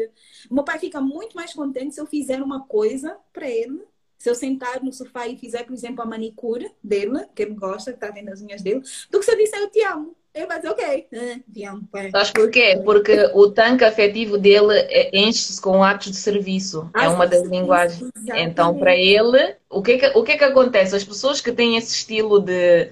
O 0.49 0.55
meu 0.55 0.65
pai 0.65 0.77
fica 0.79 0.99
muito 0.99 1.33
mais 1.33 1.53
contente 1.53 1.95
se 1.95 2.01
eu 2.01 2.05
fizer 2.05 2.41
uma 2.43 2.65
coisa 2.65 3.17
para 3.31 3.49
ele. 3.49 3.81
Se 4.17 4.29
eu 4.29 4.35
sentar 4.35 4.83
no 4.83 4.91
sofá 4.91 5.29
e 5.29 5.37
fizer, 5.37 5.63
por 5.63 5.71
exemplo, 5.71 6.01
a 6.01 6.05
manicure 6.05 6.69
dele, 6.83 7.25
que 7.33 7.41
ele 7.41 7.53
gosta, 7.53 7.93
que 7.93 7.97
está 8.03 8.11
vendo 8.11 8.27
as 8.27 8.41
unhas 8.41 8.61
dele, 8.61 8.81
do 9.09 9.17
que 9.17 9.23
se 9.23 9.31
eu 9.31 9.37
disser 9.37 9.61
eu 9.61 9.69
te 9.69 9.81
amo. 9.83 10.13
Eu 10.33 10.47
vou 10.47 10.55
dizer, 10.57 10.69
ok, 10.69 11.07
uh, 11.11 12.11
Sabes 12.11 12.31
porquê? 12.31 12.81
Porque 12.85 13.31
o 13.33 13.49
tanque 13.49 13.83
afetivo 13.83 14.37
dele 14.37 14.77
é, 14.77 15.09
enche-se 15.17 15.59
com 15.59 15.83
atos 15.83 16.11
de 16.11 16.17
serviço. 16.17 16.89
é 16.95 17.07
uma 17.09 17.25
das 17.25 17.43
linguagens. 17.47 18.11
Então, 18.35 18.77
para 18.77 18.95
ele, 18.95 19.55
o 19.69 19.81
que, 19.81 19.93
é 19.93 19.97
que, 19.97 20.17
o 20.17 20.23
que 20.23 20.33
é 20.33 20.37
que 20.37 20.43
acontece? 20.43 20.95
As 20.95 21.03
pessoas 21.03 21.41
que 21.41 21.51
têm 21.51 21.77
esse 21.77 21.95
estilo 21.95 22.39
de, 22.39 22.91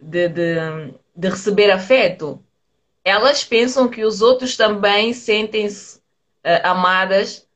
de, 0.00 0.28
de, 0.28 0.94
de 1.16 1.28
receber 1.28 1.70
afeto, 1.70 2.40
elas 3.04 3.44
pensam 3.44 3.88
que 3.88 4.04
os 4.04 4.22
outros 4.22 4.56
também 4.56 5.12
sentem-se 5.12 5.98
uh, 5.98 6.62
amadas, 6.62 7.46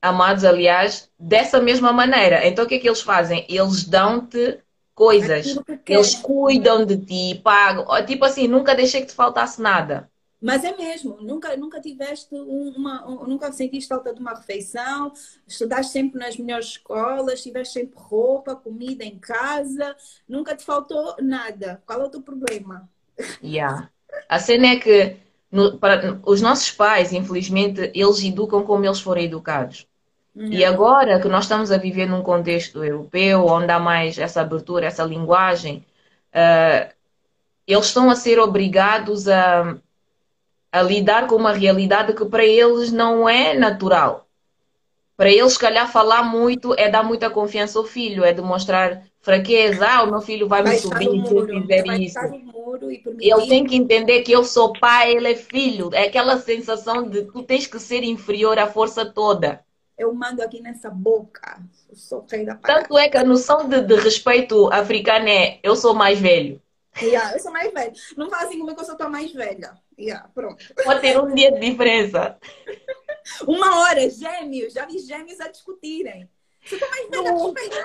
amados, 0.00 0.44
aliás, 0.44 1.10
dessa 1.18 1.60
mesma 1.60 1.92
maneira. 1.92 2.46
Então, 2.46 2.64
o 2.64 2.68
que 2.68 2.76
é 2.76 2.78
que 2.78 2.88
eles 2.88 3.02
fazem? 3.02 3.44
Eles 3.48 3.84
dão-te 3.84 4.58
coisas. 4.98 5.56
Eles 5.86 6.16
cuidam 6.16 6.84
de 6.84 6.96
ti, 6.96 7.40
pagam. 7.40 7.86
Tipo 8.04 8.24
assim, 8.24 8.48
nunca 8.48 8.74
deixei 8.74 9.02
que 9.02 9.06
te 9.06 9.14
faltasse 9.14 9.62
nada. 9.62 10.10
Mas 10.40 10.64
é 10.64 10.76
mesmo, 10.76 11.18
nunca, 11.20 11.56
nunca 11.56 11.80
tiveste 11.80 12.32
uma, 12.32 13.04
nunca 13.26 13.52
sentiste 13.52 13.88
falta 13.88 14.14
de 14.14 14.20
uma 14.20 14.34
refeição, 14.34 15.12
estudaste 15.48 15.90
sempre 15.90 16.16
nas 16.16 16.36
melhores 16.36 16.66
escolas, 16.66 17.42
tiveste 17.42 17.74
sempre 17.74 17.96
roupa, 17.96 18.54
comida 18.54 19.04
em 19.04 19.18
casa, 19.18 19.96
nunca 20.28 20.54
te 20.54 20.64
faltou 20.64 21.16
nada. 21.20 21.82
Qual 21.84 22.00
é 22.00 22.04
o 22.04 22.08
teu 22.08 22.22
problema? 22.22 22.88
Yeah. 23.42 23.90
A 24.28 24.38
cena 24.38 24.68
é 24.68 24.76
que 24.76 25.16
no, 25.50 25.76
para, 25.76 26.20
os 26.24 26.40
nossos 26.40 26.70
pais, 26.70 27.12
infelizmente, 27.12 27.90
eles 27.92 28.22
educam 28.22 28.62
como 28.62 28.84
eles 28.84 29.00
forem 29.00 29.24
educados. 29.24 29.88
E 30.34 30.64
agora 30.64 31.20
que 31.20 31.28
nós 31.28 31.44
estamos 31.44 31.72
a 31.72 31.78
viver 31.78 32.06
num 32.06 32.22
contexto 32.22 32.84
europeu, 32.84 33.46
onde 33.46 33.72
há 33.72 33.78
mais 33.78 34.18
essa 34.18 34.40
abertura, 34.40 34.86
essa 34.86 35.02
linguagem, 35.02 35.84
uh, 36.32 36.92
eles 37.66 37.86
estão 37.86 38.08
a 38.08 38.14
ser 38.14 38.38
obrigados 38.38 39.26
a, 39.26 39.76
a 40.70 40.82
lidar 40.82 41.26
com 41.26 41.34
uma 41.34 41.52
realidade 41.52 42.12
que 42.12 42.24
para 42.24 42.44
eles 42.44 42.92
não 42.92 43.28
é 43.28 43.54
natural. 43.54 44.28
Para 45.16 45.28
eles, 45.28 45.54
se 45.54 45.58
calhar, 45.58 45.90
falar 45.90 46.22
muito 46.22 46.72
é 46.78 46.88
dar 46.88 47.02
muita 47.02 47.28
confiança 47.28 47.76
ao 47.76 47.84
filho, 47.84 48.24
é 48.24 48.32
demonstrar 48.32 49.02
fraqueza. 49.20 49.84
Ah, 49.84 50.04
o 50.04 50.10
meu 50.10 50.20
filho 50.20 50.46
vai, 50.46 50.62
vai 50.62 50.74
me 50.74 50.78
subir 50.78 51.26
se 51.26 51.34
eu 51.34 51.46
fizer 51.46 51.86
isso. 51.98 52.18
Ele 53.18 53.46
tem 53.48 53.66
que 53.66 53.74
entender 53.74 54.22
que 54.22 54.30
eu 54.30 54.44
sou 54.44 54.72
pai, 54.78 55.16
ele 55.16 55.32
é 55.32 55.34
filho. 55.34 55.90
É 55.92 56.04
aquela 56.04 56.38
sensação 56.38 57.08
de 57.08 57.22
tu 57.22 57.42
tens 57.42 57.66
que 57.66 57.80
ser 57.80 58.04
inferior 58.04 58.56
à 58.56 58.68
força 58.68 59.04
toda 59.04 59.66
eu 59.98 60.14
mando 60.14 60.42
aqui 60.42 60.62
nessa 60.62 60.88
boca. 60.88 61.60
Eu 61.88 61.96
sou 61.96 62.24
rei 62.30 62.44
da 62.44 62.54
parada. 62.54 62.82
Tanto 62.82 62.96
é 62.96 63.08
que 63.08 63.16
a 63.16 63.24
noção 63.24 63.68
de, 63.68 63.80
de 63.82 63.96
respeito 63.96 64.72
africana 64.72 65.28
é 65.28 65.58
eu 65.62 65.74
sou 65.74 65.92
mais 65.92 66.18
velho. 66.18 66.62
Yeah, 67.00 67.32
eu 67.32 67.40
sou 67.40 67.52
mais 67.52 67.72
velho. 67.72 67.92
Não 68.16 68.30
fala 68.30 68.44
assim 68.44 68.58
como 68.58 68.74
que 68.74 68.80
eu 68.80 68.84
sou 68.84 68.96
tua 68.96 69.08
mais 69.08 69.32
velha. 69.32 69.76
Yeah, 69.98 70.28
pronto. 70.34 70.64
Pode 70.84 71.00
ter 71.00 71.20
um 71.20 71.34
dia 71.34 71.52
de 71.52 71.60
diferença. 71.60 72.38
Uma 73.46 73.80
hora, 73.80 74.08
gêmeos. 74.08 74.72
Já 74.72 74.86
vi 74.86 74.98
gêmeos 74.98 75.40
a 75.40 75.48
discutirem. 75.48 76.28
Você 76.64 76.78
tá 76.78 76.88
mais 76.88 77.08
velha, 77.08 77.32
respeita. 77.32 77.84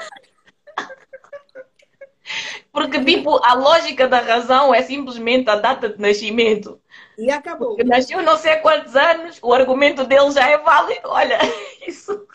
Porque, 2.72 3.03
tipo, 3.03 3.43
a 3.43 3.53
lógica 3.53 4.07
da 4.07 4.20
razão 4.20 4.74
é 4.74 4.82
simplesmente 4.82 5.49
a 5.49 5.55
data 5.55 5.89
de 5.89 5.99
nascimento. 5.99 6.82
E 7.18 7.32
acabou. 7.32 7.70
Porque 7.70 7.84
nasceu 7.84 8.22
não 8.22 8.38
sei 8.38 8.57
quantos 8.57 8.95
anos, 8.95 9.39
o 9.41 9.53
argumento 9.53 10.03
dele 10.05 10.32
já 10.32 10.49
é 10.49 10.57
válido. 10.57 11.09
Olha, 11.09 11.39
isso. 11.88 12.28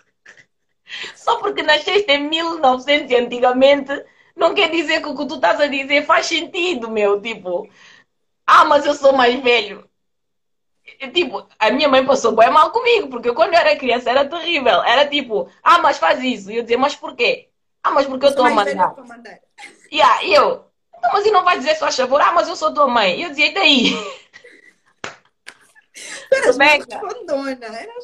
Só 1.14 1.36
porque 1.36 1.62
nasceste 1.62 2.10
em 2.10 2.28
1900 2.28 3.10
e 3.10 3.16
antigamente, 3.16 4.04
não 4.34 4.54
quer 4.54 4.70
dizer 4.70 5.02
que 5.02 5.08
o 5.08 5.16
que 5.16 5.26
tu 5.26 5.34
estás 5.34 5.60
a 5.60 5.66
dizer 5.66 6.04
faz 6.04 6.26
sentido, 6.26 6.90
meu. 6.90 7.20
Tipo, 7.20 7.68
ah, 8.46 8.64
mas 8.64 8.86
eu 8.86 8.94
sou 8.94 9.12
mais 9.12 9.38
velho. 9.42 9.88
Tipo, 11.12 11.46
a 11.58 11.70
minha 11.70 11.88
mãe 11.88 12.04
passou 12.04 12.32
bem 12.32 12.50
mal 12.50 12.70
comigo, 12.70 13.08
porque 13.08 13.32
quando 13.32 13.52
eu 13.52 13.60
era 13.60 13.76
criança 13.76 14.10
era 14.10 14.24
terrível. 14.24 14.82
Era 14.82 15.06
tipo, 15.06 15.48
ah, 15.62 15.78
mas 15.78 15.98
faz 15.98 16.22
isso. 16.22 16.50
E 16.50 16.56
eu 16.56 16.62
dizia, 16.62 16.78
mas 16.78 16.96
porquê? 16.96 17.50
Ah, 17.82 17.90
mas 17.90 18.06
porque 18.06 18.24
eu 18.24 18.30
estou 18.30 18.46
a 18.46 18.50
mandar. 18.50 18.94
mandar. 18.96 19.38
Yeah, 19.92 20.24
e 20.24 20.34
eu, 20.34 20.68
então, 20.98 21.10
mas 21.12 21.24
e 21.24 21.30
não 21.30 21.44
vai 21.44 21.58
dizer 21.58 21.76
só 21.76 21.86
a 21.86 21.92
favor? 21.92 22.20
Ah, 22.20 22.32
mas 22.32 22.48
eu 22.48 22.56
sou 22.56 22.74
tua 22.74 22.88
mãe. 22.88 23.20
E 23.20 23.22
eu 23.22 23.30
dizia, 23.30 23.46
e 23.46 23.54
daí? 23.54 23.92
Rebeca, 26.30 27.00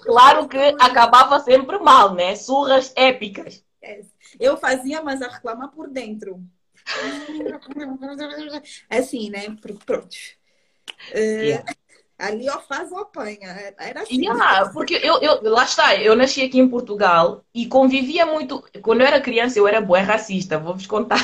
claro 0.03 0.49
que 0.49 0.59
acabava 0.81 1.41
sempre 1.41 1.79
mal, 1.79 2.15
né? 2.15 2.35
Surras 2.37 2.93
épicas. 2.97 3.65
Eu 4.41 4.57
fazia, 4.57 5.03
mas 5.03 5.23
a 5.23 5.29
reclamar 5.29 5.71
por 5.71 5.89
dentro. 5.89 6.43
Assim, 8.91 9.31
né? 9.31 9.57
Pronto. 9.85 10.17
Uh. 11.13 11.85
Ali 12.17 12.49
ou 12.49 12.61
faz 12.61 12.93
ou 12.93 12.99
apanha. 12.99 13.75
Era 13.77 14.03
assim. 14.03 14.23
Yeah, 14.23 14.71
porque 14.71 14.95
eu, 14.95 15.21
eu, 15.21 15.43
lá 15.51 15.65
está, 15.65 15.97
eu 15.97 16.15
nasci 16.15 16.43
aqui 16.43 16.61
em 16.61 16.69
Portugal 16.69 17.45
e 17.53 17.67
convivia 17.67 18.25
muito. 18.25 18.65
Quando 18.83 19.01
eu 19.01 19.07
era 19.07 19.21
criança, 19.21 19.59
eu 19.59 19.67
era 19.67 19.81
boa 19.81 20.01
racista, 20.01 20.59
vou-vos 20.59 20.87
contar. 20.87 21.19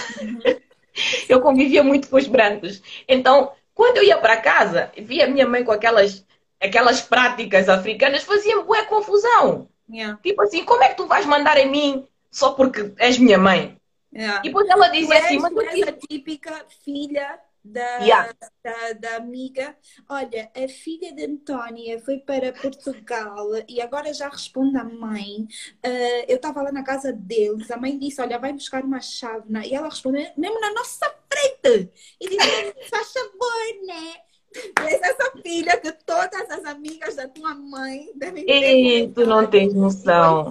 eu 1.28 1.40
convivia 1.40 1.84
muito 1.84 2.08
com 2.08 2.16
os 2.16 2.26
brancos. 2.26 2.82
Então, 3.06 3.52
quando 3.72 3.98
eu 3.98 4.04
ia 4.04 4.18
para 4.18 4.40
casa, 4.40 4.90
via 4.98 5.28
minha 5.28 5.46
mãe 5.46 5.62
com 5.62 5.70
aquelas, 5.70 6.26
aquelas 6.60 7.00
práticas 7.00 7.68
africanas, 7.68 8.22
fazia-me 8.22 8.64
boa 8.64 8.84
confusão. 8.84 9.68
Yeah. 9.90 10.20
Tipo 10.22 10.42
assim, 10.42 10.64
como 10.64 10.82
é 10.82 10.90
que 10.90 10.96
tu 10.96 11.06
vais 11.06 11.26
mandar 11.26 11.56
em 11.58 11.68
mim 11.68 12.08
só 12.30 12.52
porque 12.52 12.92
és 12.98 13.18
minha 13.18 13.38
mãe? 13.38 13.76
Yeah. 14.14 14.40
E 14.40 14.48
depois 14.48 14.68
ela 14.68 14.88
dizia 14.88 15.18
assim, 15.18 15.38
mas 15.38 15.52
essa 15.56 15.92
típica 15.92 16.64
filha 16.84 17.38
da, 17.64 17.98
yeah. 17.98 18.32
da, 18.62 18.92
da, 18.94 19.16
amiga. 19.16 19.76
Olha, 20.08 20.50
a 20.56 20.68
filha 20.68 21.12
de 21.12 21.24
Antónia 21.24 22.00
foi 22.00 22.18
para 22.18 22.52
Portugal 22.52 23.48
e 23.68 23.80
agora 23.80 24.12
já 24.14 24.28
responde 24.28 24.76
à 24.78 24.84
mãe. 24.84 25.46
Uh, 25.84 26.24
eu 26.26 26.36
estava 26.36 26.62
lá 26.62 26.72
na 26.72 26.82
casa 26.82 27.12
deles, 27.12 27.70
a 27.70 27.76
mãe 27.76 27.98
disse: 27.98 28.20
Olha, 28.20 28.38
vai 28.38 28.52
buscar 28.52 28.82
uma 28.82 29.00
chávena. 29.00 29.64
E 29.64 29.74
ela 29.74 29.88
respondeu, 29.88 30.26
mesmo 30.36 30.60
na 30.60 30.72
nossa 30.72 31.14
frente. 31.32 31.90
E 32.20 32.28
disse: 32.28 32.88
Faz 32.88 33.12
favor, 33.12 33.86
né? 33.86 34.29
És 34.52 35.00
essa 35.00 35.30
filha 35.42 35.76
que 35.76 35.92
todas 35.92 36.50
as 36.50 36.64
amigas 36.64 37.14
da 37.14 37.28
tua 37.28 37.54
mãe 37.54 38.08
devem 38.16 38.44
ter. 38.44 38.52
E 38.52 39.08
tu 39.08 39.24
não 39.24 39.46
tens 39.46 39.72
noção. 39.72 40.50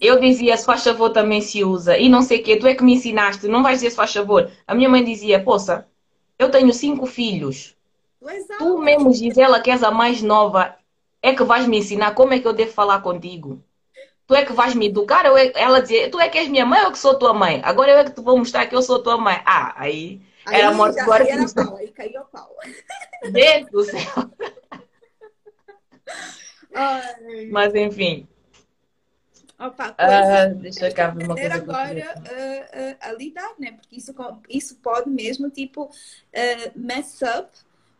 Eu 0.00 0.18
dizia, 0.18 0.56
se 0.56 0.64
faz 0.66 0.82
favor 0.82 1.10
também 1.10 1.40
se 1.40 1.62
usa. 1.62 1.96
E 1.96 2.08
não 2.08 2.22
sei 2.22 2.40
o 2.40 2.42
quê, 2.42 2.56
tu 2.56 2.66
é 2.66 2.74
que 2.74 2.82
me 2.82 2.94
ensinaste, 2.94 3.46
não 3.46 3.62
vais 3.62 3.78
dizer 3.78 3.90
se 3.90 3.96
faz 3.96 4.12
favor. 4.12 4.50
A 4.66 4.74
minha 4.74 4.88
mãe 4.88 5.04
dizia, 5.04 5.42
poça, 5.42 5.86
eu 6.36 6.50
tenho 6.50 6.72
cinco 6.72 7.06
filhos. 7.06 7.76
Tu 8.58 8.78
mesmo, 8.78 9.12
Gisela, 9.12 9.60
que 9.60 9.70
és 9.70 9.82
a 9.82 9.90
mais 9.90 10.20
nova, 10.20 10.74
é 11.22 11.32
que 11.32 11.44
vais 11.44 11.68
me 11.68 11.78
ensinar 11.78 12.14
como 12.14 12.34
é 12.34 12.40
que 12.40 12.48
eu 12.48 12.52
devo 12.52 12.72
falar 12.72 13.00
contigo. 13.02 13.62
Tu 14.26 14.34
é 14.34 14.44
que 14.44 14.52
vais 14.52 14.74
me 14.74 14.86
educar? 14.86 15.26
Ou 15.26 15.38
é... 15.38 15.52
Ela 15.54 15.80
dizia, 15.80 16.10
tu 16.10 16.18
é 16.18 16.28
que 16.28 16.38
és 16.38 16.48
minha 16.48 16.66
mãe 16.66 16.84
ou 16.84 16.90
que 16.90 16.98
sou 16.98 17.18
tua 17.18 17.34
mãe? 17.34 17.60
Agora 17.62 17.92
eu 17.92 17.98
é 17.98 18.04
que 18.04 18.10
te 18.10 18.20
vou 18.22 18.36
mostrar 18.38 18.66
que 18.66 18.74
eu 18.74 18.82
sou 18.82 19.02
tua 19.02 19.18
mãe. 19.18 19.40
Ah, 19.44 19.74
aí 19.76 20.20
Aí 20.46 20.60
era 20.60 20.72
morte 20.72 20.98
agora. 21.00 21.24
Aí 21.24 21.54
pau, 21.54 21.76
aí 21.76 21.88
caiu 21.88 22.20
a 22.20 22.24
pau. 22.24 22.56
Deus 23.30 23.70
do 23.70 23.84
céu. 23.84 24.30
Ai. 26.74 27.46
Mas 27.50 27.74
enfim. 27.74 28.28
Opa, 29.58 29.90
uh, 29.92 30.54
deixa 30.56 30.88
eu 30.88 30.94
cá 30.94 31.08
ver 31.10 31.24
uma 31.24 31.34
coisa. 31.34 31.54
agora 31.54 32.14
uh, 32.18 32.22
uh, 32.22 32.96
a 33.00 33.12
lidar, 33.12 33.54
né? 33.58 33.72
Porque 33.72 33.96
isso, 33.96 34.12
isso 34.48 34.76
pode 34.76 35.08
mesmo, 35.08 35.48
tipo, 35.48 35.90
mess 36.74 37.20
up 37.22 37.48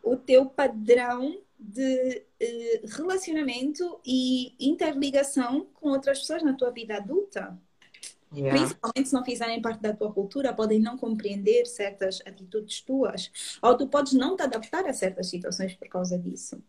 o 0.03 0.17
teu 0.17 0.45
padrão 0.45 1.39
de 1.57 2.23
relacionamento 2.95 3.99
e 4.05 4.53
interligação 4.59 5.65
com 5.73 5.89
outras 5.89 6.19
pessoas 6.19 6.43
na 6.43 6.53
tua 6.53 6.71
vida 6.71 6.97
adulta. 6.97 7.57
Yeah. 8.35 8.57
Principalmente 8.57 9.09
se 9.09 9.13
não 9.13 9.23
fizerem 9.23 9.61
parte 9.61 9.81
da 9.81 9.93
tua 9.93 10.11
cultura, 10.11 10.53
podem 10.53 10.79
não 10.79 10.97
compreender 10.97 11.65
certas 11.65 12.21
atitudes 12.25 12.81
tuas. 12.81 13.31
Ou 13.61 13.77
tu 13.77 13.87
podes 13.87 14.13
não 14.13 14.35
te 14.35 14.43
adaptar 14.43 14.85
a 14.85 14.93
certas 14.93 15.29
situações 15.29 15.73
por 15.73 15.87
causa 15.87 16.17
disso. 16.17 16.61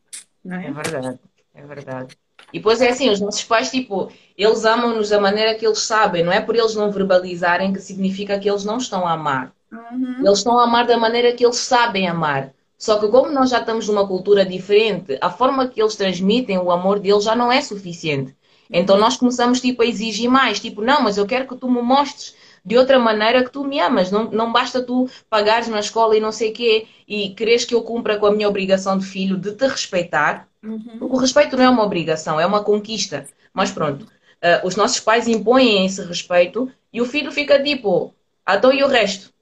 Não 0.45 0.57
é? 0.57 0.67
é 0.67 0.73
verdade, 0.73 1.21
é 1.55 1.67
verdade. 1.67 2.17
E 2.53 2.59
depois 2.59 2.81
é 2.81 2.91
assim, 2.91 3.11
os 3.11 3.21
nossos 3.21 3.43
pais, 3.43 3.71
tipo, 3.71 4.13
eles 4.37 4.65
amam-nos 4.65 5.09
da 5.09 5.21
maneira 5.21 5.55
que 5.55 5.67
eles 5.67 5.81
sabem, 5.81 6.23
não 6.23 6.33
é 6.33 6.41
por 6.41 6.55
eles 6.55 6.75
não 6.75 6.93
verbalizarem 6.93 7.73
que 7.73 7.81
significa 7.81 8.39
que 8.39 8.49
eles 8.49 8.65
não 8.65 8.77
estão 8.77 9.07
a 9.07 9.13
amar. 9.13 9.53
Uhum. 9.73 10.21
Eles 10.21 10.39
estão 10.39 10.59
a 10.59 10.65
amar 10.65 10.87
da 10.87 10.97
maneira 10.97 11.33
que 11.33 11.45
eles 11.45 11.57
sabem 11.57 12.07
amar. 12.07 12.55
Só 12.79 13.01
que 13.01 13.09
como 13.09 13.31
nós 13.31 13.51
já 13.51 13.61
estamos 13.61 13.89
numa 13.89 14.07
cultura 14.07 14.45
diferente, 14.45 15.19
a 15.21 15.31
forma 15.31 15.67
que 15.67 15.81
eles 15.81 15.97
transmitem 15.97 16.59
o 16.59 16.71
amor 16.71 17.01
deles 17.01 17.25
já 17.25 17.35
não 17.35 17.51
é 17.51 17.61
suficiente. 17.63 18.36
Então 18.71 18.99
nós 18.99 19.17
começamos 19.17 19.61
tipo 19.61 19.83
a 19.83 19.87
exigir 19.87 20.29
mais, 20.29 20.61
tipo, 20.61 20.83
não, 20.83 21.03
mas 21.03 21.17
eu 21.17 21.27
quero 21.27 21.47
que 21.47 21.57
tu 21.57 21.71
me 21.71 21.81
mostres 21.81 22.35
de 22.65 22.77
outra 22.77 22.99
maneira 22.99 23.45
que 23.45 23.51
tu 23.51 23.65
me 23.65 23.79
amas. 23.79 24.11
Não, 24.11 24.31
não 24.31 24.53
basta 24.53 24.83
tu 24.83 25.09
pagares 25.31 25.69
na 25.69 25.79
escola 25.79 26.17
e 26.17 26.21
não 26.21 26.33
sei 26.33 26.51
o 26.51 26.53
quê 26.53 26.87
e 27.07 27.31
queres 27.31 27.65
que 27.65 27.75
eu 27.75 27.83
cumpra 27.83 28.19
com 28.19 28.27
a 28.27 28.33
minha 28.33 28.49
obrigação 28.49 28.99
de 28.99 29.07
filho 29.07 29.37
de 29.37 29.53
te 29.53 29.67
respeitar. 29.67 30.49
Uhum. 30.63 30.99
Porque 30.99 31.15
o 31.15 31.19
respeito 31.19 31.57
não 31.57 31.65
é 31.65 31.71
uma 31.71 31.85
obrigação, 31.85 32.41
é 32.41 32.45
uma 32.45 32.65
conquista. 32.65 33.25
Mas 33.55 33.71
pronto, 33.71 34.03
uh, 34.03 34.67
os 34.67 34.75
nossos 34.75 34.99
pais 34.99 35.29
impõem 35.29 35.87
esse 35.87 36.03
respeito 36.03 36.71
e 36.93 37.01
o 37.01 37.07
filho 37.07 37.31
fica 37.31 37.63
tipo, 37.63 38.13
ah, 38.45 38.57
então 38.57 38.73
e 38.73 38.83
o 38.83 38.89
resto? 38.89 39.33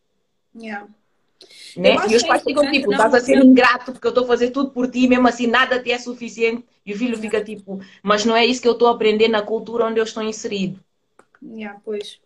Yeah. 0.54 0.86
Né? 1.76 1.96
E 2.08 2.16
os 2.16 2.22
pais 2.22 2.42
ficam 2.42 2.70
tipo, 2.70 2.92
estás 2.92 3.14
a 3.14 3.20
ser 3.20 3.38
ingrato 3.38 3.92
porque 3.92 4.06
eu 4.06 4.10
estou 4.10 4.24
a 4.24 4.28
fazer 4.28 4.50
tudo 4.50 4.70
por 4.70 4.90
ti, 4.90 5.08
mesmo 5.08 5.26
assim 5.26 5.46
nada 5.46 5.82
te 5.82 5.90
é 5.90 5.98
suficiente. 5.98 6.64
E 6.86 6.92
o 6.92 6.98
filho 6.98 7.16
fica 7.18 7.42
tipo, 7.42 7.80
mas 8.02 8.24
não 8.24 8.36
é 8.36 8.44
isso 8.44 8.60
que 8.60 8.68
eu 8.68 8.72
estou 8.72 8.88
a 8.88 8.92
aprender 8.92 9.28
na 9.28 9.42
cultura 9.42 9.86
onde 9.86 9.98
eu 9.98 10.04
estou 10.04 10.22
inserido. 10.22 10.78
Yeah, 11.42 11.80
pois. 11.84 12.20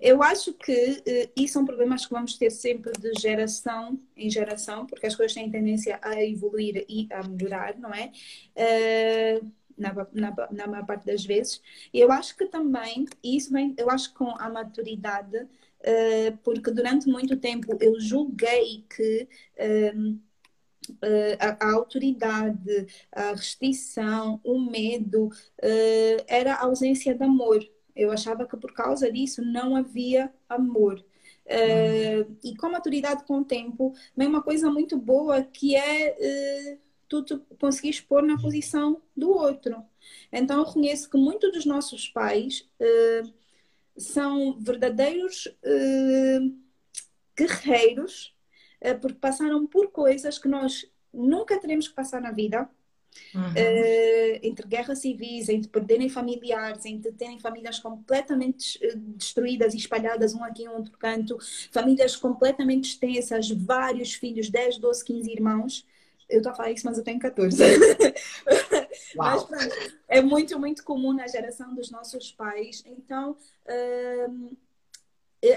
Eu 0.00 0.22
acho 0.22 0.52
que 0.52 0.72
uh, 0.72 1.32
isso 1.36 1.54
são 1.54 1.64
problemas 1.64 2.04
que 2.04 2.12
vamos 2.12 2.36
ter 2.36 2.50
sempre 2.50 2.92
de 2.92 3.12
geração 3.18 3.98
em 4.16 4.28
geração, 4.28 4.86
porque 4.86 5.06
as 5.06 5.14
coisas 5.14 5.34
têm 5.34 5.50
tendência 5.50 5.98
a 6.02 6.22
evoluir 6.22 6.84
e 6.88 7.08
a 7.10 7.26
melhorar, 7.26 7.76
não 7.78 7.92
é? 7.92 8.12
Uh, 8.54 9.50
na, 9.76 9.92
na, 10.12 10.48
na 10.50 10.66
maior 10.66 10.86
parte 10.86 11.06
das 11.06 11.24
vezes. 11.24 11.60
E 11.92 12.00
eu 12.00 12.10
acho 12.10 12.36
que 12.36 12.46
também, 12.46 13.06
isso 13.22 13.52
vem, 13.52 13.74
eu 13.76 13.90
acho 13.90 14.10
que 14.10 14.16
com 14.16 14.30
a 14.38 14.48
maturidade, 14.48 15.46
eh, 15.86 16.32
porque 16.42 16.70
durante 16.72 17.08
muito 17.08 17.36
tempo 17.36 17.78
eu 17.80 17.98
julguei 18.00 18.84
que 18.90 19.28
ehm, 19.56 20.18
eh, 21.02 21.38
a, 21.40 21.66
a, 21.66 21.72
autoridade, 21.74 22.86
a 23.12 23.30
restrição, 23.32 24.40
o 24.44 24.58
medo 24.60 25.26
uh, 25.26 26.24
era 26.26 26.54
a 26.54 26.64
ausência 26.64 27.14
de 27.14 27.24
amor. 27.24 27.64
Eu 27.94 28.10
achava 28.12 28.46
que 28.46 28.56
por 28.56 28.72
causa 28.74 29.10
disso 29.10 29.42
não 29.42 29.76
havia 29.76 30.32
amor. 30.48 31.04
Uh, 31.46 32.36
e 32.42 32.56
com 32.56 32.66
a 32.66 32.70
maturidade 32.70 33.24
com 33.24 33.38
o 33.40 33.44
tempo, 33.44 33.94
vem 34.16 34.26
uma 34.28 34.42
coisa 34.42 34.70
muito 34.70 34.96
boa 34.98 35.42
que 35.42 35.76
é 35.76 36.16
uh, 36.74 36.78
tu 37.08 37.22
te 37.22 37.36
conseguires 37.60 38.00
pôr 38.00 38.22
na 38.22 38.36
posição 38.40 39.00
do 39.16 39.30
outro. 39.30 39.82
Então, 40.32 40.58
eu 40.58 40.64
reconheço 40.64 41.08
que 41.10 41.16
muitos 41.16 41.52
dos 41.52 41.64
nossos 41.64 42.08
pais 42.08 42.68
uh, 42.80 43.32
são 43.96 44.58
verdadeiros 44.60 45.46
uh, 45.46 46.54
guerreiros, 47.36 48.34
uh, 48.82 48.98
porque 49.00 49.18
passaram 49.18 49.66
por 49.66 49.90
coisas 49.90 50.38
que 50.38 50.48
nós 50.48 50.86
nunca 51.12 51.58
teremos 51.58 51.88
que 51.88 51.94
passar 51.94 52.20
na 52.20 52.32
vida. 52.32 52.68
Uhum. 53.34 53.40
Uh, 53.40 54.38
entre 54.42 54.66
guerras 54.66 54.98
civis, 54.98 55.48
entre 55.48 55.70
perderem 55.70 56.08
familiares, 56.08 56.84
entre 56.84 57.10
terem 57.12 57.38
famílias 57.38 57.78
completamente 57.78 58.78
destruídas 59.16 59.72
e 59.72 59.78
espalhadas 59.78 60.34
um 60.34 60.44
aqui 60.44 60.64
em 60.64 60.68
outro 60.68 60.92
canto, 60.98 61.38
famílias 61.72 62.14
completamente 62.14 62.90
extensas, 62.90 63.50
vários 63.50 64.12
filhos, 64.12 64.50
10, 64.50 64.76
12, 64.78 65.02
15 65.02 65.32
irmãos. 65.32 65.86
Eu 66.28 66.38
estou 66.38 66.52
a 66.52 66.54
falar 66.54 66.72
isso, 66.72 66.84
mas 66.84 66.98
eu 66.98 67.04
tenho 67.04 67.18
14. 67.18 67.56
mas 69.16 69.44
pronto, 69.44 69.74
é 70.08 70.20
muito, 70.20 70.58
muito 70.58 70.84
comum 70.84 71.12
na 71.12 71.26
geração 71.26 71.74
dos 71.74 71.90
nossos 71.90 72.32
pais. 72.32 72.82
Então, 72.86 73.36
hum, 74.28 74.56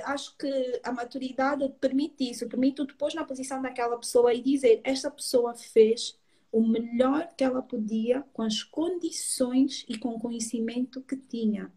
acho 0.05 0.37
que 0.37 0.79
a 0.83 0.91
maturidade 0.91 1.67
permite 1.79 2.29
isso, 2.29 2.47
permite 2.47 2.85
depois 2.85 3.13
na 3.13 3.23
posição 3.23 3.61
daquela 3.61 3.97
pessoa 3.97 4.33
e 4.33 4.41
dizer: 4.41 4.81
esta 4.83 5.09
pessoa 5.09 5.53
fez 5.55 6.17
o 6.51 6.65
melhor 6.65 7.29
que 7.35 7.43
ela 7.43 7.61
podia 7.61 8.23
com 8.33 8.41
as 8.41 8.63
condições 8.63 9.85
e 9.87 9.97
com 9.97 10.09
o 10.09 10.19
conhecimento 10.19 11.01
que 11.01 11.15
tinha. 11.15 11.71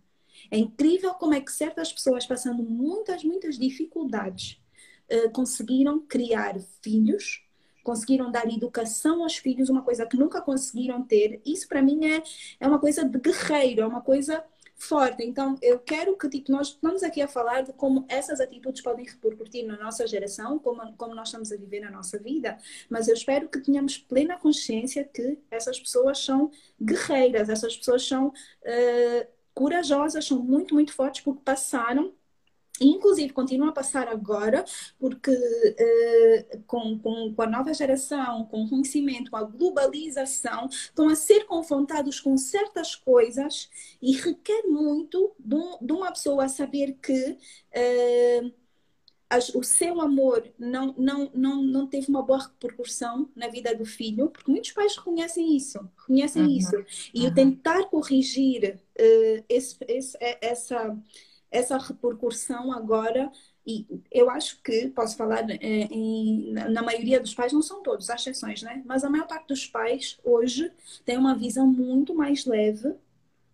É 0.51 0.57
incrível 0.57 1.15
como 1.15 1.35
é 1.35 1.41
que 1.41 1.53
certas 1.53 1.93
pessoas, 1.93 2.27
passando 2.27 2.63
muitas, 2.63 3.23
muitas 3.23 3.59
dificuldades, 3.59 4.61
uh, 5.11 5.31
conseguiram 5.31 6.01
criar 6.01 6.59
filhos 6.81 7.45
conseguiram 7.83 8.31
dar 8.31 8.47
educação 8.47 9.23
aos 9.23 9.37
filhos, 9.37 9.69
uma 9.69 9.83
coisa 9.83 10.07
que 10.07 10.17
nunca 10.17 10.41
conseguiram 10.41 11.03
ter. 11.03 11.41
Isso 11.45 11.69
para 11.69 11.83
mim 11.83 12.07
é, 12.07 12.23
é 12.61 12.67
uma 12.67 12.79
coisa 12.79 13.05
de 13.05 13.19
guerreiro, 13.19 13.83
é 13.83 13.87
uma 13.87 14.01
coisa 14.01 14.45
forte. 14.83 15.23
Então, 15.25 15.57
eu 15.63 15.79
quero 15.79 16.17
que 16.17 16.29
tipo, 16.29 16.51
nós 16.51 16.69
estamos 16.69 17.03
aqui 17.03 17.23
a 17.23 17.29
falar 17.29 17.63
de 17.63 17.73
como 17.73 18.05
essas 18.09 18.41
atitudes 18.41 18.83
podem 18.83 19.05
repercutir 19.05 19.65
na 19.67 19.77
nossa 19.77 20.07
geração, 20.07 20.59
como, 20.59 20.93
como 20.97 21.15
nós 21.15 21.29
estamos 21.29 21.53
a 21.53 21.57
viver 21.57 21.81
na 21.81 21.91
nossa 21.91 22.19
vida, 22.19 22.59
mas 22.91 23.09
eu 23.09 23.15
espero 23.15 23.49
que 23.49 23.61
tenhamos 23.61 23.97
plena 23.99 24.39
consciência 24.39 25.05
que 25.05 25.39
essas 25.51 25.79
pessoas 25.79 26.19
são 26.25 26.51
guerreiras, 26.81 27.49
essas 27.49 27.77
pessoas 27.77 28.07
são 28.07 28.29
uh, 28.29 29.27
corajosas, 29.55 30.25
são 30.25 30.39
muito, 30.41 30.75
muito 30.75 30.93
fortes 30.93 31.23
porque 31.23 31.43
passaram 31.45 32.13
inclusive 32.81 33.33
continua 33.33 33.69
a 33.69 33.73
passar 33.73 34.09
agora, 34.09 34.65
porque 34.99 35.31
uh, 35.31 36.63
com, 36.67 36.99
com, 36.99 37.35
com, 37.35 37.43
a 37.43 37.47
nova 37.47 37.73
geração, 37.75 38.47
com 38.47 38.65
o 38.65 38.69
conhecimento, 38.69 39.31
com 39.31 39.37
a 39.37 39.45
globalização, 39.45 40.69
estão 40.69 41.09
a 41.09 41.15
ser 41.15 41.45
confrontados 41.45 42.21
com 42.21 42.37
certas 42.37 42.95
coisas 42.95 43.69
e 44.01 44.13
requer 44.13 44.65
muito 44.65 45.33
de, 45.39 45.55
um, 45.55 45.79
de 45.81 45.93
uma 45.93 46.11
pessoa 46.13 46.49
saber 46.49 46.99
que 47.01 47.39
uh, 47.77 48.53
o 49.55 49.63
seu 49.63 50.01
amor 50.01 50.47
não, 50.59 50.95
não, 50.99 51.31
não, 51.35 51.63
não 51.63 51.87
teve 51.87 52.09
uma 52.09 52.23
boa 52.23 52.41
repercussão 52.41 53.31
na 53.35 53.49
vida 53.49 53.75
do 53.75 53.85
filho, 53.85 54.29
porque 54.29 54.51
muitos 54.51 54.73
pais 54.73 54.97
reconhecem 54.97 55.57
isso, 55.57 55.79
reconhecem 56.01 56.43
uhum. 56.43 56.51
isso. 56.51 56.85
E 57.15 57.23
uhum. 57.23 57.29
o 57.29 57.35
tentar 57.35 57.85
corrigir 57.85 58.79
uh, 58.99 59.45
esse, 59.49 59.77
esse, 59.89 60.19
essa, 60.41 60.97
essa 61.53 61.79
repercussão 61.79 62.73
agora 62.73 63.31
e 63.67 63.87
eu 64.11 64.29
acho 64.29 64.61
que, 64.63 64.89
posso 64.89 65.17
falar 65.17 65.49
eh, 65.49 65.59
em, 65.61 66.53
na 66.53 66.83
maioria 66.83 67.21
dos 67.21 67.33
pais, 67.35 67.53
não 67.53 67.63
são 67.63 67.83
todos, 67.83 68.11
há 68.11 68.17
exceções, 68.17 68.63
né? 68.63 68.83
Mas 68.85 69.05
a 69.05 69.11
maior 69.11 69.27
parte 69.29 69.47
dos 69.49 69.67
pais 69.67 70.19
hoje 70.25 70.73
tem 71.05 71.17
uma 71.17 71.35
visão 71.37 71.67
muito 71.67 72.15
mais 72.15 72.45
leve 72.45 72.95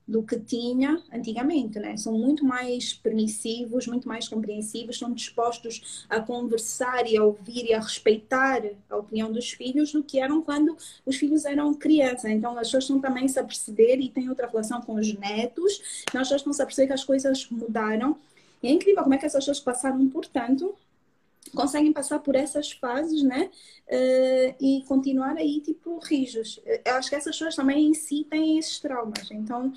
do 0.09 0.23
que 0.23 0.41
tinha 0.41 1.03
antigamente, 1.13 1.79
né? 1.79 1.95
São 1.99 2.15
muito 2.15 2.43
mais 2.43 2.95
permissivos, 2.95 3.87
muito 3.87 4.09
mais 4.09 4.27
compreensivos, 4.27 4.97
estão 4.97 5.13
dispostos 5.13 6.07
a 6.09 6.19
conversar 6.19 7.07
e 7.07 7.19
a 7.19 7.23
ouvir 7.23 7.67
e 7.67 7.75
a 7.75 7.81
respeitar 7.81 8.63
a 8.89 8.97
opinião 8.97 9.31
dos 9.31 9.51
filhos 9.51 9.93
do 9.93 10.03
que 10.03 10.19
eram 10.19 10.41
quando 10.41 10.75
os 11.05 11.17
filhos 11.17 11.45
eram 11.45 11.75
crianças. 11.75 12.31
Então 12.31 12.53
as 12.53 12.69
pessoas 12.69 12.85
estão 12.85 12.99
também 12.99 13.29
se 13.29 13.39
a 13.39 13.45
perceber 13.45 14.01
e 14.01 14.09
têm 14.09 14.31
outra 14.31 14.47
relação 14.47 14.81
com 14.81 14.95
os 14.95 15.13
netos. 15.13 16.03
Então 16.09 16.23
as 16.23 16.29
pessoas 16.29 16.41
estão 16.41 16.65
a 16.65 16.67
perceber 16.67 16.87
que 16.87 16.95
as 16.95 17.05
coisas 17.05 17.47
mudaram. 17.51 18.17
E 18.63 18.69
é 18.69 18.71
incrível 18.71 19.03
como 19.03 19.15
é 19.15 19.19
que 19.19 19.27
essas 19.27 19.45
pessoas 19.45 19.61
passaram, 19.61 20.09
portanto, 20.09 20.75
conseguem 21.55 21.93
passar 21.93 22.19
por 22.19 22.35
essas 22.35 22.73
fases, 22.73 23.23
né? 23.23 23.51
Uh, 23.89 24.55
e 24.61 24.85
continuar 24.87 25.37
aí, 25.37 25.61
tipo, 25.61 25.99
rijos. 25.99 26.61
Eu 26.85 26.95
acho 26.95 27.09
que 27.09 27.17
essas 27.17 27.37
pessoas 27.37 27.57
também 27.57 27.89
em 27.89 27.95
si 27.95 28.27
têm 28.29 28.59
esses 28.59 28.79
traumas. 28.81 29.31
Então, 29.31 29.73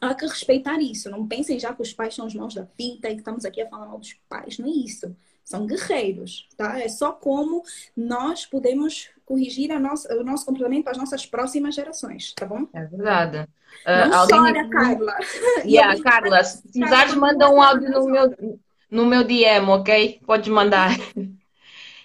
há 0.00 0.14
que 0.14 0.26
respeitar 0.26 0.80
isso. 0.80 1.10
Não 1.10 1.26
pensem 1.26 1.58
já 1.58 1.74
que 1.74 1.82
os 1.82 1.92
pais 1.92 2.14
são 2.14 2.26
os 2.26 2.34
mãos 2.34 2.54
da 2.54 2.64
pinta 2.64 3.08
e 3.08 3.14
que 3.14 3.20
estamos 3.20 3.44
aqui 3.44 3.60
a 3.60 3.68
falar 3.68 3.86
mal 3.86 3.98
dos 3.98 4.14
pais. 4.28 4.58
Não 4.58 4.66
é 4.66 4.70
isso. 4.70 5.14
São 5.44 5.66
guerreiros, 5.66 6.48
tá? 6.56 6.80
É 6.80 6.88
só 6.88 7.12
como 7.12 7.62
nós 7.94 8.46
podemos 8.46 9.10
corrigir 9.26 9.70
a 9.70 9.78
nossa, 9.78 10.14
o 10.16 10.24
nosso 10.24 10.46
comportamento 10.46 10.84
para 10.84 10.92
as 10.92 10.98
nossas 10.98 11.26
próximas 11.26 11.74
gerações, 11.74 12.32
tá 12.34 12.46
bom? 12.46 12.66
É 12.72 12.84
verdade. 12.84 13.48
Uh, 13.84 14.08
Não 14.08 14.18
alguém... 14.20 14.38
chora, 14.38 14.68
Carla. 14.70 15.16
Yeah, 15.64 16.02
Carla, 16.02 16.44
se 16.44 16.62
precisares, 16.62 17.14
manda 17.14 17.50
um 17.50 17.60
áudio 17.60 17.90
no 17.90 18.04
meu, 18.06 18.58
no 18.94 19.04
meu 19.04 19.24
DM, 19.24 19.68
ok? 19.70 20.20
Podes 20.24 20.48
mandar. 20.48 20.96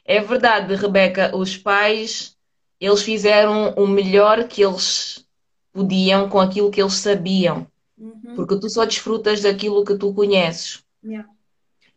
É 0.04 0.20
verdade, 0.20 0.74
Rebeca, 0.74 1.38
os 1.38 1.56
pais, 1.56 2.36
eles 2.82 3.04
fizeram 3.04 3.76
o 3.78 3.86
melhor 3.86 4.48
que 4.48 4.64
eles 4.64 5.24
podiam 5.72 6.28
com 6.28 6.40
aquilo 6.40 6.72
que 6.72 6.82
eles 6.82 6.96
sabiam. 6.96 7.68
Uhum. 7.96 8.34
Porque 8.36 8.60
tu 8.60 8.68
só 8.72 8.86
desfrutas 8.86 9.42
daquilo 9.42 9.86
que 9.86 9.96
tu 9.96 10.12
conheces. 10.12 10.84
Yeah. 11.06 11.30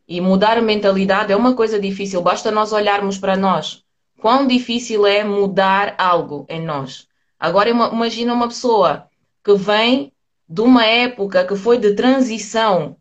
E 0.07 0.20
mudar 0.20 0.59
a 0.59 0.62
mentalidade 0.62 1.32
é 1.32 1.36
uma 1.36 1.55
coisa 1.55 1.80
difícil, 1.80 2.20
basta 2.20 2.51
nós 2.51 2.70
olharmos 2.70 3.16
para 3.16 3.34
nós. 3.34 3.82
Quão 4.20 4.47
difícil 4.47 5.07
é 5.07 5.24
mudar 5.24 5.95
algo 5.97 6.45
em 6.51 6.61
nós. 6.61 7.09
Agora 7.40 7.70
imagina 7.70 8.34
uma 8.34 8.49
pessoa 8.49 9.09
que 9.43 9.55
vem 9.55 10.12
de 10.47 10.61
uma 10.61 10.84
época 10.84 11.47
que 11.47 11.57
foi 11.57 11.78
de 11.78 11.95
transição, 11.95 12.95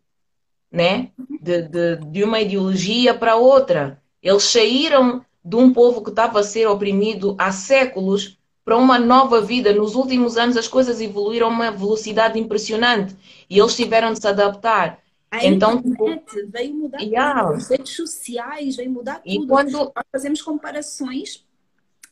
né? 0.72 1.10
De, 1.42 1.64
de, 1.64 1.96
de 1.98 2.24
uma 2.24 2.40
ideologia 2.40 3.14
para 3.14 3.36
outra. 3.36 4.02
Eles 4.22 4.44
saíram 4.44 5.26
de 5.44 5.56
um 5.56 5.74
povo 5.74 6.04
que 6.04 6.12
estava 6.12 6.40
a 6.40 6.44
ser 6.44 6.68
oprimido 6.68 7.36
há 7.38 7.52
séculos 7.52 8.38
para 8.64 8.78
uma 8.78 9.00
nova 9.00 9.42
vida. 9.42 9.74
Nos 9.74 9.96
últimos 9.96 10.38
anos 10.38 10.56
as 10.56 10.68
coisas 10.68 11.02
evoluíram 11.02 11.48
a 11.48 11.50
uma 11.50 11.72
velocidade 11.72 12.40
impressionante 12.40 13.16
e 13.50 13.60
eles 13.60 13.76
tiveram 13.76 14.14
de 14.14 14.20
se 14.20 14.28
adaptar. 14.28 15.00
A 15.30 15.46
então, 15.46 15.76
internet 15.76 16.26
tipo, 16.26 16.52
veio 16.52 16.74
mudar 16.74 17.00
yeah. 17.00 17.44
tudo, 17.44 17.56
as 17.56 17.70
redes 17.70 17.96
sociais 17.96 18.76
veio 18.76 18.92
mudar 18.92 19.22
e 19.26 19.36
tudo. 19.36 19.48
Quando... 19.48 19.72
Nós 19.72 20.06
fazemos 20.12 20.42
comparações 20.42 21.46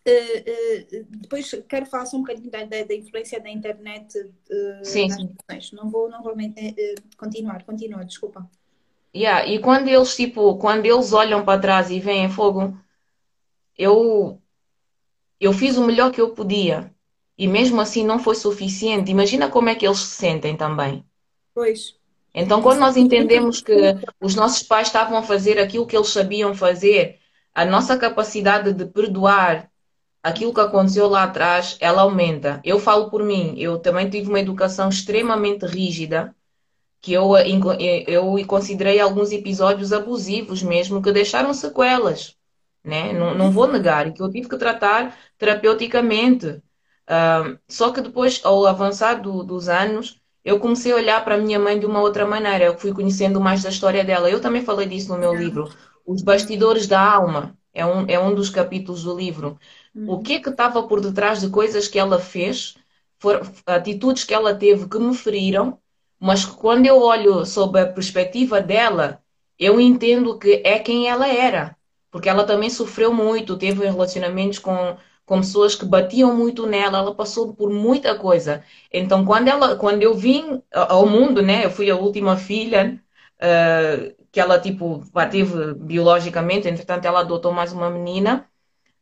Uh, 0.07 1.01
uh, 1.01 1.05
depois 1.09 1.51
quero 1.67 1.85
falar 1.85 2.05
só 2.05 2.17
um 2.17 2.21
bocadinho 2.21 2.49
da, 2.49 2.63
da, 2.63 2.83
da 2.83 2.95
influência 2.95 3.39
da 3.39 3.49
internet 3.49 4.17
uh, 4.17 4.85
sim, 4.85 5.07
nas 5.07 5.65
sim. 5.65 5.75
Não 5.75 5.89
vou 5.89 6.09
novamente 6.09 6.73
continuar, 7.17 7.63
continua, 7.63 8.05
desculpa. 8.05 8.49
Yeah, 9.15 9.45
e 9.47 9.59
quando 9.59 9.87
eles 9.87 10.15
tipo, 10.15 10.57
quando 10.57 10.85
eles 10.85 11.13
olham 11.13 11.43
para 11.43 11.59
trás 11.59 11.89
e 11.89 11.99
veem 11.99 12.29
fogo, 12.29 12.77
eu 13.77 14.41
eu 15.39 15.53
fiz 15.53 15.77
o 15.77 15.85
melhor 15.85 16.11
que 16.11 16.21
eu 16.21 16.33
podia 16.33 16.93
e 17.37 17.47
mesmo 17.47 17.79
assim 17.79 18.05
não 18.05 18.19
foi 18.19 18.35
suficiente. 18.35 19.11
Imagina 19.11 19.49
como 19.49 19.69
é 19.69 19.75
que 19.75 19.85
eles 19.85 19.99
se 19.99 20.15
sentem 20.15 20.55
também. 20.57 21.05
Pois. 21.53 21.97
Então, 22.33 22.61
quando 22.61 22.79
nós 22.79 22.97
entendemos 22.97 23.61
que 23.61 23.73
os 24.19 24.35
nossos 24.35 24.61
pais 24.61 24.87
estavam 24.87 25.17
a 25.17 25.23
fazer 25.23 25.57
aquilo 25.57 25.87
que 25.87 25.95
eles 25.95 26.09
sabiam 26.09 26.53
fazer, 26.53 27.17
a 27.53 27.65
nossa 27.65 27.97
capacidade 27.97 28.73
de 28.73 28.85
perdoar 28.85 29.68
aquilo 30.29 30.53
que 30.53 30.59
aconteceu 30.61 31.07
lá 31.07 31.23
atrás, 31.23 31.77
ela 31.79 32.03
aumenta. 32.03 32.61
Eu 32.63 32.79
falo 32.79 33.09
por 33.09 33.23
mim, 33.23 33.55
eu 33.57 33.79
também 33.79 34.09
tive 34.09 34.29
uma 34.29 34.39
educação 34.39 34.89
extremamente 34.89 35.65
rígida, 35.65 36.35
que 37.01 37.13
eu, 37.13 37.31
eu 37.37 38.35
considerei 38.47 38.99
alguns 38.99 39.31
episódios 39.31 39.93
abusivos 39.93 40.61
mesmo, 40.63 41.01
que 41.01 41.11
deixaram 41.11 41.53
sequelas. 41.53 42.35
Né? 42.83 43.13
Não, 43.13 43.35
não 43.35 43.51
vou 43.51 43.67
negar, 43.67 44.11
que 44.13 44.21
eu 44.21 44.29
tive 44.29 44.49
que 44.49 44.57
tratar 44.57 45.17
terapeuticamente. 45.37 46.61
Uh, 47.09 47.57
só 47.67 47.91
que 47.91 48.01
depois, 48.01 48.41
ao 48.43 48.65
avançar 48.65 49.21
do, 49.21 49.43
dos 49.43 49.69
anos, 49.69 50.21
eu 50.43 50.59
comecei 50.59 50.91
a 50.91 50.95
olhar 50.95 51.23
para 51.23 51.35
a 51.35 51.37
minha 51.37 51.59
mãe 51.59 51.79
de 51.79 51.85
uma 51.85 52.01
outra 52.01 52.25
maneira. 52.25 52.65
Eu 52.65 52.77
fui 52.77 52.93
conhecendo 52.93 53.39
mais 53.41 53.63
da 53.63 53.69
história 53.69 54.03
dela. 54.03 54.29
Eu 54.29 54.41
também 54.41 54.63
falei 54.63 54.87
disso 54.87 55.11
no 55.13 55.19
meu 55.19 55.33
livro. 55.35 55.69
Os 56.05 56.21
bastidores 56.21 56.87
da 56.87 57.01
alma 57.01 57.57
é 57.73 57.85
um, 57.85 58.05
é 58.07 58.19
um 58.19 58.33
dos 58.33 58.49
capítulos 58.49 59.03
do 59.03 59.15
livro. 59.17 59.59
O 59.95 60.15
uhum. 60.15 60.23
que 60.23 60.33
é 60.33 60.39
que 60.39 60.49
estava 60.49 60.83
por 60.83 61.01
detrás 61.01 61.41
de 61.41 61.49
coisas 61.49 61.87
que 61.87 61.99
ela 61.99 62.19
fez, 62.19 62.75
for, 63.17 63.41
atitudes 63.65 64.23
que 64.23 64.33
ela 64.33 64.53
teve 64.55 64.87
que 64.87 64.99
me 64.99 65.15
feriram, 65.15 65.79
mas 66.19 66.45
quando 66.45 66.85
eu 66.85 67.01
olho 67.01 67.45
sob 67.45 67.79
a 67.79 67.87
perspectiva 67.87 68.61
dela, 68.61 69.21
eu 69.57 69.79
entendo 69.79 70.37
que 70.37 70.61
é 70.65 70.79
quem 70.79 71.07
ela 71.07 71.27
era. 71.27 71.75
Porque 72.11 72.29
ela 72.29 72.43
também 72.43 72.69
sofreu 72.69 73.13
muito, 73.13 73.57
teve 73.57 73.85
relacionamentos 73.85 74.59
com 74.59 74.97
com 75.29 75.41
pessoas 75.41 75.75
que 75.75 75.85
batiam 75.85 76.35
muito 76.35 76.65
nela, 76.65 76.97
ela 76.97 77.13
passou 77.13 77.53
por 77.53 77.69
muita 77.69 78.15
coisa. 78.15 78.63
Então, 78.91 79.23
quando, 79.23 79.47
ela, 79.47 79.75
quando 79.75 80.01
eu 80.01 80.15
vim 80.15 80.59
ao 80.73 81.05
mundo, 81.05 81.39
né, 81.43 81.65
eu 81.65 81.69
fui 81.69 81.87
a 81.91 81.95
última 81.95 82.35
filha 82.35 82.99
uh, 83.39 84.15
que 84.31 84.39
ela, 84.39 84.59
tipo, 84.59 85.03
teve 85.29 85.75
biologicamente, 85.75 86.67
entretanto 86.67 87.05
ela 87.05 87.19
adotou 87.19 87.51
mais 87.51 87.71
uma 87.71 87.91
menina, 87.91 88.49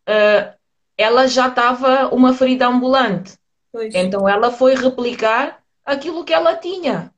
uh, 0.09 0.56
ela 0.97 1.27
já 1.27 1.47
estava 1.47 2.13
uma 2.13 2.33
ferida 2.33 2.67
ambulante. 2.67 3.37
Pois. 3.71 3.93
Então, 3.93 4.27
ela 4.27 4.51
foi 4.51 4.75
replicar 4.75 5.61
aquilo 5.85 6.25
que 6.25 6.33
ela 6.33 6.55
tinha. 6.55 7.13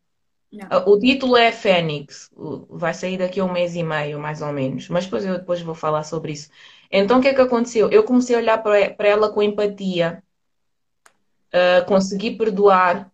Não. 0.52 0.68
O 0.88 1.00
título 1.00 1.38
é 1.38 1.52
Fênix, 1.52 2.30
vai 2.70 2.94
sair 2.94 3.18
daqui 3.18 3.40
a 3.40 3.46
um 3.46 3.52
mês 3.52 3.76
e 3.76 3.84
meio, 3.84 4.20
mais 4.20 4.42
ou 4.42 4.52
menos, 4.52 4.90
mas 4.90 5.06
depois 5.06 5.24
eu 5.24 5.38
depois 5.38 5.62
vou 5.62 5.76
falar 5.76 6.04
sobre 6.04 6.32
isso. 6.32 6.50
Então, 6.92 7.20
o 7.20 7.22
que 7.22 7.28
é 7.28 7.34
que 7.34 7.42
aconteceu? 7.42 7.90
Eu 7.92 8.04
comecei 8.04 8.36
a 8.36 8.40
olhar 8.40 8.58
para 8.58 9.08
ela 9.08 9.30
com 9.32 9.44
empatia, 9.44 10.24
uh, 11.54 11.86
consegui 11.86 12.32
perdoar, 12.32 13.12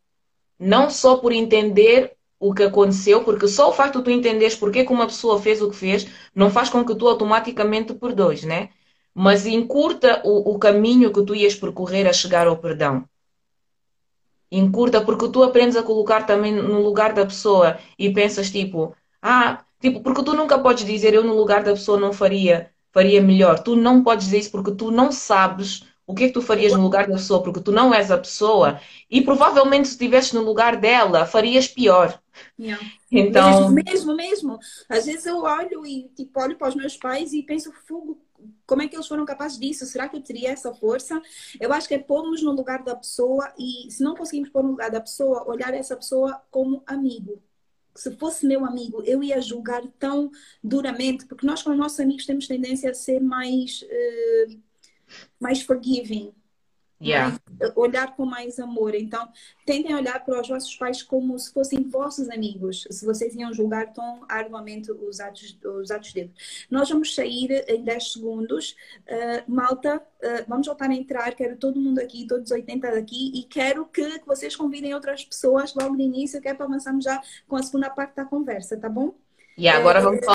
não 0.57 0.89
só 0.89 1.17
por 1.17 1.33
entender 1.33 2.15
o 2.39 2.53
que 2.53 2.63
aconteceu, 2.63 3.23
porque 3.23 3.49
só 3.49 3.69
o 3.69 3.73
facto 3.73 3.97
de 3.97 4.05
tu 4.05 4.11
entenderes 4.11 4.55
porque 4.55 4.85
que 4.85 4.93
uma 4.93 5.05
pessoa 5.05 5.41
fez 5.41 5.61
o 5.61 5.69
que 5.69 5.75
fez, 5.75 6.07
não 6.33 6.49
faz 6.49 6.69
com 6.69 6.85
que 6.85 6.95
tu 6.95 7.07
automaticamente 7.07 7.93
perdoes, 7.93 8.43
né? 8.43 8.69
Mas 9.17 9.45
encurta 9.45 10.21
o, 10.25 10.53
o 10.53 10.59
caminho 10.59 11.13
que 11.13 11.23
tu 11.23 11.33
ias 11.33 11.55
percorrer 11.55 12.05
a 12.05 12.13
chegar 12.13 12.47
ao 12.47 12.57
perdão. 12.57 13.07
Encurta, 14.51 14.99
porque 15.01 15.29
tu 15.29 15.41
aprendes 15.41 15.77
a 15.77 15.83
colocar 15.83 16.25
também 16.25 16.53
no 16.53 16.81
lugar 16.81 17.13
da 17.13 17.25
pessoa 17.25 17.79
e 17.97 18.11
pensas 18.11 18.51
tipo, 18.51 18.93
ah, 19.21 19.63
tipo, 19.79 20.01
porque 20.01 20.21
tu 20.23 20.33
nunca 20.33 20.59
podes 20.59 20.83
dizer 20.83 21.13
eu 21.13 21.23
no 21.23 21.33
lugar 21.33 21.63
da 21.63 21.71
pessoa 21.71 21.97
não 21.97 22.11
faria 22.11 22.69
faria 22.95 23.21
melhor. 23.21 23.59
Tu 23.59 23.75
não 23.75 24.03
podes 24.03 24.25
dizer 24.25 24.39
isso 24.39 24.51
porque 24.51 24.71
tu 24.71 24.89
não 24.91 25.11
sabes 25.11 25.83
o 26.07 26.13
que 26.13 26.25
é 26.25 26.27
que 26.27 26.33
tu 26.33 26.41
farias 26.41 26.71
no 26.71 26.81
lugar 26.81 27.07
da 27.07 27.13
pessoa, 27.13 27.41
porque 27.41 27.59
tu 27.59 27.71
não 27.71 27.93
és 27.93 28.11
a 28.11 28.17
pessoa 28.17 28.79
e 29.09 29.21
provavelmente 29.21 29.87
se 29.87 29.95
estivesse 29.95 30.35
no 30.35 30.41
lugar 30.41 30.77
dela, 30.77 31.25
farias 31.25 31.67
pior. 31.67 32.17
Yeah. 32.59 32.85
Então... 33.11 33.69
Mesmo, 33.69 33.83
mesmo, 33.83 34.15
mesmo. 34.15 34.59
Às 34.87 35.05
vezes 35.05 35.25
eu 35.25 35.39
olho 35.39 35.85
e 35.85 36.09
tipo, 36.15 36.39
olho 36.39 36.55
para 36.55 36.69
os 36.69 36.75
meus 36.75 36.95
pais 36.95 37.33
e 37.33 37.43
penso, 37.43 37.73
fogo, 37.87 38.19
como 38.65 38.81
é 38.81 38.87
que 38.87 38.95
eles 38.95 39.07
foram 39.07 39.25
capazes 39.25 39.59
disso? 39.59 39.85
Será 39.85 40.09
que 40.09 40.17
eu 40.17 40.21
teria 40.21 40.51
essa 40.51 40.73
força? 40.73 41.21
Eu 41.59 41.71
acho 41.73 41.87
que 41.87 41.95
é 41.95 41.99
pormos 41.99 42.41
no 42.41 42.51
lugar 42.51 42.83
da 42.83 42.95
pessoa 42.95 43.53
e 43.57 43.89
se 43.91 44.03
não 44.03 44.15
conseguimos 44.15 44.49
pôr 44.49 44.63
no 44.63 44.71
lugar 44.71 44.91
da 44.91 45.01
pessoa, 45.01 45.47
olhar 45.47 45.73
essa 45.73 45.95
pessoa 45.95 46.41
como 46.49 46.83
amigo 46.85 47.41
se 47.95 48.11
fosse 48.17 48.45
meu 48.45 48.65
amigo, 48.65 49.01
eu 49.03 49.23
ia 49.23 49.41
julgar 49.41 49.81
tão 49.97 50.29
duramente, 50.61 51.25
porque 51.25 51.47
nós 51.47 51.63
com 51.63 51.71
os 51.71 51.77
nossos 51.77 51.99
amigos 51.99 52.25
temos 52.25 52.45
tendência 52.45 52.91
a 52.91 52.93
ser 52.93 53.21
mais, 53.21 53.83
uh, 53.83 54.61
mais 55.39 55.61
forgiving. 55.61 56.33
Yeah. 57.01 57.37
olhar 57.75 58.15
com 58.15 58.25
mais 58.25 58.57
amor. 58.57 58.95
Então, 58.95 59.27
tentem 59.65 59.93
olhar 59.93 60.23
para 60.23 60.39
os 60.39 60.47
vossos 60.47 60.75
pais 60.75 61.03
como 61.03 61.37
se 61.37 61.51
fossem 61.51 61.83
vossos 61.83 62.29
amigos, 62.29 62.87
se 62.89 63.05
vocês 63.05 63.35
iam 63.35 63.53
julgar 63.53 63.91
tão 63.91 64.23
arduamente 64.29 64.91
os 64.91 65.19
atos, 65.19 65.57
os 65.63 65.91
atos 65.91 66.13
deles. 66.13 66.31
Nós 66.71 66.89
vamos 66.89 67.13
sair 67.13 67.65
em 67.67 67.83
10 67.83 68.13
segundos. 68.13 68.75
Uh, 69.07 69.51
malta, 69.51 69.97
uh, 69.97 70.45
vamos 70.47 70.67
voltar 70.67 70.89
a 70.89 70.93
entrar. 70.95 71.35
Quero 71.35 71.57
todo 71.57 71.79
mundo 71.79 71.99
aqui, 71.99 72.25
todos 72.25 72.45
os 72.45 72.51
80 72.51 72.91
daqui, 72.91 73.31
e 73.35 73.43
quero 73.43 73.85
que, 73.85 74.19
que 74.19 74.25
vocês 74.25 74.55
convidem 74.55 74.93
outras 74.93 75.25
pessoas 75.25 75.75
logo 75.75 75.95
no 75.95 76.01
início, 76.01 76.41
que 76.41 76.47
é 76.47 76.53
para 76.53 76.65
avançarmos 76.65 77.03
já 77.03 77.21
com 77.47 77.57
a 77.57 77.63
segunda 77.63 77.89
parte 77.89 78.15
da 78.15 78.25
conversa, 78.25 78.77
tá 78.77 78.87
bom? 78.87 79.13
E 79.57 79.69
agora 79.69 80.01
vamos 80.01 80.19
falar 80.25 80.33